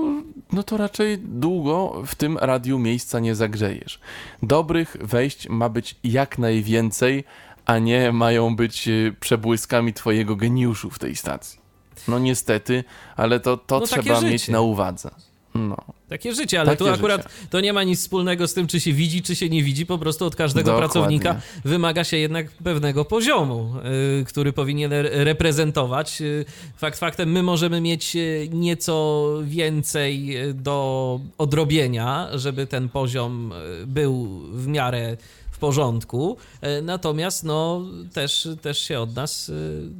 [0.51, 3.99] no to raczej długo w tym radiu miejsca nie zagrzejesz.
[4.43, 7.23] Dobrych wejść ma być jak najwięcej,
[7.65, 11.59] a nie mają być y, przebłyskami twojego geniuszu w tej stacji.
[12.07, 12.83] No niestety,
[13.15, 15.11] ale to, to No, trzeba mieć na uwadze.
[15.55, 15.77] No.
[16.09, 17.35] Takie życie, ale Takie tu akurat życie.
[17.49, 19.85] to nie ma nic wspólnego z tym, czy się widzi, czy się nie widzi.
[19.85, 20.89] Po prostu od każdego Dokładnie.
[20.93, 23.73] pracownika wymaga się jednak pewnego poziomu,
[24.21, 26.21] y, który powinien re- reprezentować.
[26.21, 26.45] Y,
[26.77, 33.51] Fakt faktem, my możemy mieć y, nieco więcej y, do odrobienia, żeby ten poziom
[33.81, 35.17] y, był w miarę
[35.51, 36.37] w porządku.
[36.83, 37.81] Natomiast no,
[38.13, 39.51] też, też się od nas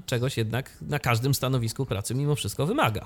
[0.05, 3.05] czegoś jednak na każdym stanowisku pracy mimo wszystko wymaga.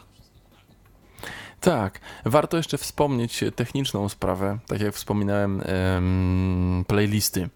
[1.60, 7.50] Tak, warto jeszcze wspomnieć techniczną sprawę, tak jak wspominałem, em, playlisty.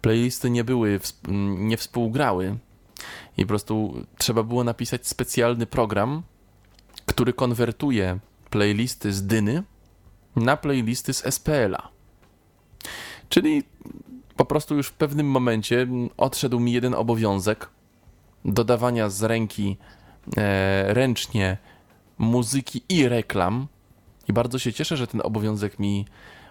[0.00, 1.00] Playlisty nie były,
[1.58, 2.58] nie współgrały
[3.36, 6.22] i po prostu trzeba było napisać specjalny program,
[7.06, 8.18] który konwertuje
[8.50, 9.62] playlisty z Dyny
[10.36, 11.88] na playlisty z SPL-a.
[13.28, 13.62] Czyli
[14.36, 15.86] po prostu już w pewnym momencie
[16.16, 17.68] odszedł mi jeden obowiązek
[18.44, 19.76] dodawania z ręki
[20.36, 21.58] e, ręcznie
[22.18, 23.66] muzyki i reklam.
[24.28, 26.06] I bardzo się cieszę, że ten obowiązek mi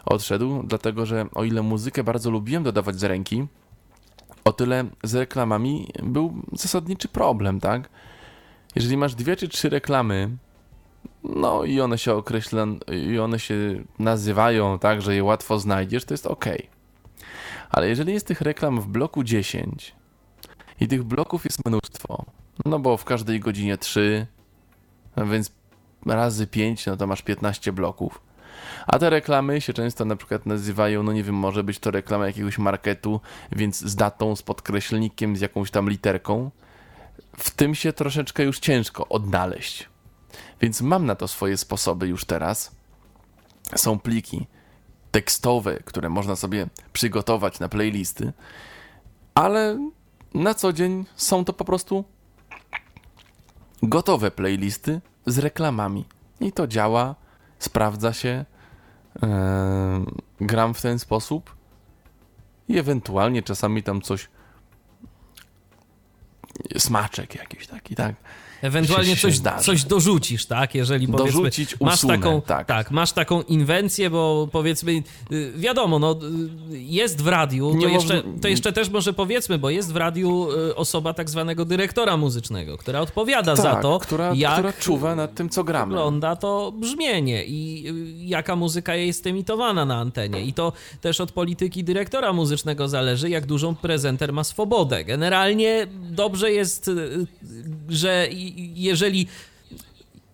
[0.06, 3.48] odszedł, dlatego że o ile muzykę bardzo lubiłem dodawać z ręki,
[4.44, 7.90] o tyle z reklamami był zasadniczy problem, tak?
[8.76, 10.38] Jeżeli masz dwie czy trzy reklamy,
[11.24, 12.78] no i one się określą,
[13.12, 16.46] i one się nazywają tak, że je łatwo znajdziesz, to jest ok.
[17.70, 19.96] Ale jeżeli jest tych reklam w bloku 10
[20.80, 22.26] i tych bloków jest mnóstwo,
[22.66, 24.28] no bo w każdej godzinie 3,
[25.18, 25.52] więc
[26.08, 28.22] razy 5, no to masz 15 bloków.
[28.88, 32.28] A te reklamy się często na przykład nazywają, no nie wiem, może być to reklama
[32.28, 33.22] jakiegoś marketu,
[33.52, 36.52] więc z datą, z podkreślnikiem, z jakąś tam literką.
[37.38, 39.90] W tym się troszeczkę już ciężko odnaleźć.
[40.62, 42.72] Więc mam na to swoje sposoby już teraz.
[43.76, 44.48] Są pliki
[45.12, 48.34] tekstowe, które można sobie przygotować na playlisty,
[49.34, 49.90] ale
[50.34, 52.04] na co dzień są to po prostu
[53.84, 56.06] gotowe playlisty z reklamami.
[56.40, 57.16] I to działa,
[57.60, 58.46] sprawdza się,
[60.42, 61.56] gram w ten sposób
[62.68, 64.30] i ewentualnie czasami tam coś
[66.78, 68.16] smaczek jakiś taki, tak?
[68.62, 70.76] Ewentualnie coś, coś dorzucić, tak?
[70.76, 72.92] Jeżeli powiedzmy, Dorzucić, masz usunę, taką, tak.
[72.92, 76.20] masz taką inwencję, bo powiedzmy, y, wiadomo, no,
[76.72, 80.48] y, jest w radiu, to jeszcze, to jeszcze też może powiedzmy, bo jest w radiu
[80.52, 85.16] y, osoba tak zwanego dyrektora muzycznego, która odpowiada za Tak, to, która, jak która czuwa
[85.16, 85.90] nad tym, co gramy.
[85.90, 87.84] wygląda to brzmienie i
[88.30, 90.42] jaka muzyka jest emitowana na antenie.
[90.42, 95.04] I to też od polityki dyrektora muzycznego zależy, jak dużą prezenter ma swobodę.
[95.04, 96.92] Generalnie dobrze jest,
[97.90, 98.28] że
[98.76, 99.28] jeżeli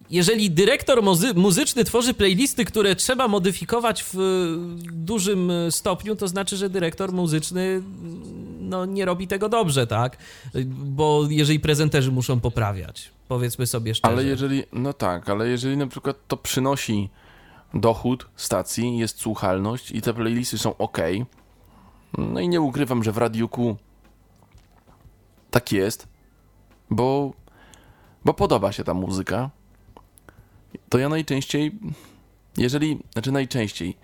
[0.09, 4.17] jeżeli dyrektor muzy- muzyczny tworzy playlisty, które trzeba modyfikować w
[4.91, 7.81] dużym stopniu, to znaczy, że dyrektor muzyczny
[8.59, 10.17] no, nie robi tego dobrze, tak?
[10.75, 14.13] Bo jeżeli prezenterzy muszą poprawiać, powiedzmy sobie szczerze.
[14.13, 17.09] Ale jeżeli, no tak, ale jeżeli na przykład to przynosi
[17.73, 20.97] dochód stacji, jest słuchalność i te playlisty są ok,
[22.17, 23.77] no i nie ukrywam, że w Radiu Q
[25.51, 26.07] tak jest,
[26.89, 27.33] bo,
[28.25, 29.49] bo podoba się ta muzyka,
[30.89, 31.71] to ja najczęściej,
[32.57, 33.97] jeżeli, znaczy najczęściej,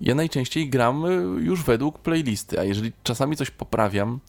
[0.00, 1.08] ja najczęściej gram y,
[1.42, 4.20] już według playlisty, a jeżeli czasami coś poprawiam,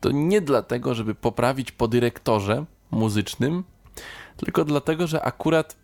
[0.00, 3.64] to nie dlatego, żeby poprawić po dyrektorze muzycznym,
[4.36, 5.76] tylko dlatego, że akurat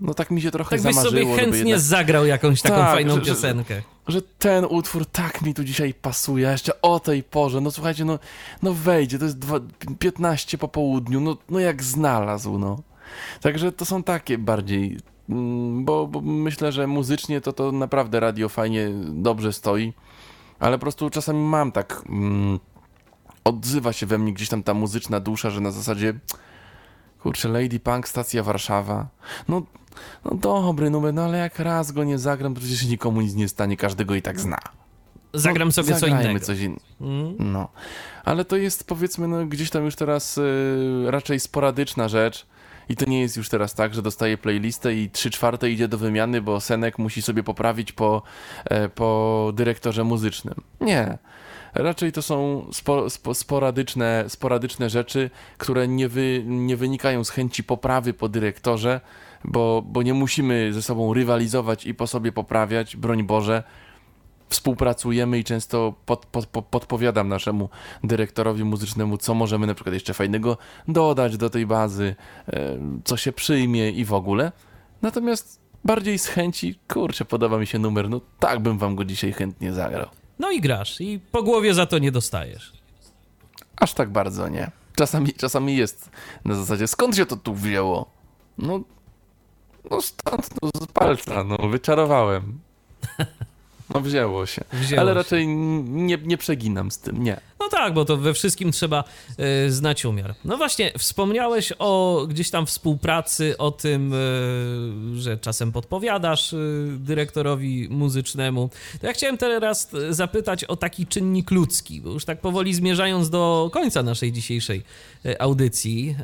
[0.00, 2.76] no tak mi się trochę Tak byś zamarzyło, sobie żeby chętnie jednak, zagrał jakąś taką
[2.76, 3.82] Tak, fajną że- piosenkę.
[4.08, 8.04] Że ten utwór tak mi tu dzisiaj pasuje, a jeszcze o tej porze, no słuchajcie,
[8.04, 8.18] no,
[8.62, 9.60] no wejdzie, to jest dwa,
[9.98, 12.82] 15 po południu, no, no jak znalazł, no.
[13.40, 14.98] Także to są takie bardziej,
[15.28, 19.92] mm, bo, bo myślę, że muzycznie to to naprawdę radio fajnie, dobrze stoi,
[20.58, 22.58] ale po prostu czasami mam tak, mm,
[23.44, 26.14] odzywa się we mnie gdzieś tam ta muzyczna dusza, że na zasadzie,
[27.22, 29.06] kurczę, Lady Punk, stacja Warszawa,
[29.48, 29.62] no,
[30.24, 33.48] no dobry numer, no ale jak raz go nie zagram, to przecież nikomu nic nie
[33.48, 34.58] stanie, każdego i tak zna.
[35.34, 36.40] Zagram No, sobie co innego.
[36.40, 36.76] coś in...
[37.00, 37.34] Mm.
[37.38, 37.68] No.
[38.24, 42.46] Ale to jest powiedzmy no, gdzieś tam już teraz y, raczej sporadyczna rzecz.
[42.88, 45.98] I to nie jest już teraz tak, że dostaje playlistę i 3 czwarte idzie do
[45.98, 48.22] wymiany, bo Senek musi sobie poprawić po,
[48.64, 50.54] e, po dyrektorze muzycznym.
[50.80, 51.18] Nie.
[51.74, 57.64] Raczej to są spo, spo, sporadyczne, sporadyczne rzeczy, które nie, wy, nie wynikają z chęci
[57.64, 59.00] poprawy po dyrektorze,
[59.44, 63.62] bo, bo nie musimy ze sobą rywalizować i po sobie poprawiać, broń Boże
[64.48, 67.68] współpracujemy i często pod, pod, pod, podpowiadam naszemu
[68.04, 70.58] dyrektorowi muzycznemu, co możemy na przykład jeszcze fajnego
[70.88, 72.14] dodać do tej bazy,
[72.48, 74.52] e, co się przyjmie i w ogóle.
[75.02, 79.32] Natomiast bardziej z chęci, kurczę, podoba mi się numer, no tak bym wam go dzisiaj
[79.32, 80.08] chętnie zagrał.
[80.38, 82.72] No i grasz i po głowie za to nie dostajesz.
[83.76, 84.70] Aż tak bardzo nie.
[84.96, 86.10] Czasami, czasami jest
[86.44, 88.10] na zasadzie, skąd się to tu wzięło?
[88.58, 88.80] No,
[89.90, 92.58] no stąd, no z palca, no wyczarowałem.
[93.94, 94.64] No wzięło się.
[94.72, 95.14] Wzięło Ale się.
[95.14, 97.40] raczej nie, nie przeginam z tym, nie.
[97.62, 99.04] No tak, bo to we wszystkim trzeba
[99.38, 100.34] e, znać umiar.
[100.44, 104.16] No właśnie, wspomniałeś o gdzieś tam współpracy, o tym, e,
[105.20, 106.56] że czasem podpowiadasz e,
[106.98, 108.70] dyrektorowi muzycznemu.
[109.00, 113.70] To ja chciałem teraz zapytać o taki czynnik ludzki, bo już tak powoli zmierzając do
[113.72, 114.82] końca naszej dzisiejszej
[115.38, 116.16] audycji,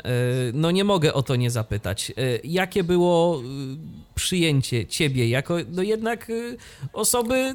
[0.55, 2.12] no nie mogę o to nie zapytać.
[2.44, 3.43] Jakie było
[4.15, 6.32] przyjęcie ciebie jako no jednak
[6.93, 7.55] osoby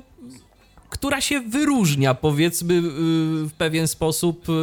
[0.94, 2.82] która się wyróżnia, powiedzmy, y,
[3.48, 4.54] w pewien sposób y,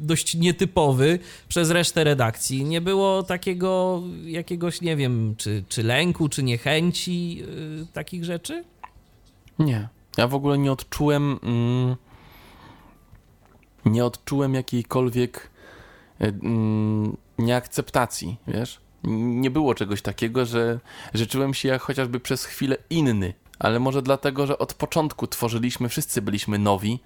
[0.00, 1.18] dość nietypowy
[1.48, 2.64] przez resztę redakcji.
[2.64, 7.42] Nie było takiego jakiegoś, nie wiem, czy, czy lęku, czy niechęci
[7.82, 8.64] y, takich rzeczy?
[9.58, 9.88] Nie.
[10.18, 11.38] Ja w ogóle nie odczułem.
[11.42, 11.96] Mm,
[13.84, 15.50] nie odczułem jakiejkolwiek
[16.20, 18.80] mm, nieakceptacji, wiesz?
[19.04, 20.80] Nie było czegoś takiego, że,
[21.14, 25.88] że czułem się jak chociażby przez chwilę inny, ale może dlatego, że od początku tworzyliśmy,
[25.88, 27.00] wszyscy byliśmy nowi.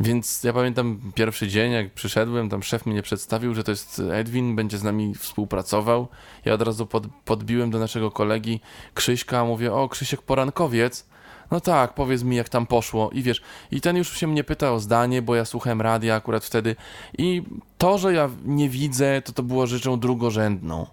[0.00, 4.56] Więc ja pamiętam pierwszy dzień, jak przyszedłem, tam szef mnie przedstawił, że to jest Edwin,
[4.56, 6.08] będzie z nami współpracował.
[6.44, 8.60] Ja od razu pod, podbiłem do naszego kolegi
[8.94, 11.06] Krzyśka, mówię, o Krzysiek porankowiec.
[11.50, 13.10] No tak, powiedz mi jak tam poszło.
[13.10, 16.44] I wiesz, i ten już się mnie pytał o zdanie, bo ja słuchałem radia akurat
[16.44, 16.76] wtedy.
[17.18, 17.42] I
[17.78, 20.86] to, że ja nie widzę, to to było rzeczą drugorzędną.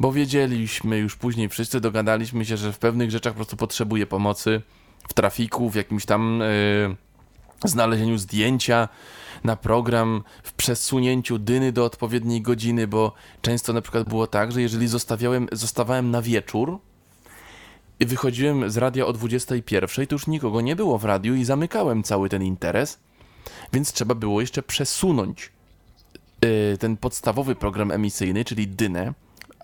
[0.00, 4.62] Bo wiedzieliśmy już później, wszyscy dogadaliśmy się, że w pewnych rzeczach po prostu potrzebuję pomocy.
[5.08, 6.40] W trafiku, w jakimś tam
[7.62, 8.88] yy, znalezieniu zdjęcia
[9.44, 13.12] na program, w przesunięciu dyny do odpowiedniej godziny, bo
[13.42, 16.78] często na przykład było tak, że jeżeli zostawiałem, zostawałem na wieczór,
[18.00, 22.02] i wychodziłem z radia o 21, to już nikogo nie było w radiu i zamykałem
[22.02, 22.98] cały ten interes,
[23.72, 25.52] więc trzeba było jeszcze przesunąć
[26.42, 29.12] yy, ten podstawowy program emisyjny, czyli dynę,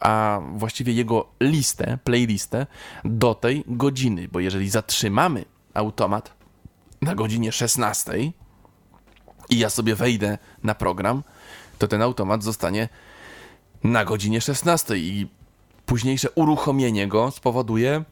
[0.01, 2.67] a właściwie jego listę, playlistę
[3.05, 5.45] do tej godziny, bo jeżeli zatrzymamy
[5.75, 6.33] automat
[7.03, 8.13] na godzinie 16
[9.51, 11.23] i ja sobie wejdę na program,
[11.79, 12.89] to ten automat zostanie
[13.85, 15.27] na godzinie 16 i
[15.87, 18.05] późniejsze uruchomienie go spowoduje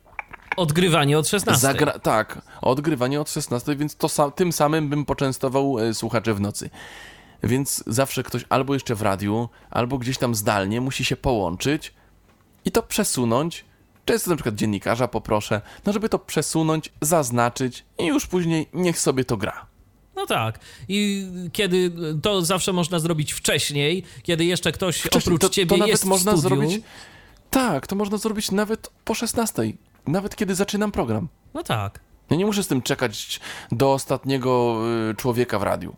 [0.57, 1.69] Odgrywanie od 16.
[1.69, 6.41] Zagra- tak, odgrywanie od 16, więc to sa- tym samym bym poczęstował e, słuchaczy w
[6.41, 6.71] nocy.
[7.43, 11.95] Więc zawsze ktoś albo jeszcze w radiu, albo gdzieś tam zdalnie musi się połączyć
[12.65, 13.65] i to przesunąć.
[14.05, 19.25] Często na przykład dziennikarza poproszę, no żeby to przesunąć, zaznaczyć i już później niech sobie
[19.25, 19.67] to gra.
[20.17, 20.59] No tak.
[20.89, 21.93] I kiedy
[22.23, 26.05] to zawsze można zrobić wcześniej, kiedy jeszcze ktoś Wcześniej oprócz to, ciebie to nawet jest
[26.05, 26.57] można w studiu.
[26.57, 26.85] zrobić.
[27.51, 29.63] Tak, to można zrobić nawet po 16,
[30.07, 31.29] nawet kiedy zaczynam program.
[31.55, 32.01] No tak.
[32.31, 33.41] Ja nie muszę z tym czekać
[33.73, 34.81] do ostatniego
[35.11, 35.97] y, człowieka w radiu.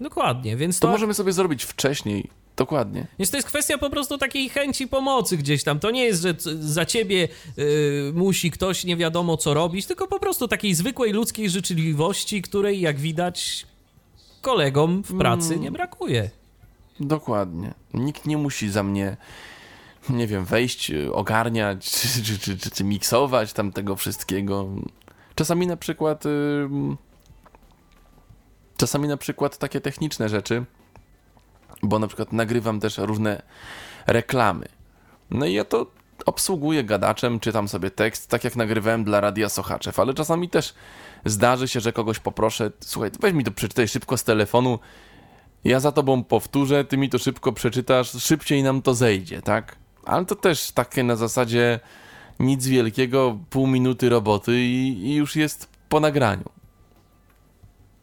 [0.00, 2.30] Dokładnie, więc To to, możemy sobie zrobić wcześniej.
[2.56, 3.06] Dokładnie.
[3.18, 5.80] więc to jest kwestia po prostu takiej chęci pomocy gdzieś tam.
[5.80, 10.20] To nie jest, że za ciebie y, musi ktoś nie wiadomo co robić, tylko po
[10.20, 13.66] prostu takiej zwykłej ludzkiej życzliwości, której jak widać
[14.42, 15.60] kolegom w pracy Mm.
[15.62, 16.30] nie brakuje.
[17.00, 17.74] Dokładnie.
[17.94, 19.16] Nikt nie musi za mnie,
[20.10, 24.68] nie wiem, wejść, y, ogarniać, czy, czy, czy, czy, miksować tam tego wszystkiego.
[25.34, 26.26] Czasami na przykład.
[26.26, 26.28] y,
[28.78, 30.64] Czasami na przykład takie techniczne rzeczy,
[31.82, 33.42] bo na przykład nagrywam też różne
[34.06, 34.68] reklamy.
[35.30, 35.86] No i ja to
[36.26, 40.74] obsługuję gadaczem, czytam sobie tekst, tak jak nagrywałem dla Radia Sochaczew, ale czasami też
[41.24, 44.78] zdarzy się, że kogoś poproszę, słuchaj, weź mi to przeczytaj szybko z telefonu,
[45.64, 49.76] ja za tobą powtórzę, ty mi to szybko przeczytasz, szybciej nam to zejdzie, tak?
[50.04, 51.80] Ale to też takie na zasadzie
[52.40, 56.57] nic wielkiego, pół minuty roboty i, i już jest po nagraniu.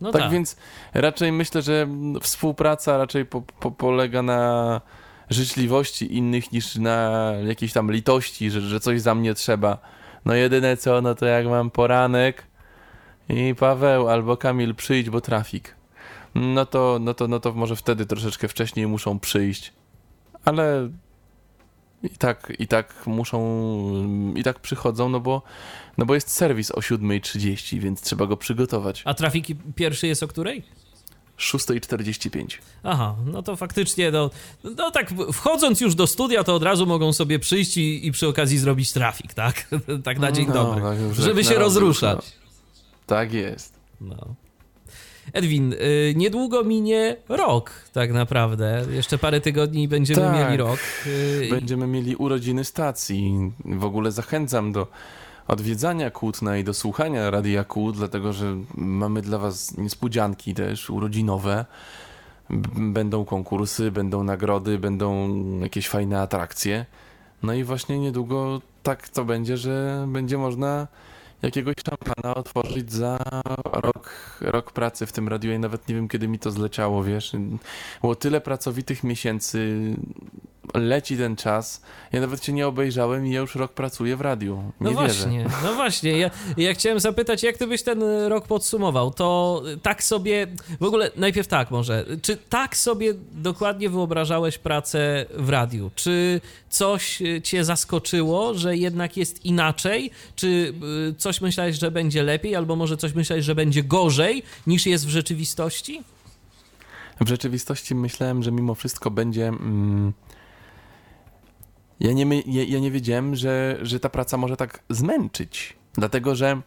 [0.01, 0.55] No tak, tak, więc
[0.93, 1.87] raczej myślę, że
[2.21, 4.81] współpraca raczej po, po, polega na
[5.29, 9.77] życzliwości innych niż na jakiejś tam litości, że, że coś za mnie trzeba.
[10.25, 12.43] No jedyne co, no to jak mam poranek
[13.29, 15.75] i Paweł albo Kamil przyjdź, bo trafik.
[16.35, 19.73] No to, no to, no to może wtedy troszeczkę wcześniej muszą przyjść.
[20.45, 20.89] Ale
[22.13, 23.39] i tak, i tak muszą,
[24.35, 25.41] i tak przychodzą, no bo,
[25.97, 29.01] no bo jest serwis o 7.30, więc trzeba go przygotować.
[29.05, 30.63] A trafik pierwszy jest o której?
[31.37, 32.45] 6.45.
[32.83, 34.29] Aha, no to faktycznie, no,
[34.77, 38.27] no tak, wchodząc już do studia, to od razu mogą sobie przyjść i, i przy
[38.27, 39.67] okazji zrobić trafik, tak?
[40.03, 42.15] tak na dzień No, dobry, tak żeby się rozruszać.
[42.15, 42.33] rozrusz,
[43.05, 43.73] Tak jest.
[44.01, 44.35] No.
[45.33, 48.85] Edwin, y, niedługo minie rok, tak naprawdę.
[48.91, 50.45] Jeszcze parę tygodni i będziemy Tak.
[50.45, 50.79] mieli rok.
[51.07, 53.51] Y, Będziemy mieli urodziny stacji.
[53.65, 54.87] W ogóle zachęcam do
[55.47, 61.65] odwiedzania Kłótna i do słuchania Radia Kłód, dlatego że mamy dla was niespodzianki też urodzinowe.
[62.77, 65.29] Będą konkursy, będą nagrody, będą
[65.59, 66.85] jakieś fajne atrakcje.
[67.43, 70.87] No i właśnie niedługo tak to będzie, że będzie można
[71.41, 73.19] jakiegoś szampana otworzyć za
[73.73, 75.51] rok, rok pracy w tym radiu.
[75.51, 77.31] Ja nawet nie wiem, kiedy mi to zleciało, wiesz.
[78.01, 79.79] Było tyle pracowitych miesięcy
[80.73, 81.81] leci ten czas.
[82.11, 84.55] Ja nawet cię nie obejrzałem i ja już rok pracuję w radiu.
[84.81, 85.03] Nie No wierzę.
[85.23, 86.11] właśnie, no właśnie.
[86.17, 89.11] Ja, ja chciałem zapytać, jak ty byś ten rok podsumował?
[89.11, 90.47] To tak sobie,
[90.79, 95.91] w ogóle najpierw tak może, czy tak sobie dokładnie wyobrażałeś pracę w radiu?
[95.95, 100.11] Czy coś cię zaskoczyło, że jednak jest inaczej?
[100.35, 100.73] Czy
[101.09, 105.05] y, coś myślałeś, że będzie lepiej, albo może coś myślałeś, że będzie gorzej niż jest
[105.05, 106.03] w rzeczywistości?
[107.21, 109.47] W rzeczywistości myślałem, że mimo wszystko będzie.
[109.47, 110.13] Mm,
[111.99, 115.77] ja, nie, my- ja, ja nie wiedziałem, że, że ta praca może tak zmęczyć.
[115.93, 116.61] Dlatego, że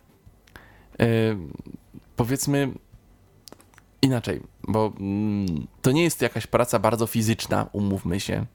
[1.00, 1.06] e,
[2.16, 2.72] powiedzmy
[4.02, 8.46] inaczej, bo mm, to nie jest jakaś praca bardzo fizyczna, umówmy się.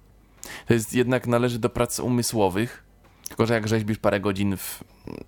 [0.67, 2.83] To jest jednak należy do prac umysłowych.
[3.27, 4.83] Tylko, że jak rzeźbisz parę godzin w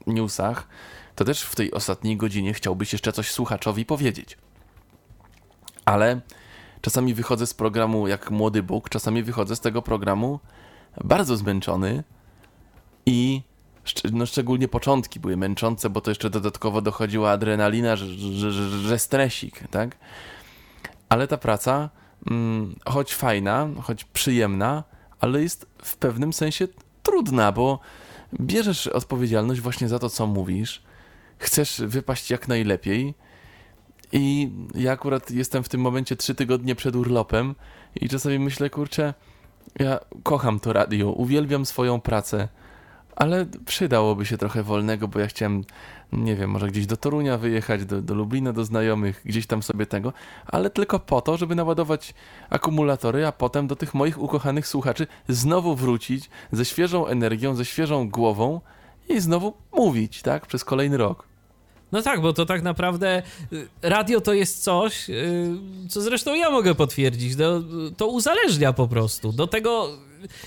[0.07, 0.67] newsach,
[1.15, 4.37] to też w tej ostatniej godzinie chciałbyś jeszcze coś słuchaczowi powiedzieć.
[5.85, 6.21] Ale
[6.81, 10.39] czasami wychodzę z programu jak młody Bóg, czasami wychodzę z tego programu
[11.03, 12.03] bardzo zmęczony
[13.05, 13.41] i
[14.11, 18.99] no szczególnie początki były męczące, bo to jeszcze dodatkowo dochodziła adrenalina, że, że, że, że
[18.99, 19.97] stresik, tak?
[21.09, 21.89] Ale ta praca,
[22.31, 24.83] mm, choć fajna, choć przyjemna,
[25.19, 26.67] ale jest w pewnym sensie
[27.03, 27.79] trudna, bo
[28.39, 30.83] bierzesz odpowiedzialność właśnie za to, co mówisz,
[31.37, 33.13] chcesz wypaść jak najlepiej,
[34.11, 37.55] i ja akurat jestem w tym momencie trzy tygodnie przed urlopem
[37.95, 39.13] i czasami myślę, kurczę,
[39.79, 42.47] ja kocham to radio, uwielbiam swoją pracę,
[43.15, 45.63] ale przydałoby się trochę wolnego, bo ja chciałem,
[46.11, 49.85] nie wiem, może gdzieś do Torunia wyjechać, do, do Lublina, do znajomych, gdzieś tam sobie
[49.85, 50.13] tego,
[50.45, 52.13] ale tylko po to, żeby naładować
[52.49, 58.09] akumulatory, a potem do tych moich ukochanych słuchaczy znowu wrócić ze świeżą energią, ze świeżą
[58.09, 58.61] głową
[59.09, 61.34] i znowu mówić, tak, przez kolejny rok.
[61.95, 63.23] No tak, bo to tak naprawdę
[63.53, 65.57] y, radio to jest coś, y,
[65.89, 67.35] co zresztą ja mogę potwierdzić.
[67.35, 67.61] To,
[67.97, 69.31] to uzależnia po prostu.
[69.31, 69.97] Do tego,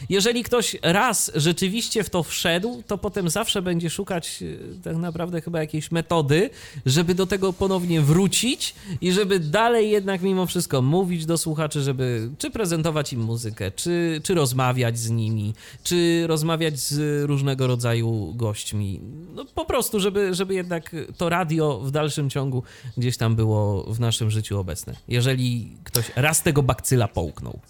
[0.08, 5.40] jeżeli ktoś raz rzeczywiście w to wszedł, to potem zawsze będzie szukać y, tak naprawdę
[5.40, 6.50] chyba jakiejś metody,
[6.86, 12.30] żeby do tego ponownie wrócić i żeby dalej jednak mimo wszystko mówić do słuchaczy, żeby
[12.38, 19.00] czy prezentować im muzykę, czy, czy rozmawiać z nimi, czy rozmawiać z różnego rodzaju gośćmi.
[19.34, 22.62] No po prostu, żeby, żeby jednak to radio w dalszym ciągu
[22.96, 24.94] gdzieś tam było w naszym życiu obecne.
[25.08, 27.60] Jeżeli ktoś raz tego bakcyla połknął.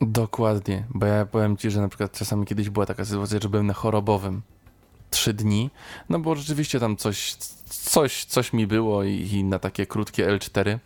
[0.00, 3.66] Dokładnie, bo ja powiem ci, że na przykład czasami kiedyś była taka sytuacja, że byłem
[3.66, 4.42] na chorobowym
[5.10, 5.70] trzy dni,
[6.08, 7.34] no bo rzeczywiście tam coś,
[7.68, 10.78] coś, coś mi było i, i na takie krótkie L4.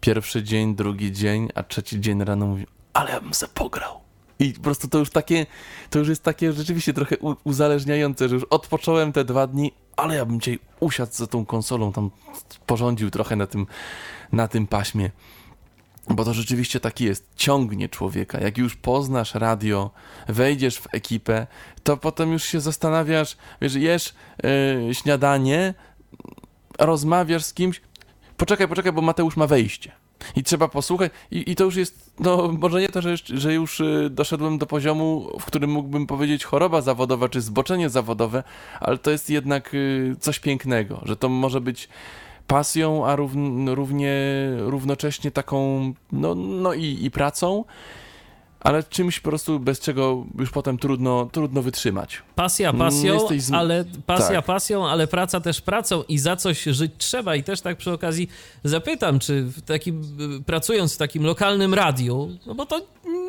[0.00, 4.00] Pierwszy dzień, drugi dzień, a trzeci dzień rano mówię, ale ja bym se pograł.
[4.38, 5.46] I po prostu to już takie,
[5.90, 10.24] to już jest takie rzeczywiście trochę uzależniające, że już odpocząłem te dwa dni, ale ja
[10.24, 12.10] bym dzisiaj usiadł za tą konsolą, tam
[12.66, 13.66] porządził trochę na tym,
[14.32, 15.10] na tym paśmie.
[16.08, 18.40] Bo to rzeczywiście taki jest, ciągnie człowieka.
[18.40, 19.90] Jak już poznasz radio,
[20.28, 21.46] wejdziesz w ekipę,
[21.82, 24.14] to potem już się zastanawiasz, wiesz, jesz
[24.86, 25.74] yy, śniadanie,
[26.78, 27.80] rozmawiasz z kimś,
[28.36, 29.92] poczekaj, poczekaj, bo Mateusz ma wejście.
[30.36, 33.80] I trzeba posłuchać, i, i to już jest, no może nie to, że, że już
[33.80, 38.42] y, doszedłem do poziomu, w którym mógłbym powiedzieć choroba zawodowa czy zboczenie zawodowe,
[38.80, 41.88] ale to jest jednak y, coś pięknego, że to może być
[42.46, 44.12] pasją, a równ, równie,
[44.56, 47.64] równocześnie taką, no, no i, i pracą,
[48.64, 52.22] ale czymś po prostu bez czego już potem trudno, trudno wytrzymać.
[52.34, 54.44] Pasja pasją, z- ale pasja tak.
[54.44, 57.36] pasją, ale praca też pracą i za coś żyć trzeba.
[57.36, 58.28] I też tak przy okazji
[58.64, 60.02] zapytam, czy w takim,
[60.46, 62.80] pracując w takim lokalnym radiu, no bo to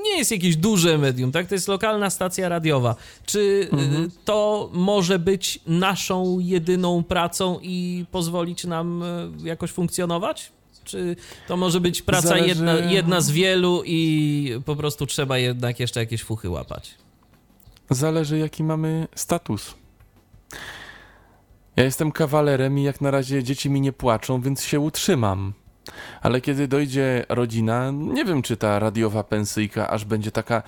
[0.03, 1.47] nie jest jakieś duże medium, tak?
[1.47, 2.95] To jest lokalna stacja radiowa.
[3.25, 4.11] Czy y, Mhm.
[4.25, 10.51] to może być naszą jedyną pracą i pozwolić nam y, jakoś funkcjonować?
[10.85, 11.15] Czy
[11.47, 15.99] to może być praca Zależy- jedna, jedna z wielu i po prostu trzeba jednak jeszcze
[15.99, 16.95] jakieś fuchy łapać?
[17.89, 19.75] Zależy jaki mamy status.
[21.75, 25.53] Ja jestem kawalerem i jak na razie dzieci mi nie płaczą, więc się utrzymam.
[26.21, 30.63] Ale kiedy dojdzie rodzina, nie wiem, czy ta radiowa pensyjka aż będzie taka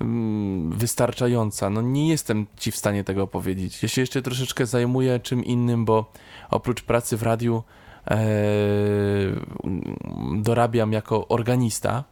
[0.00, 1.70] mm, wystarczająca.
[1.70, 3.82] No nie jestem ci w stanie tego powiedzieć.
[3.82, 6.12] Ja się jeszcze troszeczkę zajmuję czym innym, bo
[6.50, 7.62] oprócz pracy w radiu
[10.36, 12.04] dorabiam jako organista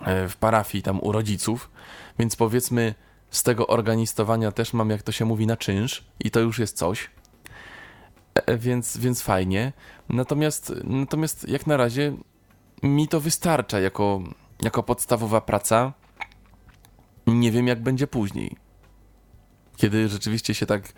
[0.00, 1.70] e, w parafii tam u rodziców,
[2.18, 2.94] więc powiedzmy
[3.30, 6.76] z tego organistowania też mam, jak to się mówi, na czynsz i to już jest
[6.76, 7.10] coś.
[8.34, 9.72] E, Więc, więc fajnie.
[10.08, 12.12] Natomiast, natomiast jak na razie
[12.82, 14.22] mi to wystarcza jako,
[14.62, 15.92] jako podstawowa praca.
[17.26, 18.56] Nie wiem, jak będzie później.
[19.76, 20.92] Kiedy rzeczywiście się tak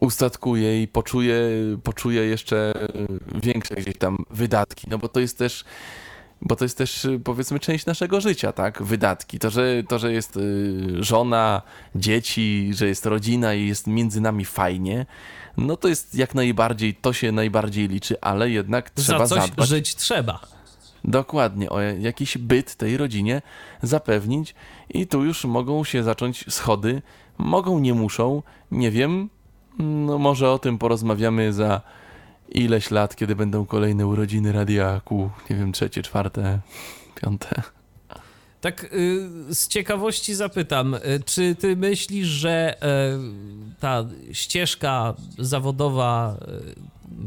[0.00, 1.36] ustatkuję i poczuję,
[1.82, 2.74] poczuję jeszcze
[3.42, 4.86] większe gdzieś tam wydatki.
[4.90, 5.64] No bo to jest też
[6.44, 8.82] bo to jest też powiedzmy część naszego życia, tak?
[8.82, 9.38] Wydatki.
[9.38, 11.62] To, że, to, że jest y, żona,
[11.94, 15.06] dzieci, że jest rodzina i jest między nami fajnie,
[15.56, 19.68] no to jest jak najbardziej, to się najbardziej liczy, ale jednak trzeba Za coś zadbać.
[19.68, 20.40] żyć trzeba.
[21.04, 23.42] Dokładnie, o jakiś byt tej rodzinie
[23.82, 24.54] zapewnić
[24.88, 27.02] i tu już mogą się zacząć schody,
[27.38, 29.30] mogą, nie muszą, nie wiem,
[29.78, 31.80] no może o tym porozmawiamy za
[32.48, 36.58] ileś lat, kiedy będą kolejne urodziny Radiaku, nie wiem, trzecie, czwarte,
[37.22, 37.62] piąte.
[38.60, 42.78] Tak y, z ciekawości zapytam, y, czy ty myślisz, że y,
[43.80, 46.36] ta ścieżka zawodowa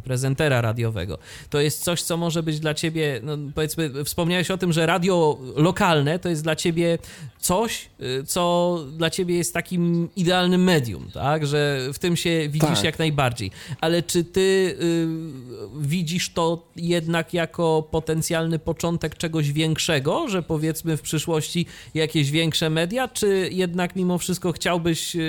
[0.03, 1.17] prezentera radiowego
[1.49, 5.37] to jest coś, co może być dla ciebie, no powiedzmy, wspomniałeś o tym, że radio
[5.55, 6.97] lokalne to jest dla ciebie
[7.39, 11.47] coś, y, co dla ciebie jest takim idealnym medium, tak?
[11.47, 12.83] Że w tym się widzisz Tak.
[12.83, 13.51] jak najbardziej.
[13.81, 14.39] Ale czy ty
[14.81, 15.07] y,
[15.79, 23.07] widzisz to jednak jako potencjalny początek czegoś większego, że powiedzmy w przyszłości jakieś większe media,
[23.07, 25.19] czy jednak mimo wszystko chciałbyś y,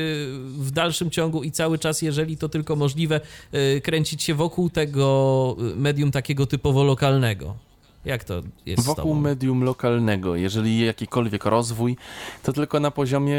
[0.58, 3.20] w dalszym ciągu i cały czas, jeżeli to tylko możliwe,
[3.54, 7.56] y, kręcić się wokół tego y, medium takiego typowo lokalnego?
[8.04, 11.96] Jak to jest Wokół medium lokalnego, jeżeli jakikolwiek rozwój,
[12.42, 13.38] to tylko na poziomie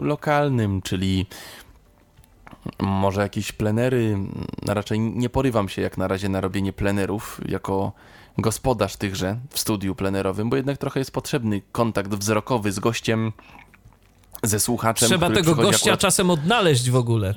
[0.00, 1.26] lokalnym, czyli
[2.78, 4.18] może jakieś plenery.
[4.66, 7.92] Raczej nie porywam się jak na razie na robienie plenerów jako
[8.38, 13.32] gospodarz tychże w studiu plenerowym, bo jednak trochę jest potrzebny kontakt wzrokowy z gościem,
[14.42, 15.08] ze słuchaczem.
[15.08, 17.34] Trzeba tego gościa akurat- czasem odnaleźć w ogóle.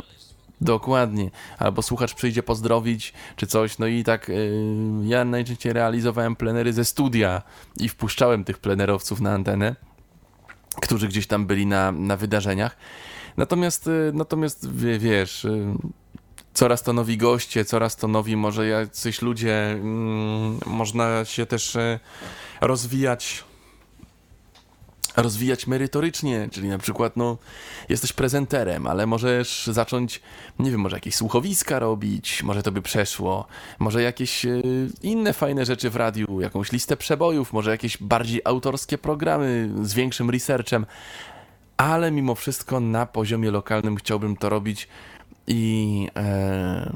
[0.64, 1.31] Dokładnie.
[1.60, 3.77] Albo słuchacz przyjdzie pozdrowić, czy coś.
[3.77, 4.52] No i tak y,
[5.03, 7.41] ja najczęściej realizowałem plenery ze studia
[7.80, 9.76] i wpuszczałem tych plenerowców na antenę,
[10.81, 12.77] którzy gdzieś tam byli na, na wydarzeniach.
[13.38, 15.73] Natomiast, y, natomiast wie, wiesz, y,
[16.53, 21.99] coraz to nowi goście, coraz to nowi może jacyś ludzie, mm, można się też y,
[22.61, 23.44] rozwijać
[25.15, 27.38] rozwijać merytorycznie, czyli na przykład, no,
[27.90, 30.22] jesteś prezenterem, ale możesz zacząć,
[30.60, 33.48] nie wiem, może jakieś słuchowiska robić, może to by przeszło,
[33.80, 34.61] może jakieś e,
[35.03, 40.30] inne fajne rzeczy w radiu, jakąś listę przebojów, może jakieś bardziej autorskie programy z większym
[40.30, 40.85] researchem,
[41.77, 44.88] ale mimo wszystko na poziomie lokalnym chciałbym to robić
[45.48, 46.94] i e,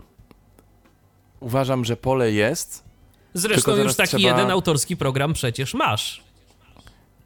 [1.39, 2.88] uważam, że pole jest,
[3.34, 6.27] Zresztą już taki trzeba- jeden autorski program przecież masz.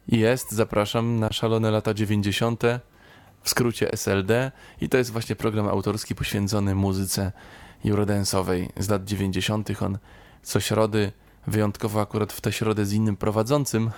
[0.08, 2.62] Jest, zapraszam na szalone lata 90.
[3.42, 7.32] w skrócie SLD i to jest właśnie program autorski poświęcony muzyce
[7.84, 9.82] eurodance'owej z lat 90.
[9.82, 9.98] On
[10.42, 11.12] co środy,
[11.46, 13.90] wyjątkowo akurat w tę środę z innym prowadzącym,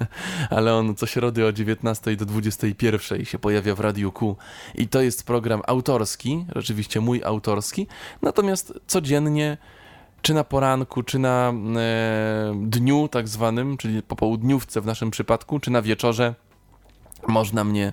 [0.50, 4.36] ale on co środy o 19 do 21 się pojawia w Radiu Q
[4.74, 7.86] i to jest program autorski, rzeczywiście mój autorski,
[8.22, 9.56] natomiast codziennie
[10.22, 15.70] czy na poranku, czy na e, dniu tak zwanym, czyli popołudniówce w naszym przypadku, czy
[15.70, 16.34] na wieczorze
[17.28, 17.92] można mnie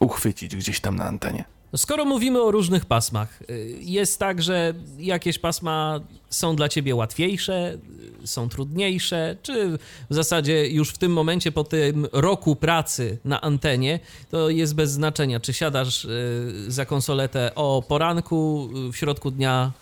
[0.00, 1.44] uchwycić gdzieś tam na antenie.
[1.76, 7.78] Skoro mówimy o różnych pasmach, y, jest tak, że jakieś pasma są dla ciebie łatwiejsze,
[8.24, 9.78] y, są trudniejsze, czy
[10.10, 14.90] w zasadzie już w tym momencie, po tym roku pracy na antenie, to jest bez
[14.90, 19.72] znaczenia, czy siadasz y, za konsoletę o poranku, w środku dnia,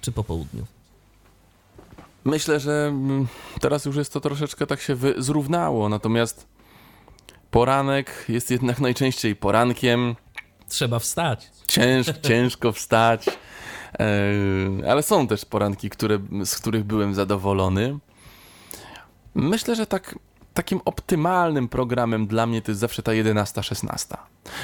[0.00, 0.66] czy po południu.
[2.24, 3.26] Myślę, że mm,
[3.60, 6.46] teraz już jest to troszeczkę tak się zrównało, natomiast
[7.50, 10.16] poranek jest jednak najczęściej porankiem,
[10.68, 11.50] Trzeba wstać.
[11.66, 17.98] Cięż, ciężko wstać, e, ale są też poranki, które, z których byłem zadowolony.
[19.34, 20.18] Myślę, że tak,
[20.54, 24.16] takim optymalnym programem dla mnie to jest zawsze ta 11-16,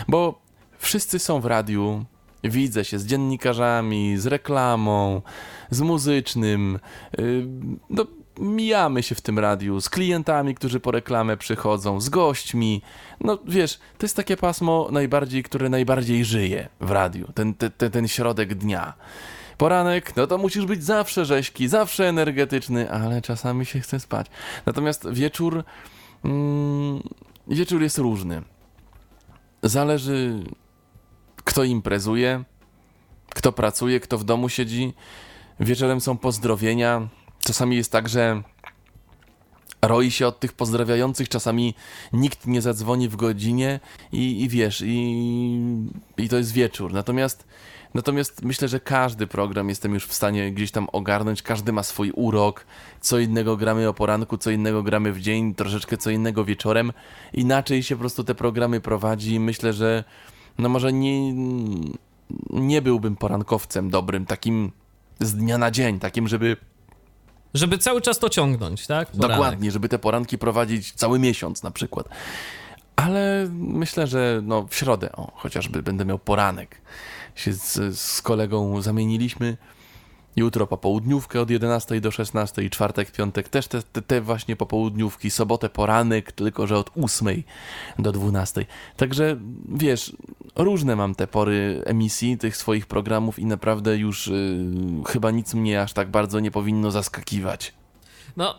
[0.08, 0.40] bo
[0.78, 2.04] wszyscy są w radiu,
[2.44, 5.22] widzę się z dziennikarzami, z reklamą,
[5.70, 6.78] z muzycznym,
[7.18, 7.46] y,
[7.90, 8.06] no,
[8.40, 12.82] mijamy się w tym radiu z klientami, którzy po reklamę przychodzą, z gośćmi.
[13.20, 18.08] No wiesz, to jest takie pasmo najbardziej, które najbardziej żyje w radiu, ten, ten, ten,
[18.08, 18.94] środek dnia.
[19.58, 24.26] Poranek, no to musisz być zawsze rzeźki, zawsze energetyczny, ale czasami się chce spać.
[24.66, 25.64] Natomiast wieczór,
[26.24, 27.02] mm,
[27.48, 28.42] wieczór jest różny.
[29.62, 30.44] Zależy,
[31.50, 32.44] kto imprezuje,
[33.28, 34.94] kto pracuje, kto w domu siedzi.
[35.60, 37.08] Wieczorem są pozdrowienia.
[37.40, 38.42] Czasami jest tak, że
[39.82, 41.74] roi się od tych pozdrawiających, czasami
[42.12, 43.80] nikt nie zadzwoni w godzinie
[44.12, 45.00] i, i wiesz, i,
[46.16, 46.92] i to jest wieczór.
[46.92, 47.44] Natomiast,
[47.94, 52.10] natomiast myślę, że każdy program jestem już w stanie gdzieś tam ogarnąć, każdy ma swój
[52.10, 52.66] urok,
[53.00, 56.92] co innego gramy o poranku, co innego gramy w dzień, troszeczkę co innego wieczorem.
[57.32, 60.04] Inaczej się po prostu te programy prowadzi myślę, że
[60.60, 61.34] no może nie,
[62.50, 64.72] nie byłbym porankowcem dobrym, takim
[65.20, 66.56] z dnia na dzień, takim, żeby
[67.54, 69.10] Żeby cały czas to ciągnąć, tak?
[69.10, 69.36] Poranek.
[69.36, 72.08] Dokładnie, żeby te poranki prowadzić cały miesiąc na przykład.
[72.96, 76.80] Ale myślę, że no w środę, o, chociażby będę miał poranek.
[77.34, 79.56] Się z, z kolegą zamieniliśmy.
[80.36, 85.68] Jutro popołudniówkę od 11 do 16, czwartek, piątek też te, te, te właśnie popołudniówki, sobotę
[85.68, 87.42] poranek, tylko że od 8
[87.98, 88.66] do 12.
[88.96, 89.36] Także
[89.68, 90.16] wiesz,
[90.56, 94.58] różne mam te pory emisji tych swoich programów i naprawdę już y,
[95.06, 97.74] chyba nic mnie aż tak bardzo nie powinno zaskakiwać.
[98.36, 98.58] No,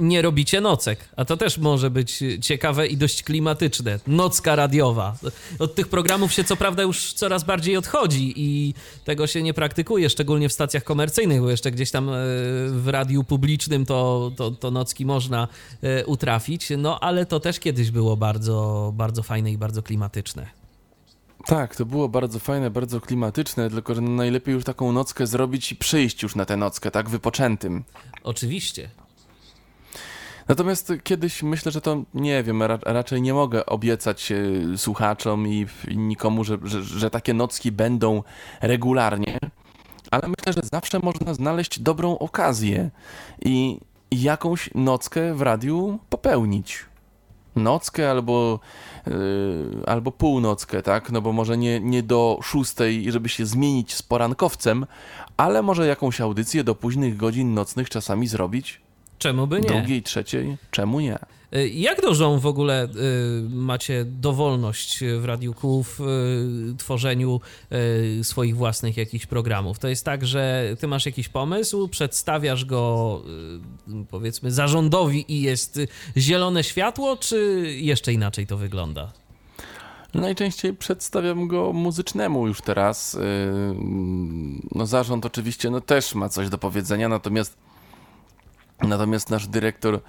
[0.00, 4.00] nie robicie nocek, a to też może być ciekawe i dość klimatyczne.
[4.06, 5.16] Nocka radiowa.
[5.58, 10.10] Od tych programów się co prawda już coraz bardziej odchodzi i tego się nie praktykuje,
[10.10, 12.12] szczególnie w stacjach komercyjnych, bo jeszcze gdzieś tam e,
[12.68, 15.48] w radiu publicznym to, to, to nocki można
[15.82, 20.58] e, utrafić, no ale to też kiedyś było bardzo, bardzo fajne i bardzo klimatyczne.
[21.46, 25.76] Tak, to było bardzo fajne, bardzo klimatyczne, tylko że najlepiej już taką nockę zrobić i
[25.76, 27.84] przyjść już na tę nockę, tak wypoczętym.
[28.22, 28.90] Oczywiście.
[30.48, 34.36] Natomiast kiedyś myślę, że to nie wiem, ra raczej nie mogę obiecać e,
[34.78, 38.22] słuchaczom i, nikomu, że, że, że takie nocki będą
[38.60, 39.38] regularnie,
[40.10, 42.90] ale myślę, że zawsze można znaleźć dobrą okazję
[43.44, 43.80] i
[44.10, 46.86] jakąś nockę w radiu popełnić.
[47.56, 48.60] Nockę albo,
[49.06, 49.12] yy,
[49.86, 51.12] albo północkę, tak?
[51.12, 54.86] No bo może nie, nie do szóstej, żeby się zmienić z porankowcem,
[55.36, 58.87] ale może jakąś audycję do późnych godzin nocnych czasami zrobić.
[59.18, 59.68] Czemu by nie?
[59.68, 61.18] Drugiej, trzeciej, czemu nie?
[61.56, 62.88] Y, Jak dużą w ogóle y,
[63.50, 67.40] macie dowolność w Radiu Kół w y, tworzeniu
[68.20, 69.78] y, swoich własnych jakichś programów?
[69.78, 73.22] To jest tak, że ty masz jakiś pomysł, przedstawiasz go
[73.88, 75.80] y, powiedzmy zarządowi i jest
[76.16, 79.12] zielone światło, czy jeszcze inaczej to wygląda?
[80.14, 83.18] Najczęściej przedstawiam go muzycznemu już teraz.
[84.74, 87.56] No zarząd oczywiście no też ma coś do powiedzenia, natomiast
[88.82, 90.00] natomiast nasz dyrektor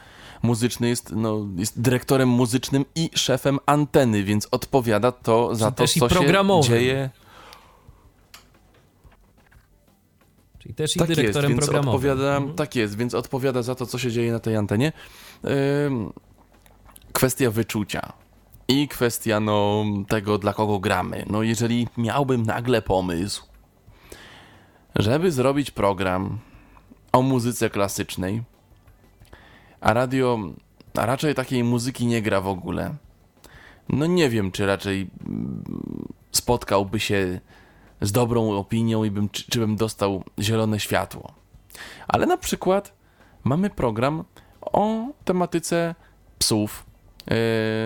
[0.44, 6.10] muzyczny jest, no, jest dyrektorem muzycznym i szefem anteny, więc odpowiada to za to, co
[6.10, 6.24] się
[6.62, 7.10] dzieje.
[10.60, 11.96] Czyli też i Tak jest, dyrektorem więc programowym.
[11.96, 12.56] odpowiada, Mhm.
[12.56, 14.92] tak jest, więc odpowiada za to, co się dzieje na tej antenie.
[15.86, 16.14] Ym,
[17.14, 18.14] kwestia wyczucia
[18.68, 21.26] i kwestia no, tego, dla kogo gramy.
[21.30, 23.44] No, jeżeli miałbym nagle pomysł,
[24.96, 26.40] żeby zrobić program
[27.12, 28.44] o muzyce klasycznej,
[29.82, 30.40] a radio,
[30.96, 32.96] raczej takiej muzyki nie gra w ogóle,
[33.90, 35.64] no nie wiem, czy raczej mm,
[36.32, 37.40] spotkałby się
[38.02, 41.34] z dobrą opinią i bym, czy, czy bym dostał zielone światło.
[42.08, 42.94] Ale na przykład
[43.44, 44.24] mamy program
[44.62, 45.96] o tematyce
[46.40, 46.86] psów,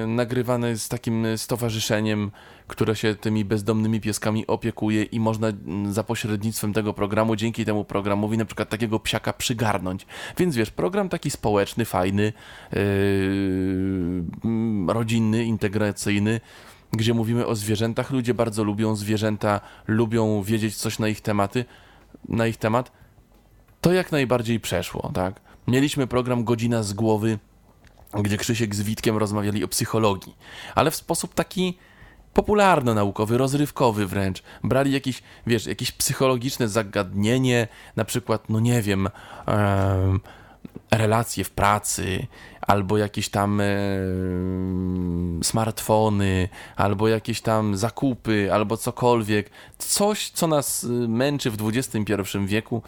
[0.08, 2.32] nagrywany z takim stowarzyszeniem,
[2.68, 7.86] które się tymi bezdomnymi pieskami opiekuje i można mm, za pośrednictwem tego programu, dzięki temu
[7.86, 10.06] programowi na przykład takiego psiaka przygarnąć.
[10.38, 12.34] Więc wiesz, program taki społeczny, fajny,
[12.72, 12.80] yy,
[14.46, 16.42] mm, rodzinny, integracyjny,
[16.92, 18.12] gdzie mówimy o zwierzętach.
[18.12, 21.66] Ludzie bardzo lubią zwierzęta, lubią wiedzieć coś na ich tematy,
[22.30, 22.92] na ich temat.
[23.82, 25.42] To jak najbardziej przeszło, tak?
[25.68, 27.40] Mieliśmy program Godzina z głowy,
[28.22, 30.36] gdzie Krzysiek z Witkiem rozmawiali o psychologii,
[30.76, 31.78] ale w sposób taki
[32.34, 34.44] popularno-naukowy, rozrywkowy wręcz.
[34.64, 39.10] Brali jakieś, wiesz, jakieś psychologiczne zagadnienie, na przykład, no nie wiem,
[39.46, 40.20] em,
[40.92, 42.28] relacje w pracy,
[42.62, 43.62] albo jakieś tam
[45.44, 49.50] smartfony, albo jakieś tam zakupy, albo cokolwiek.
[49.78, 52.14] Coś, co nas y, męczy w XXI
[52.46, 52.82] wieku.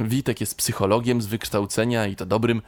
[0.00, 2.62] Witek jest psychologiem z wykształcenia i to dobrym.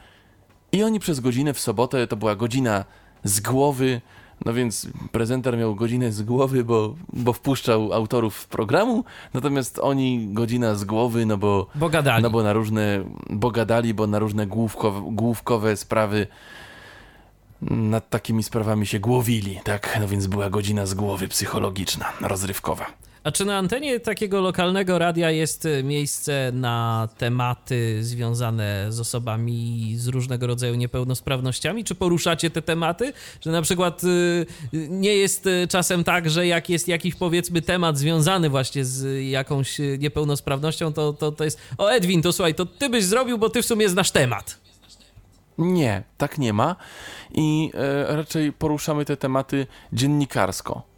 [0.75, 2.85] I oni przez godzinę w sobotę, to była godzina
[3.23, 4.01] z głowy,
[4.45, 9.03] no więc prezenter miał godzinę z głowy, bo, bo wpuszczał autorów programu,
[9.33, 12.23] natomiast oni godzina z głowy, no bo, Bo gadali.
[12.23, 16.27] no bo na różne, bo gadali, bo na różne główkowe, główkowe sprawy
[17.61, 19.97] nad takimi sprawami się głowili, tak?
[20.01, 22.85] No więc była godzina z głowy psychologiczna, rozrywkowa.
[23.25, 29.93] A czy na antenie takiego lokalnego radia jest e, miejsce na tematy związane z osobami
[29.97, 31.83] z różnego rodzaju niepełnosprawnościami?
[31.83, 33.13] Czy poruszacie te tematy?
[33.41, 34.45] Że na przykład y,
[34.89, 39.77] nie jest y, czasem tak, że jak jest jakiś powiedzmy temat związany właśnie z jakąś
[39.99, 43.61] niepełnosprawnością, to, to, to jest o Edwin, to słuchaj, to ty byś zrobił, bo ty
[43.61, 44.57] w sumie znasz temat.
[45.57, 46.75] Nie, tak nie ma
[47.33, 50.94] i e, raczej poruszamy te tematy dziennikarsko.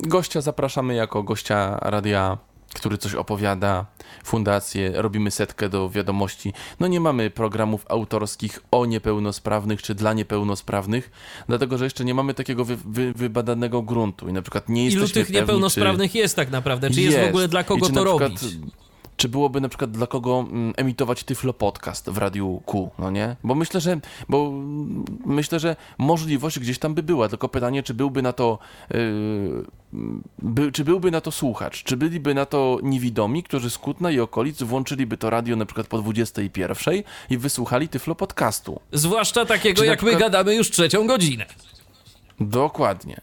[0.00, 2.38] Gościa zapraszamy jako gościa radia,
[2.74, 3.86] który coś opowiada,
[4.24, 6.52] fundację, robimy setkę do wiadomości.
[6.80, 11.10] No nie mamy programów autorskich o niepełnosprawnych czy dla niepełnosprawnych,
[11.46, 15.00] dlatego że jeszcze nie mamy takiego wy, wy, wybadanego gruntu i na przykład nie Ilu
[15.00, 16.90] jesteśmy tych pewni, niepełnosprawnych jest tak naprawdę?
[16.90, 18.40] Czy jest, w ogóle dla kogo czy to robić?
[19.18, 23.36] Czy byłoby na przykład dla kogo mm, emitować Tyflo Podcast w Radiu Q, no nie?
[23.44, 27.94] Bo myślę, że, bo mm, myślę, że możliwość gdzieś tam by była, tylko pytanie, czy
[27.94, 28.58] byłby na to,
[28.90, 29.64] yy,
[30.38, 34.20] by, czy byłby na to słuchacz, czy byliby na to niewidomi, którzy z Kutna i
[34.20, 36.94] okolic włączyliby to radio na przykład po 21
[37.30, 38.80] i wysłuchali Tyflo Podcastu.
[38.92, 41.46] Zwłaszcza takiego, jak my przykład- gadamy już trzecią godzinę.
[42.40, 43.20] Dokładnie.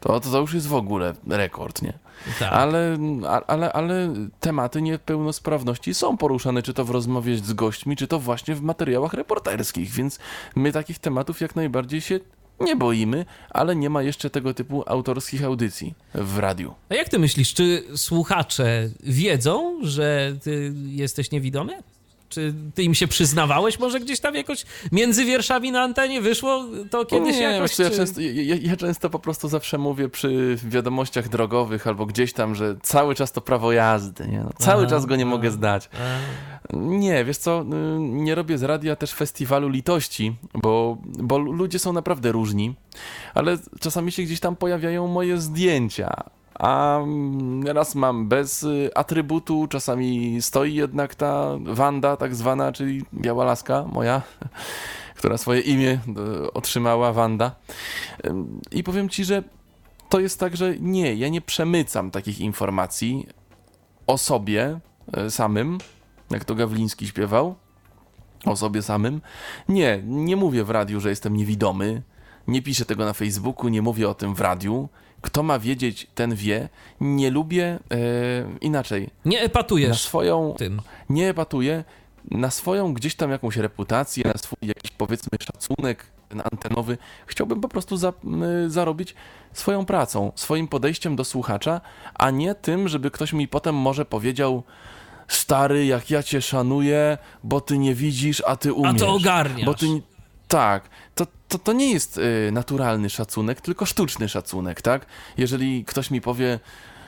[0.00, 2.05] To, to, to już jest w ogóle rekord, nie?
[2.38, 2.52] Tak.
[2.52, 2.98] Ale,
[3.46, 8.54] ale, ale tematy niepełnosprawności są poruszane, czy to w rozmowie z gośćmi, czy to właśnie
[8.54, 10.18] w materiałach reporterskich, więc
[10.56, 12.20] my takich tematów jak najbardziej się
[12.60, 16.74] nie boimy, ale nie ma jeszcze tego typu autorskich audycji w radiu.
[16.88, 21.82] A jak ty myślisz, czy słuchacze wiedzą, że ty jesteś niewidomy?
[22.28, 27.04] Czy ty im się przyznawałeś może gdzieś tam jakoś między wierszami na antenie wyszło to
[27.04, 27.74] kiedyś nie, jakoś?
[27.74, 32.06] co, ja, czy- często, ja, ja- często po prostu zawsze mówię przy wiadomościach drogowych albo
[32.06, 34.38] gdzieś tam, że cały czas to prawo jazdy, nie?
[34.40, 35.30] No, cały Aha, czas go nie aha.
[35.30, 35.88] mogę zdać.
[36.72, 37.64] A, Nie, wiesz co, y,
[38.00, 42.74] nie robię z radia też festiwalu litości, bo, bo ludzie są naprawdę różni,
[43.34, 46.22] ale czasami się gdzieś tam pojawiają moje zdjęcia,
[46.58, 47.00] a
[47.64, 53.84] raz mam bez y, atrybutu, czasami stoi jednak ta Wanda tak zwana, czyli biała laska
[53.92, 54.22] moja,
[55.18, 55.98] która swoje imię
[56.44, 57.54] y, otrzymała, Wanda.
[58.26, 59.42] Ym, I powiem ci, że
[60.08, 63.26] to jest tak, że nie, ja nie przemycam takich informacji
[64.06, 64.80] o sobie
[65.26, 65.78] y, samym,
[66.30, 67.54] jak to Gawliński śpiewał,
[68.44, 69.20] o sobie samym.
[69.68, 72.02] Nie, nie mówię w radiu, że jestem niewidomy,
[72.48, 74.88] nie piszę tego na Facebooku, nie mówię o tym w radiu.
[75.26, 76.68] Kto ma wiedzieć, ten wie.
[77.00, 77.98] Nie lubię e,
[78.60, 79.10] inaczej.
[79.24, 80.80] nie Na epatujesz swoją, tym.
[81.10, 81.84] nie epatuję,
[82.30, 87.68] na swoją gdzieś tam jakąś reputację, na swój jakiś powiedzmy szacunek ten antenowy, chciałbym po
[87.68, 88.12] prostu za,
[88.66, 89.14] zarobić
[89.52, 91.80] swoją pracą, swoim podejściem do słuchacza,
[92.14, 94.62] a nie tym, żeby ktoś mi potem może powiedział
[95.28, 99.00] stary, jak ja cię szanuję, bo ty nie widzisz, a ty A umiesz.
[99.02, 99.66] to ogarniasz.
[99.66, 99.86] Bo ty,
[100.48, 105.06] tak, to, to, to nie jest y, naturalny szacunek, tylko sztuczny szacunek, tak?
[105.36, 106.60] Jeżeli ktoś mi powie,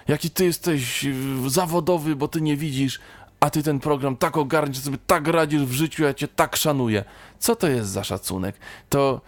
[0.09, 3.01] jaki ty jesteś y, zawodowy, bo ty nie widzisz,
[3.41, 7.05] a ty ten program tak ogarniesz, sobie tak radzisz w życiu, ja cię tak szanuję.
[7.39, 8.57] Co to jest za szacunek?
[8.89, 9.21] To,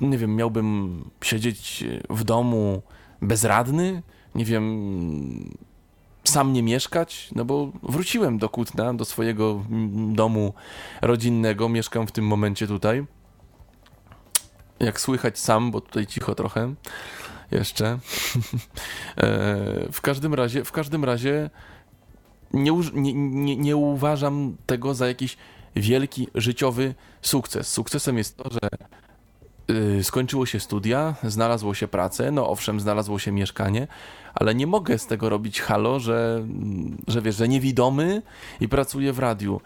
[0.00, 2.82] nie wiem, miałbym siedzieć y, w domu
[3.22, 4.02] bezradny?
[4.34, 5.54] Nie wiem,
[6.30, 7.28] sam nie mieszkać?
[7.34, 10.54] No bo wróciłem do Kutna, do swojego mm, domu
[11.02, 13.06] rodzinnego, mieszkam w tym momencie tutaj.
[14.80, 16.74] Jak słychać sam, bo tutaj cicho trochę
[17.50, 17.98] jeszcze.
[19.16, 21.50] E, w każdym razie, w każdym razie
[22.52, 25.36] nie, nie, nie, nie uważam tego za jakiś
[25.76, 27.72] wielki życiowy sukces.
[27.72, 28.68] Sukcesem jest to, że
[29.98, 33.86] y, skończyło się studia, znalazło się pracę, no owszem, znalazło się mieszkanie,
[34.34, 36.46] ale nie mogę z tego robić halo, że,
[37.08, 38.22] że wiesz, że niewidomy
[38.60, 39.60] i pracuję w radiu.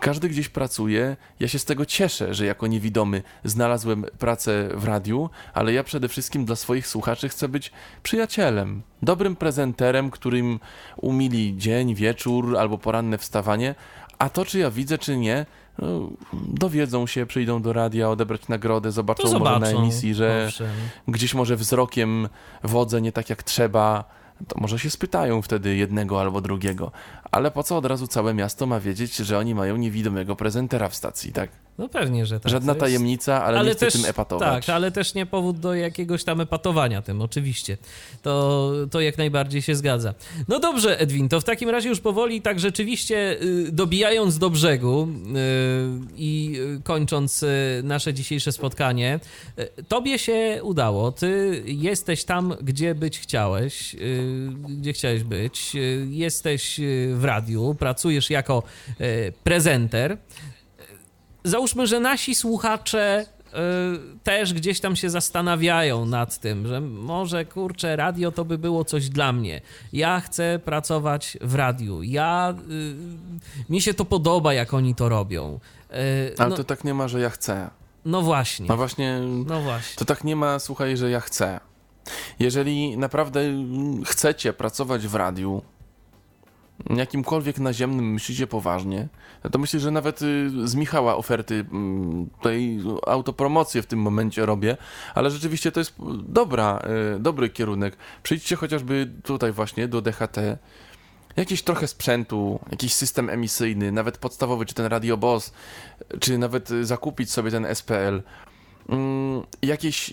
[0.00, 5.30] Każdy gdzieś pracuje, ja się z tego cieszę, że jako niewidomy znalazłem pracę w radiu,
[5.54, 7.72] ale ja przede wszystkim dla swoich słuchaczy chcę być
[8.02, 10.60] przyjacielem, dobrym prezenterem, którym
[10.96, 13.74] umili dzień, wieczór albo poranne wstawanie,
[14.18, 15.46] a to czy ja widzę, czy nie,
[16.32, 19.60] dowiedzą się, przyjdą do radia odebrać nagrodę, zobaczą, To zobaczą.
[19.60, 20.68] może na emisji, że Owszem.
[21.08, 22.28] gdzieś może wzrokiem
[22.64, 24.04] wodzę nie tak jak trzeba,
[24.48, 26.92] to może się spytają wtedy jednego albo drugiego.
[27.30, 30.94] Ale po co od razu całe miasto ma wiedzieć, że oni mają niewidomego prezentera w
[30.94, 31.50] stacji, tak?
[31.78, 32.52] No pewnie, że tak.
[32.52, 34.66] Żadna tajemnica, ale, nie chcę tym epatować.
[34.66, 37.76] Tak, ale też nie powód do jakiegoś tam epatowania tym, oczywiście.
[38.22, 40.14] To, to jak najbardziej się zgadza.
[40.48, 45.08] No dobrze, Edwin, to w takim razie już powoli, tak rzeczywiście y, dobijając do brzegu
[45.08, 45.38] y,
[46.16, 47.44] i y, kończąc
[47.82, 49.20] nasze dzisiejsze spotkanie,
[49.88, 51.12] tobie się udało.
[51.12, 53.96] Ty jesteś tam, gdzie być chciałeś,
[54.68, 55.76] gdzie chciałeś być.
[56.08, 56.80] Jesteś
[57.14, 58.62] w radiu, pracujesz jako
[59.44, 60.18] prezenter
[61.44, 67.96] załóżmy, że nasi słuchacze y, też gdzieś tam się zastanawiają nad tym, że może kurczę,
[67.96, 69.60] radio to by było coś dla mnie.
[69.92, 72.02] Ja chcę pracować w radiu.
[72.02, 75.60] Ja y, mi się to podoba, jak oni to robią.
[75.92, 77.70] Y, Ale no, to tak nie ma, że ja chcę.
[78.04, 78.66] no właśnie.
[78.68, 79.96] No właśnie, No właśnie.
[79.98, 81.60] to tak nie ma, słuchaj, że ja chcę.
[82.38, 83.40] Jeżeli naprawdę
[84.04, 85.62] chcecie pracować w radiu,
[86.96, 89.08] jakimkolwiek naziemnym myślicie poważnie,
[89.52, 94.76] to myślę, że nawet y, z Michała oferty mm, tutaj autopromocję w tym momencie robię,
[95.14, 95.94] ale rzeczywiście to jest
[96.28, 96.82] dobra,
[97.16, 97.96] y, dobry kierunek.
[98.22, 100.36] Przyjdźcie chociażby tutaj właśnie do DHT,
[101.36, 105.52] jakiś trochę sprzętu, jakiś system emisyjny, nawet podstawowy, czy ten Radio Boss,
[106.20, 108.22] czy nawet y, zakupić sobie ten SPL.
[108.88, 110.10] Mm, jakieś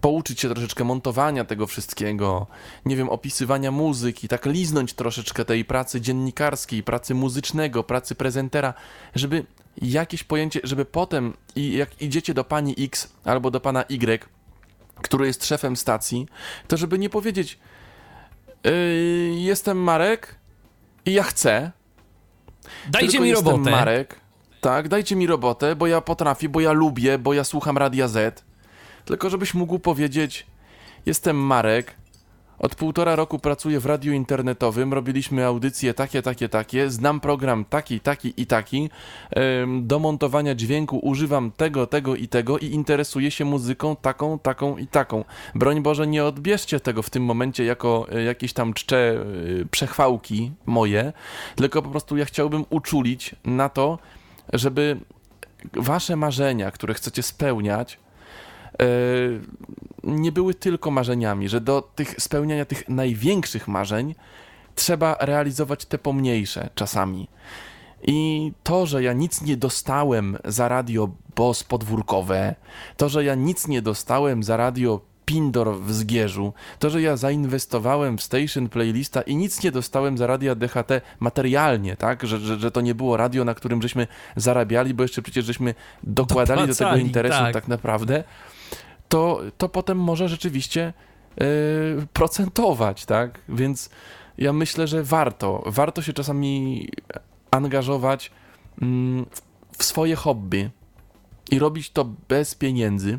[0.00, 2.46] pouczyć się troszeczkę montowania tego wszystkiego,
[2.84, 8.74] nie wiem, opisywania muzyki, tak liznąć troszeczkę tej pracy dziennikarskiej, pracy muzycznego, pracy prezentera,
[9.14, 9.44] żeby
[9.82, 14.28] jakieś pojęcie, żeby potem, i jak idziecie do pani X albo do pana Y,
[15.02, 16.26] który jest szefem stacji,
[16.68, 17.58] to żeby nie powiedzieć
[18.64, 18.70] yy,
[19.34, 20.34] jestem Marek
[21.06, 21.72] i ja chcę.
[22.88, 23.70] Dajcie mi jestem robotę.
[23.70, 24.20] Marek,
[24.60, 28.44] tak, dajcie mi robotę, bo ja potrafię, bo ja lubię, bo ja słucham Radia Z.
[29.06, 30.46] Tylko żebyś mógł powiedzieć
[31.06, 31.94] jestem Marek,
[32.58, 38.00] od półtora roku pracuję w radiu internetowym, robiliśmy audycje takie, takie, takie, znam program taki,
[38.00, 38.90] taki i taki,
[39.82, 44.86] do montowania dźwięku używam tego, tego i tego i interesuję się muzyką taką, taką i
[44.86, 45.24] taką.
[45.54, 50.52] Broń Boże, nie odbierzcie tego w tym momencie jako e, jakieś tam czcze e, przechwałki
[50.66, 51.12] moje,
[51.56, 53.98] tylko po prostu ja chciałbym uczulić na to,
[54.52, 55.00] żeby
[55.72, 57.98] wasze marzenia, które chcecie spełniać,
[60.04, 64.14] nie były tylko marzeniami, że do tych spełniania tych największych marzeń
[64.74, 67.28] trzeba realizować te pomniejsze czasami.
[68.02, 72.54] I to, że ja nic nie dostałem za radio BOS podwórkowe,
[72.96, 78.18] to, że ja nic nie dostałem za radio Pindor w Zgierzu, to, że ja zainwestowałem
[78.18, 80.90] w Station Playlista i nic nie dostałem za radia DHT
[81.20, 82.26] materialnie, tak?
[82.26, 84.06] Że, że, że to nie było radio, na którym żeśmy
[84.36, 87.54] zarabiali, bo jeszcze przecież żeśmy dokładali do tego Dopłacali, interesu tak.
[87.54, 88.24] tak, naprawdę,
[89.08, 90.92] to, to potem może rzeczywiście
[91.36, 93.40] yy, procentować, tak?
[93.48, 93.90] Więc
[94.38, 96.88] ja myślę, że warto, warto się czasami
[97.50, 98.30] angażować
[98.82, 99.26] mm,
[99.78, 100.70] w swoje hobby
[101.50, 103.18] i robić to bez pieniędzy,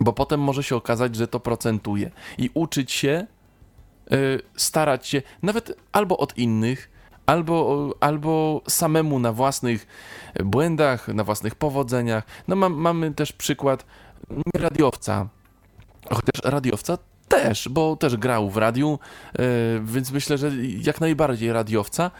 [0.00, 3.26] bo potem może się okazać, że to procentuje i uczyć się,
[4.12, 6.90] y, starać się nawet albo od innych,
[7.26, 9.86] albo, albo samemu na własnych
[10.44, 12.24] błędach, na własnych powodzeniach.
[12.48, 13.86] No mam, mamy też przykład
[14.30, 15.28] nie radiowca,
[16.10, 18.98] chociaż radiowca też, bo też grał w radiu,
[19.38, 19.42] y,
[19.84, 20.50] więc myślę, że
[20.82, 22.10] jak najbardziej radiowca.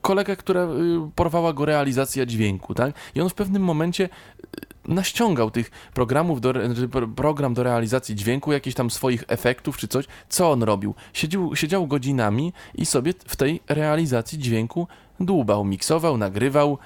[0.00, 0.66] Kolega, która y,
[1.14, 2.94] porwała go realizacja dźwięku, tak?
[3.14, 4.48] I on w pewnym momencie y,
[4.84, 6.54] naściągał tych programów, do,
[6.90, 10.04] pro- program do realizacji dźwięku, jakichś tam swoich efektów czy coś.
[10.28, 10.94] Co on robił?
[11.12, 14.86] Siedział, siedział godzinami i sobie w tej realizacji dźwięku
[15.20, 16.78] dłubał, miksował, nagrywał.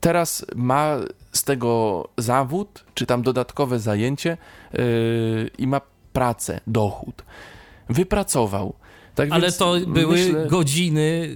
[0.00, 0.96] Teraz ma
[1.32, 4.36] z tego zawód, czy tam dodatkowe zajęcie
[4.72, 4.80] yy,
[5.58, 5.80] i ma
[6.12, 7.22] pracę, dochód.
[7.88, 8.74] Wypracował.
[9.14, 11.34] Tak Ale to były myślę, godziny y,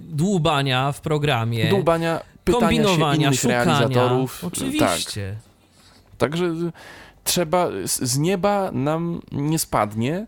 [0.00, 1.68] dłubania w programie.
[1.70, 3.64] dłubania, pytania się kombinowania, szukania.
[3.64, 4.38] realizatorów.
[4.40, 4.52] Tak.
[4.52, 5.36] Oczywiście.
[6.18, 6.54] Także
[7.24, 10.26] trzeba, z nieba nam nie spadnie.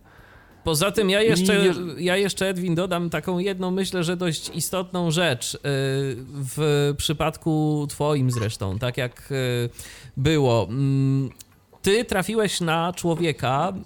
[0.67, 5.55] Poza tym ja jeszcze, ja jeszcze, Edwin, dodam taką jedną, myślę, że dość istotną rzecz
[5.55, 5.59] y,
[6.57, 9.71] w przypadku twoim zresztą, tak jak y,
[10.17, 10.67] było.
[10.71, 11.31] Mm,
[11.83, 13.83] Ty trafiłeś na człowieka y,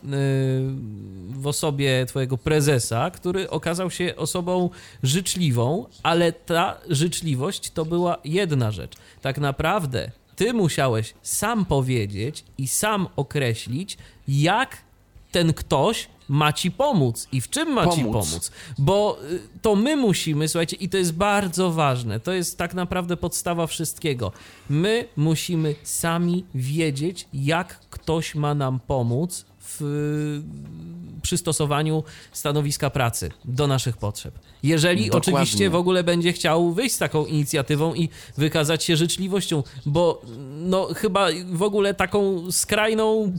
[1.30, 4.70] w osobie twojego prezesa, który okazał się osobą
[5.02, 8.92] życzliwą, ale ta życzliwość to była jedna rzecz.
[9.22, 14.76] Tak naprawdę ty musiałeś sam powiedzieć i sam określić, jak
[15.32, 18.12] ten ktoś ma ci pomóc i w czym ma ci Pomóc.
[18.30, 18.50] pomóc.
[18.78, 23.16] Bo y, to my musimy, słuchajcie, i to jest bardzo ważne, to jest tak naprawdę
[23.16, 24.32] podstawa wszystkiego.
[24.68, 30.42] My musimy sami wiedzieć, jak ktoś ma nam pomóc w
[31.22, 34.34] przystosowaniu stanowiska pracy do naszych potrzeb.
[34.62, 35.32] Jeżeli Dokładnie.
[35.32, 40.22] oczywiście w ogóle będzie chciał wyjść z taką inicjatywą i wykazać się życzliwością, bo
[40.60, 43.32] no chyba w ogóle taką skrajną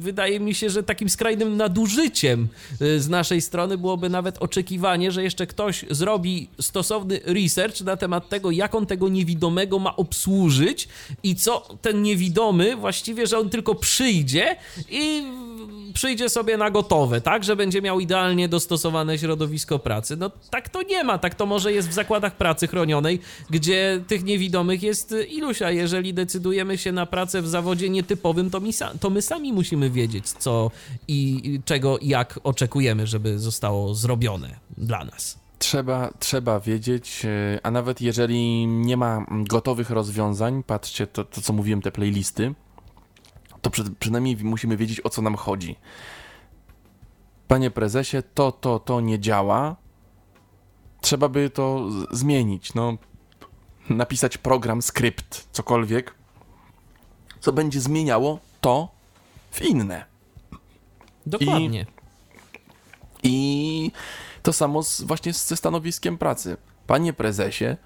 [0.00, 2.48] wydaje mi się, że takim skrajnym nadużyciem
[2.82, 8.28] y, z naszej strony byłoby nawet oczekiwanie, że jeszcze ktoś zrobi stosowny research na temat
[8.28, 10.88] tego, jak on tego niewidomego ma obsłużyć
[11.22, 14.56] i co ten niewidomy właściwie, że on tylko przyjdzie
[14.90, 15.22] i
[15.94, 20.16] przyjdzie sobie na gotowe, tak, że będzie miał idealnie dostosowane środowisko pracy.
[20.16, 24.24] No tak to nie ma, tak to może jest w zakładach pracy chronionej, gdzie tych
[24.24, 29.10] niewidomych jest iluś, a jeżeli decydujemy się na pracę w zawodzie nietypowym, to sa- to
[29.10, 30.70] my sami musimy wiedzieć, co
[31.08, 35.38] i czego i jak oczekujemy, żeby zostało zrobione dla nas.
[35.58, 41.52] Trzeba, trzeba wiedzieć, e, a nawet jeżeli nie ma gotowych rozwiązań, patrzcie, to, to co
[41.52, 42.54] mówiłem, te playlisty,
[43.62, 45.76] to przy, przynajmniej musimy wiedzieć, o co nam chodzi.
[47.50, 49.76] Panie prezesie, to, to, to nie działa.
[51.00, 52.74] Trzeba by to zmienić.
[52.74, 52.96] No,
[53.88, 56.14] napisać program, skrypt, cokolwiek,
[57.40, 58.88] co będzie zmieniało to
[59.50, 60.04] w inne.
[61.26, 61.86] Dokładnie.
[63.22, 63.92] I
[64.42, 66.56] to samo z, właśnie ze stanowiskiem pracy.
[66.86, 67.76] Panie prezesie,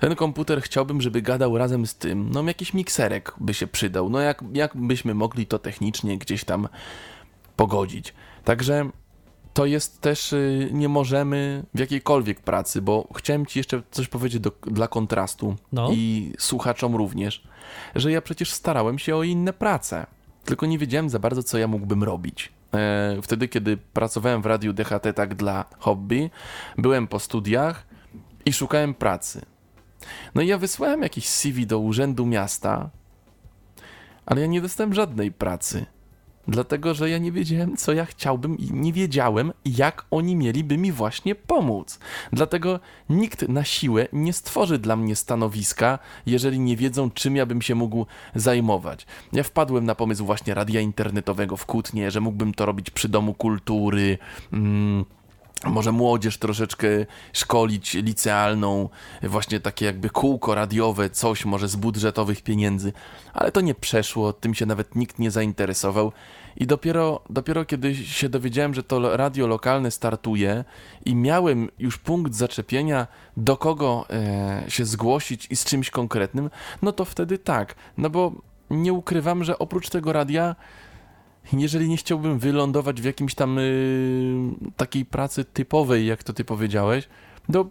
[0.00, 4.20] ten komputer chciałbym, żeby gadał razem z tym, no jakiś mikserek by się przydał, no
[4.20, 6.68] jak, jak byśmy mogli to technicznie gdzieś tam
[7.56, 8.14] pogodzić.
[8.44, 8.90] Także
[9.54, 14.40] to jest też, y, nie możemy w jakiejkolwiek pracy, bo chciałem Ci jeszcze coś powiedzieć
[14.40, 15.88] do, dla kontrastu No.
[15.92, 17.42] i słuchaczom również,
[17.94, 20.06] że ja przecież starałem się o inne prace,
[20.44, 22.52] tylko nie wiedziałem za bardzo, co ja mógłbym robić.
[22.74, 26.30] E, Wtedy, kiedy pracowałem w Radiu DHT tak dla hobby,
[26.78, 27.86] byłem po studiach
[28.44, 29.42] i szukałem pracy.
[30.34, 32.90] No i ja wysłałem jakiś CV do Urzędu Miasta,
[34.26, 35.86] ale ja nie dostałem żadnej pracy.
[36.48, 40.92] Dlatego, że ja nie wiedziałem, co ja chciałbym i nie wiedziałem, jak oni mieliby mi
[40.92, 41.98] właśnie pomóc.
[42.32, 42.80] Dlatego
[43.10, 47.74] nikt na siłę nie stworzy dla mnie stanowiska, jeżeli nie wiedzą, czym ja bym się
[47.74, 49.06] mógł zajmować.
[49.32, 53.34] Ja wpadłem na pomysł właśnie radia internetowego w Kutnie, że mógłbym to robić przy Domu
[53.34, 54.18] Kultury.
[54.52, 55.04] Mm,
[55.64, 56.88] może młodzież troszeczkę
[57.32, 58.88] szkolić licealną,
[59.22, 62.92] właśnie takie jakby kółko radiowe, coś może z budżetowych pieniędzy,
[63.34, 66.12] ale to nie przeszło, tym się nawet nikt nie zainteresował.
[66.56, 70.64] I dopiero, dopiero kiedy się dowiedziałem, że to radio lokalne startuje
[71.04, 76.50] i miałem już punkt zaczepienia, do kogo e, się zgłosić i z czymś konkretnym,
[76.82, 78.32] no to wtedy tak, no bo
[78.70, 80.56] nie ukrywam, że oprócz tego radia
[81.52, 87.08] jeżeli nie chciałbym wylądować w jakimś tam y, takiej pracy typowej, jak to ty powiedziałeś,
[87.52, 87.66] to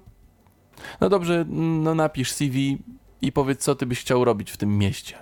[1.01, 2.77] no dobrze, no napisz CV
[3.21, 5.15] i powiedz, co ty byś chciał robić w tym mieście.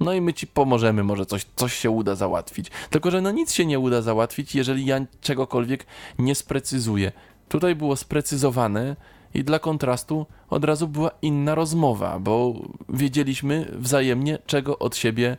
[0.00, 2.70] No i my ci pomożemy, może coś, coś się uda załatwić.
[2.90, 5.86] Tylko, że no nic się nie uda załatwić, jeżeli ja czegokolwiek
[6.18, 7.12] nie sprecyzuję.
[7.48, 8.96] Tutaj było sprecyzowane
[9.34, 12.54] i dla kontrastu od razu była inna rozmowa, bo
[12.88, 15.36] wiedzieliśmy wzajemnie, czego od siebie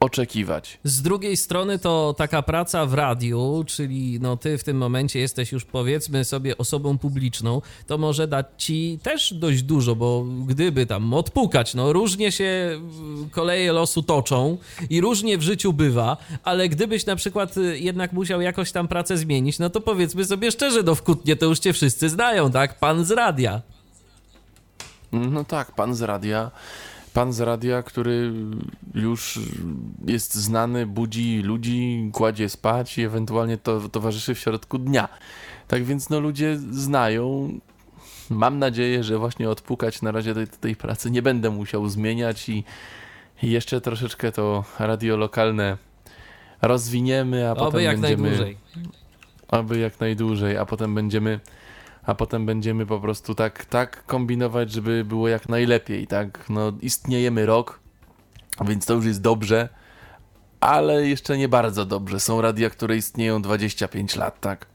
[0.00, 0.78] oczekiwać.
[0.84, 5.52] Z drugiej strony to taka praca w radiu, czyli no ty w tym momencie jesteś
[5.52, 11.14] już powiedzmy sobie osobą publiczną, to może dać ci też dość dużo, bo gdyby tam
[11.14, 12.80] odpukać, no różnie się
[13.30, 14.58] koleje losu toczą
[14.90, 19.16] i różnie w życiu bywa, ale gdybyś na przykład y, jednak musiał jakoś tam pracę
[19.16, 22.78] zmienić, no to powiedzmy sobie szczerze, no w Kutnie to już cię wszyscy znają, tak?
[22.78, 23.62] Pan z radia.
[25.12, 26.50] No tak, pan z radia.
[27.14, 28.32] Pan z radia, który
[28.94, 29.38] już
[30.06, 35.08] jest znany, budzi ludzi, kładzie spać i ewentualnie to towarzyszy w środku dnia.
[35.68, 37.52] Tak więc no ludzie znają.
[38.30, 42.64] Mam nadzieję, że właśnie odpukać na razie tej, tej pracy nie będę musiał zmieniać i
[43.42, 45.76] jeszcze troszeczkę to radio lokalne
[46.62, 48.56] rozwiniemy, a Oby potem jak będziemy najdłużej.
[49.48, 51.40] aby jak najdłużej, a potem będziemy
[52.10, 56.44] a potem będziemy po prostu tak, tak kombinować, żeby było jak najlepiej, tak?
[56.48, 57.80] No, istniejemy rok,
[58.66, 59.68] więc to już jest dobrze,
[60.60, 62.20] ale jeszcze nie bardzo dobrze.
[62.20, 64.66] Są radia, które istnieją 25 lat, tak?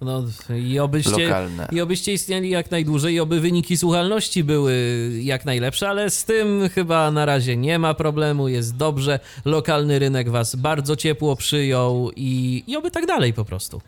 [0.00, 0.24] No
[0.56, 1.68] i obyście, Lokalne.
[1.72, 4.74] i obyście istnieli jak najdłużej i oby wyniki słuchalności były
[5.22, 9.20] jak najlepsze, ale z tym chyba na razie nie ma problemu, jest dobrze.
[9.44, 13.80] Lokalny rynek was bardzo ciepło przyjął i, i oby tak dalej po prostu.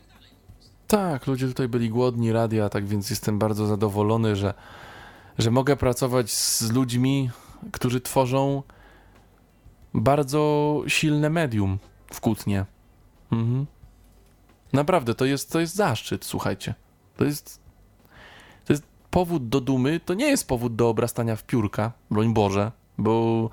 [0.91, 4.55] Tak, ludzie tutaj byli głodni radia, tak więc jestem bardzo zadowolony, że,
[5.39, 7.31] że mogę pracować z ludźmi,
[7.73, 8.63] którzy tworzą
[9.95, 11.79] bardzo silne medium
[12.13, 12.65] w Kutnie.
[13.33, 13.67] Mhm.
[14.73, 16.75] Naprawdę, to jest, to jest zaszczyt, słuchajcie.
[17.17, 17.61] To jest,
[18.65, 22.73] to jest powód do dumy, to nie jest powód do obrastania w piórka, broń Boże,
[22.99, 23.51] bo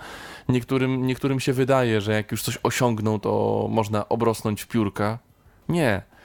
[0.49, 5.19] niektórym, niektórym się wydaje, że jak już coś osiągną, to można obrosnąć w piórka.
[5.69, 6.16] Nie.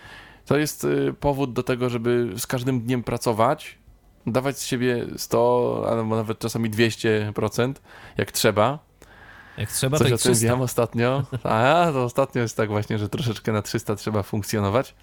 [0.47, 3.79] To jest y, powód do tego, żeby z każdym dniem pracować,
[4.27, 7.75] dawać z siebie 100, albo nawet czasami 200%,
[8.17, 8.79] jak trzeba.
[9.57, 10.47] Jak trzeba, Coś to o tym 300.
[10.49, 11.23] wiem ostatnio.
[11.45, 14.95] A, to ostatnio jest tak właśnie, że troszeczkę na 300 trzeba funkcjonować.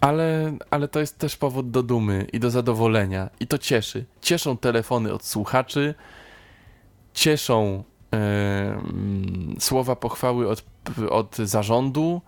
[0.00, 3.30] Ale, ale to jest też powód do dumy i do zadowolenia.
[3.40, 4.04] I to cieszy.
[4.20, 5.94] Cieszą telefony od słuchaczy,
[7.14, 7.84] cieszą
[8.14, 8.82] e,
[9.58, 10.64] słowa pochwały od,
[11.10, 12.20] od zarządu,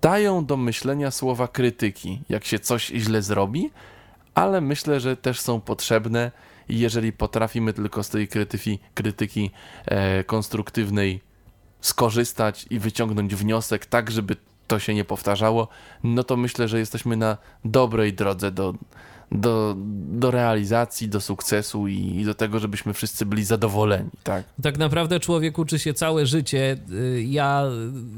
[0.00, 3.70] dają do myślenia słowa krytyki, jak się coś źle zrobi,
[4.34, 6.30] ale myślę, że też są potrzebne
[6.68, 9.50] i jeżeli potrafimy tylko z tej krytyki, krytyki
[9.86, 11.20] e, konstruktywnej
[11.80, 15.68] skorzystać i wyciągnąć wniosek tak, żeby to się nie powtarzało,
[16.04, 18.74] no to myślę, że jesteśmy na dobrej drodze do,
[19.32, 19.74] do,
[20.08, 24.44] do realizacji, do sukcesu i, i do tego, żebyśmy wszyscy byli zadowoleni, tak?
[24.62, 26.76] Tak naprawdę człowiek uczy się całe życie.
[26.92, 27.64] Y, Ja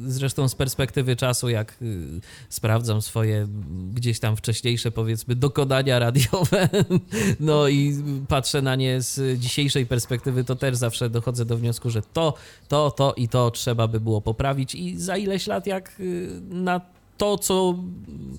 [0.06, 3.48] zresztą z perspektywy czasu, jak y, sprawdzam swoje
[3.94, 6.68] gdzieś tam wcześniejsze, powiedzmy, dokonania radiowe,
[7.40, 7.94] no i
[8.28, 12.34] patrzę na nie z dzisiejszej perspektywy, to też zawsze dochodzę do wniosku, że to,
[12.68, 16.80] to, to i to trzeba by było poprawić i za ileś lat, jak y, na
[17.20, 17.74] to, co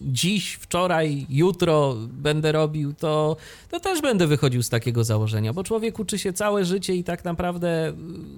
[0.02, 3.38] dziś, wczoraj, jutro będę robił, to,
[3.70, 7.26] to też będę wychodził z takiego założenia, bo człowiek uczy się całe życie i tak
[7.26, 7.94] naprawdę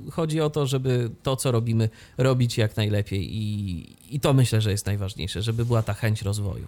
[0.08, 3.36] y, chodzi o to, żeby to, co robimy, robić jak najlepiej.
[3.36, 6.68] I, i to myślę, że jest najważniejsze, żeby była ta chęć rozwoju.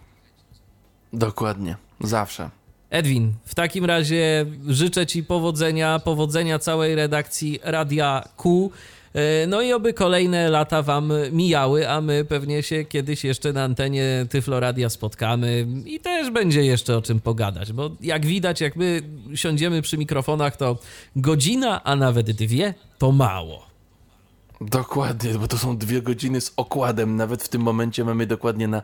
[1.14, 2.50] Dokładnie, zawsze.
[2.90, 8.72] Edwin, w takim razie życzę Ci powodzenia, powodzenia całej redakcji Radia Q.
[9.16, 13.64] E, No i oby kolejne lata Wam mijały, a my pewnie się kiedyś jeszcze na
[13.64, 18.76] antenie Tyflo Radia spotkamy i też będzie jeszcze o czym pogadać, bo jak widać, jak
[18.76, 19.02] my
[19.36, 20.78] siądziemy przy mikrofonach, to
[21.16, 23.66] godzina, a nawet dwie to mało.
[24.62, 27.16] Dokładnie, bo to są dwie godziny z okładem.
[27.16, 28.82] Nawet w tym momencie mamy dokładnie na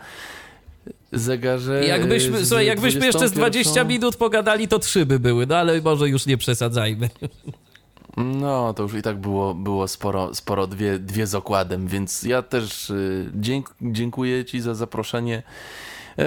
[1.12, 1.86] zegarze.
[1.86, 3.88] Jakbyśmy, z słuchaj, jakbyśmy jeszcze z 20 21.
[3.88, 7.10] minut pogadali, to trzy by były, no ale może już nie przesadzajmy.
[8.18, 12.42] No, to już i tak było, było sporo, sporo dwie, dwie z okładem, więc ja
[12.42, 15.44] też y, dzięk, dziękuję Ci za zaproszenie.
[16.20, 16.26] E,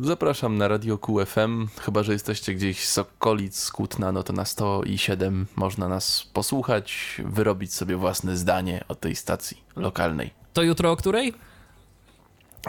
[0.00, 4.44] Zapraszam na Radio QFM, chyba że jesteście gdzieś z okolic z Kutna, no to na
[4.44, 10.30] 107 można nas posłuchać, wyrobić sobie własne zdanie o tej stacji lokalnej.
[10.52, 11.34] To jutro o której?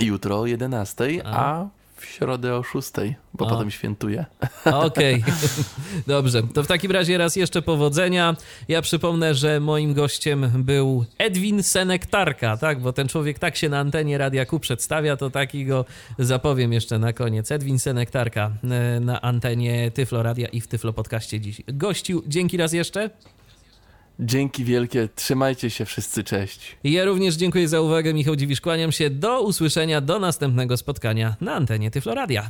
[0.01, 1.45] Jutro o 11, A.
[1.45, 1.67] a
[1.97, 2.91] w środę o 6,
[3.33, 3.49] bo A.
[3.49, 4.25] potem świętuję.
[4.65, 5.23] Okej,
[6.07, 6.43] dobrze.
[6.53, 8.35] To w takim razie raz jeszcze powodzenia.
[8.67, 12.81] Ja przypomnę, że moim gościem był Edwin Senektarka, tak?
[12.81, 15.85] Bo ten człowiek tak się na antenie Radia Q przedstawia, to taki go
[16.19, 17.51] zapowiem jeszcze na koniec.
[17.51, 22.23] Edwin Senektarka e, na antenie Tyflo Radia i w Tyflo Podcaście dziś gościł.
[22.27, 23.09] Dzięki raz jeszcze.
[24.19, 26.77] Dzięki wielkie, trzymajcie się wszyscy, cześć.
[26.83, 28.13] Ja również dziękuję za uwagę.
[28.13, 29.09] Michał Dziwisz, kłaniam się.
[29.09, 32.49] Do usłyszenia, do następnego spotkania na antenie Tyflo Radia.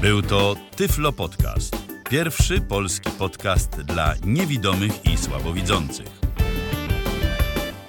[0.00, 1.76] Był to Tyflo Podcast.
[2.10, 6.06] Pierwszy polski podcast dla niewidomych i słabowidzących.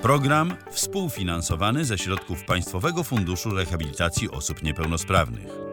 [0.01, 5.72] Program współfinansowany ze środków Państwowego Funduszu Rehabilitacji Osób Niepełnosprawnych.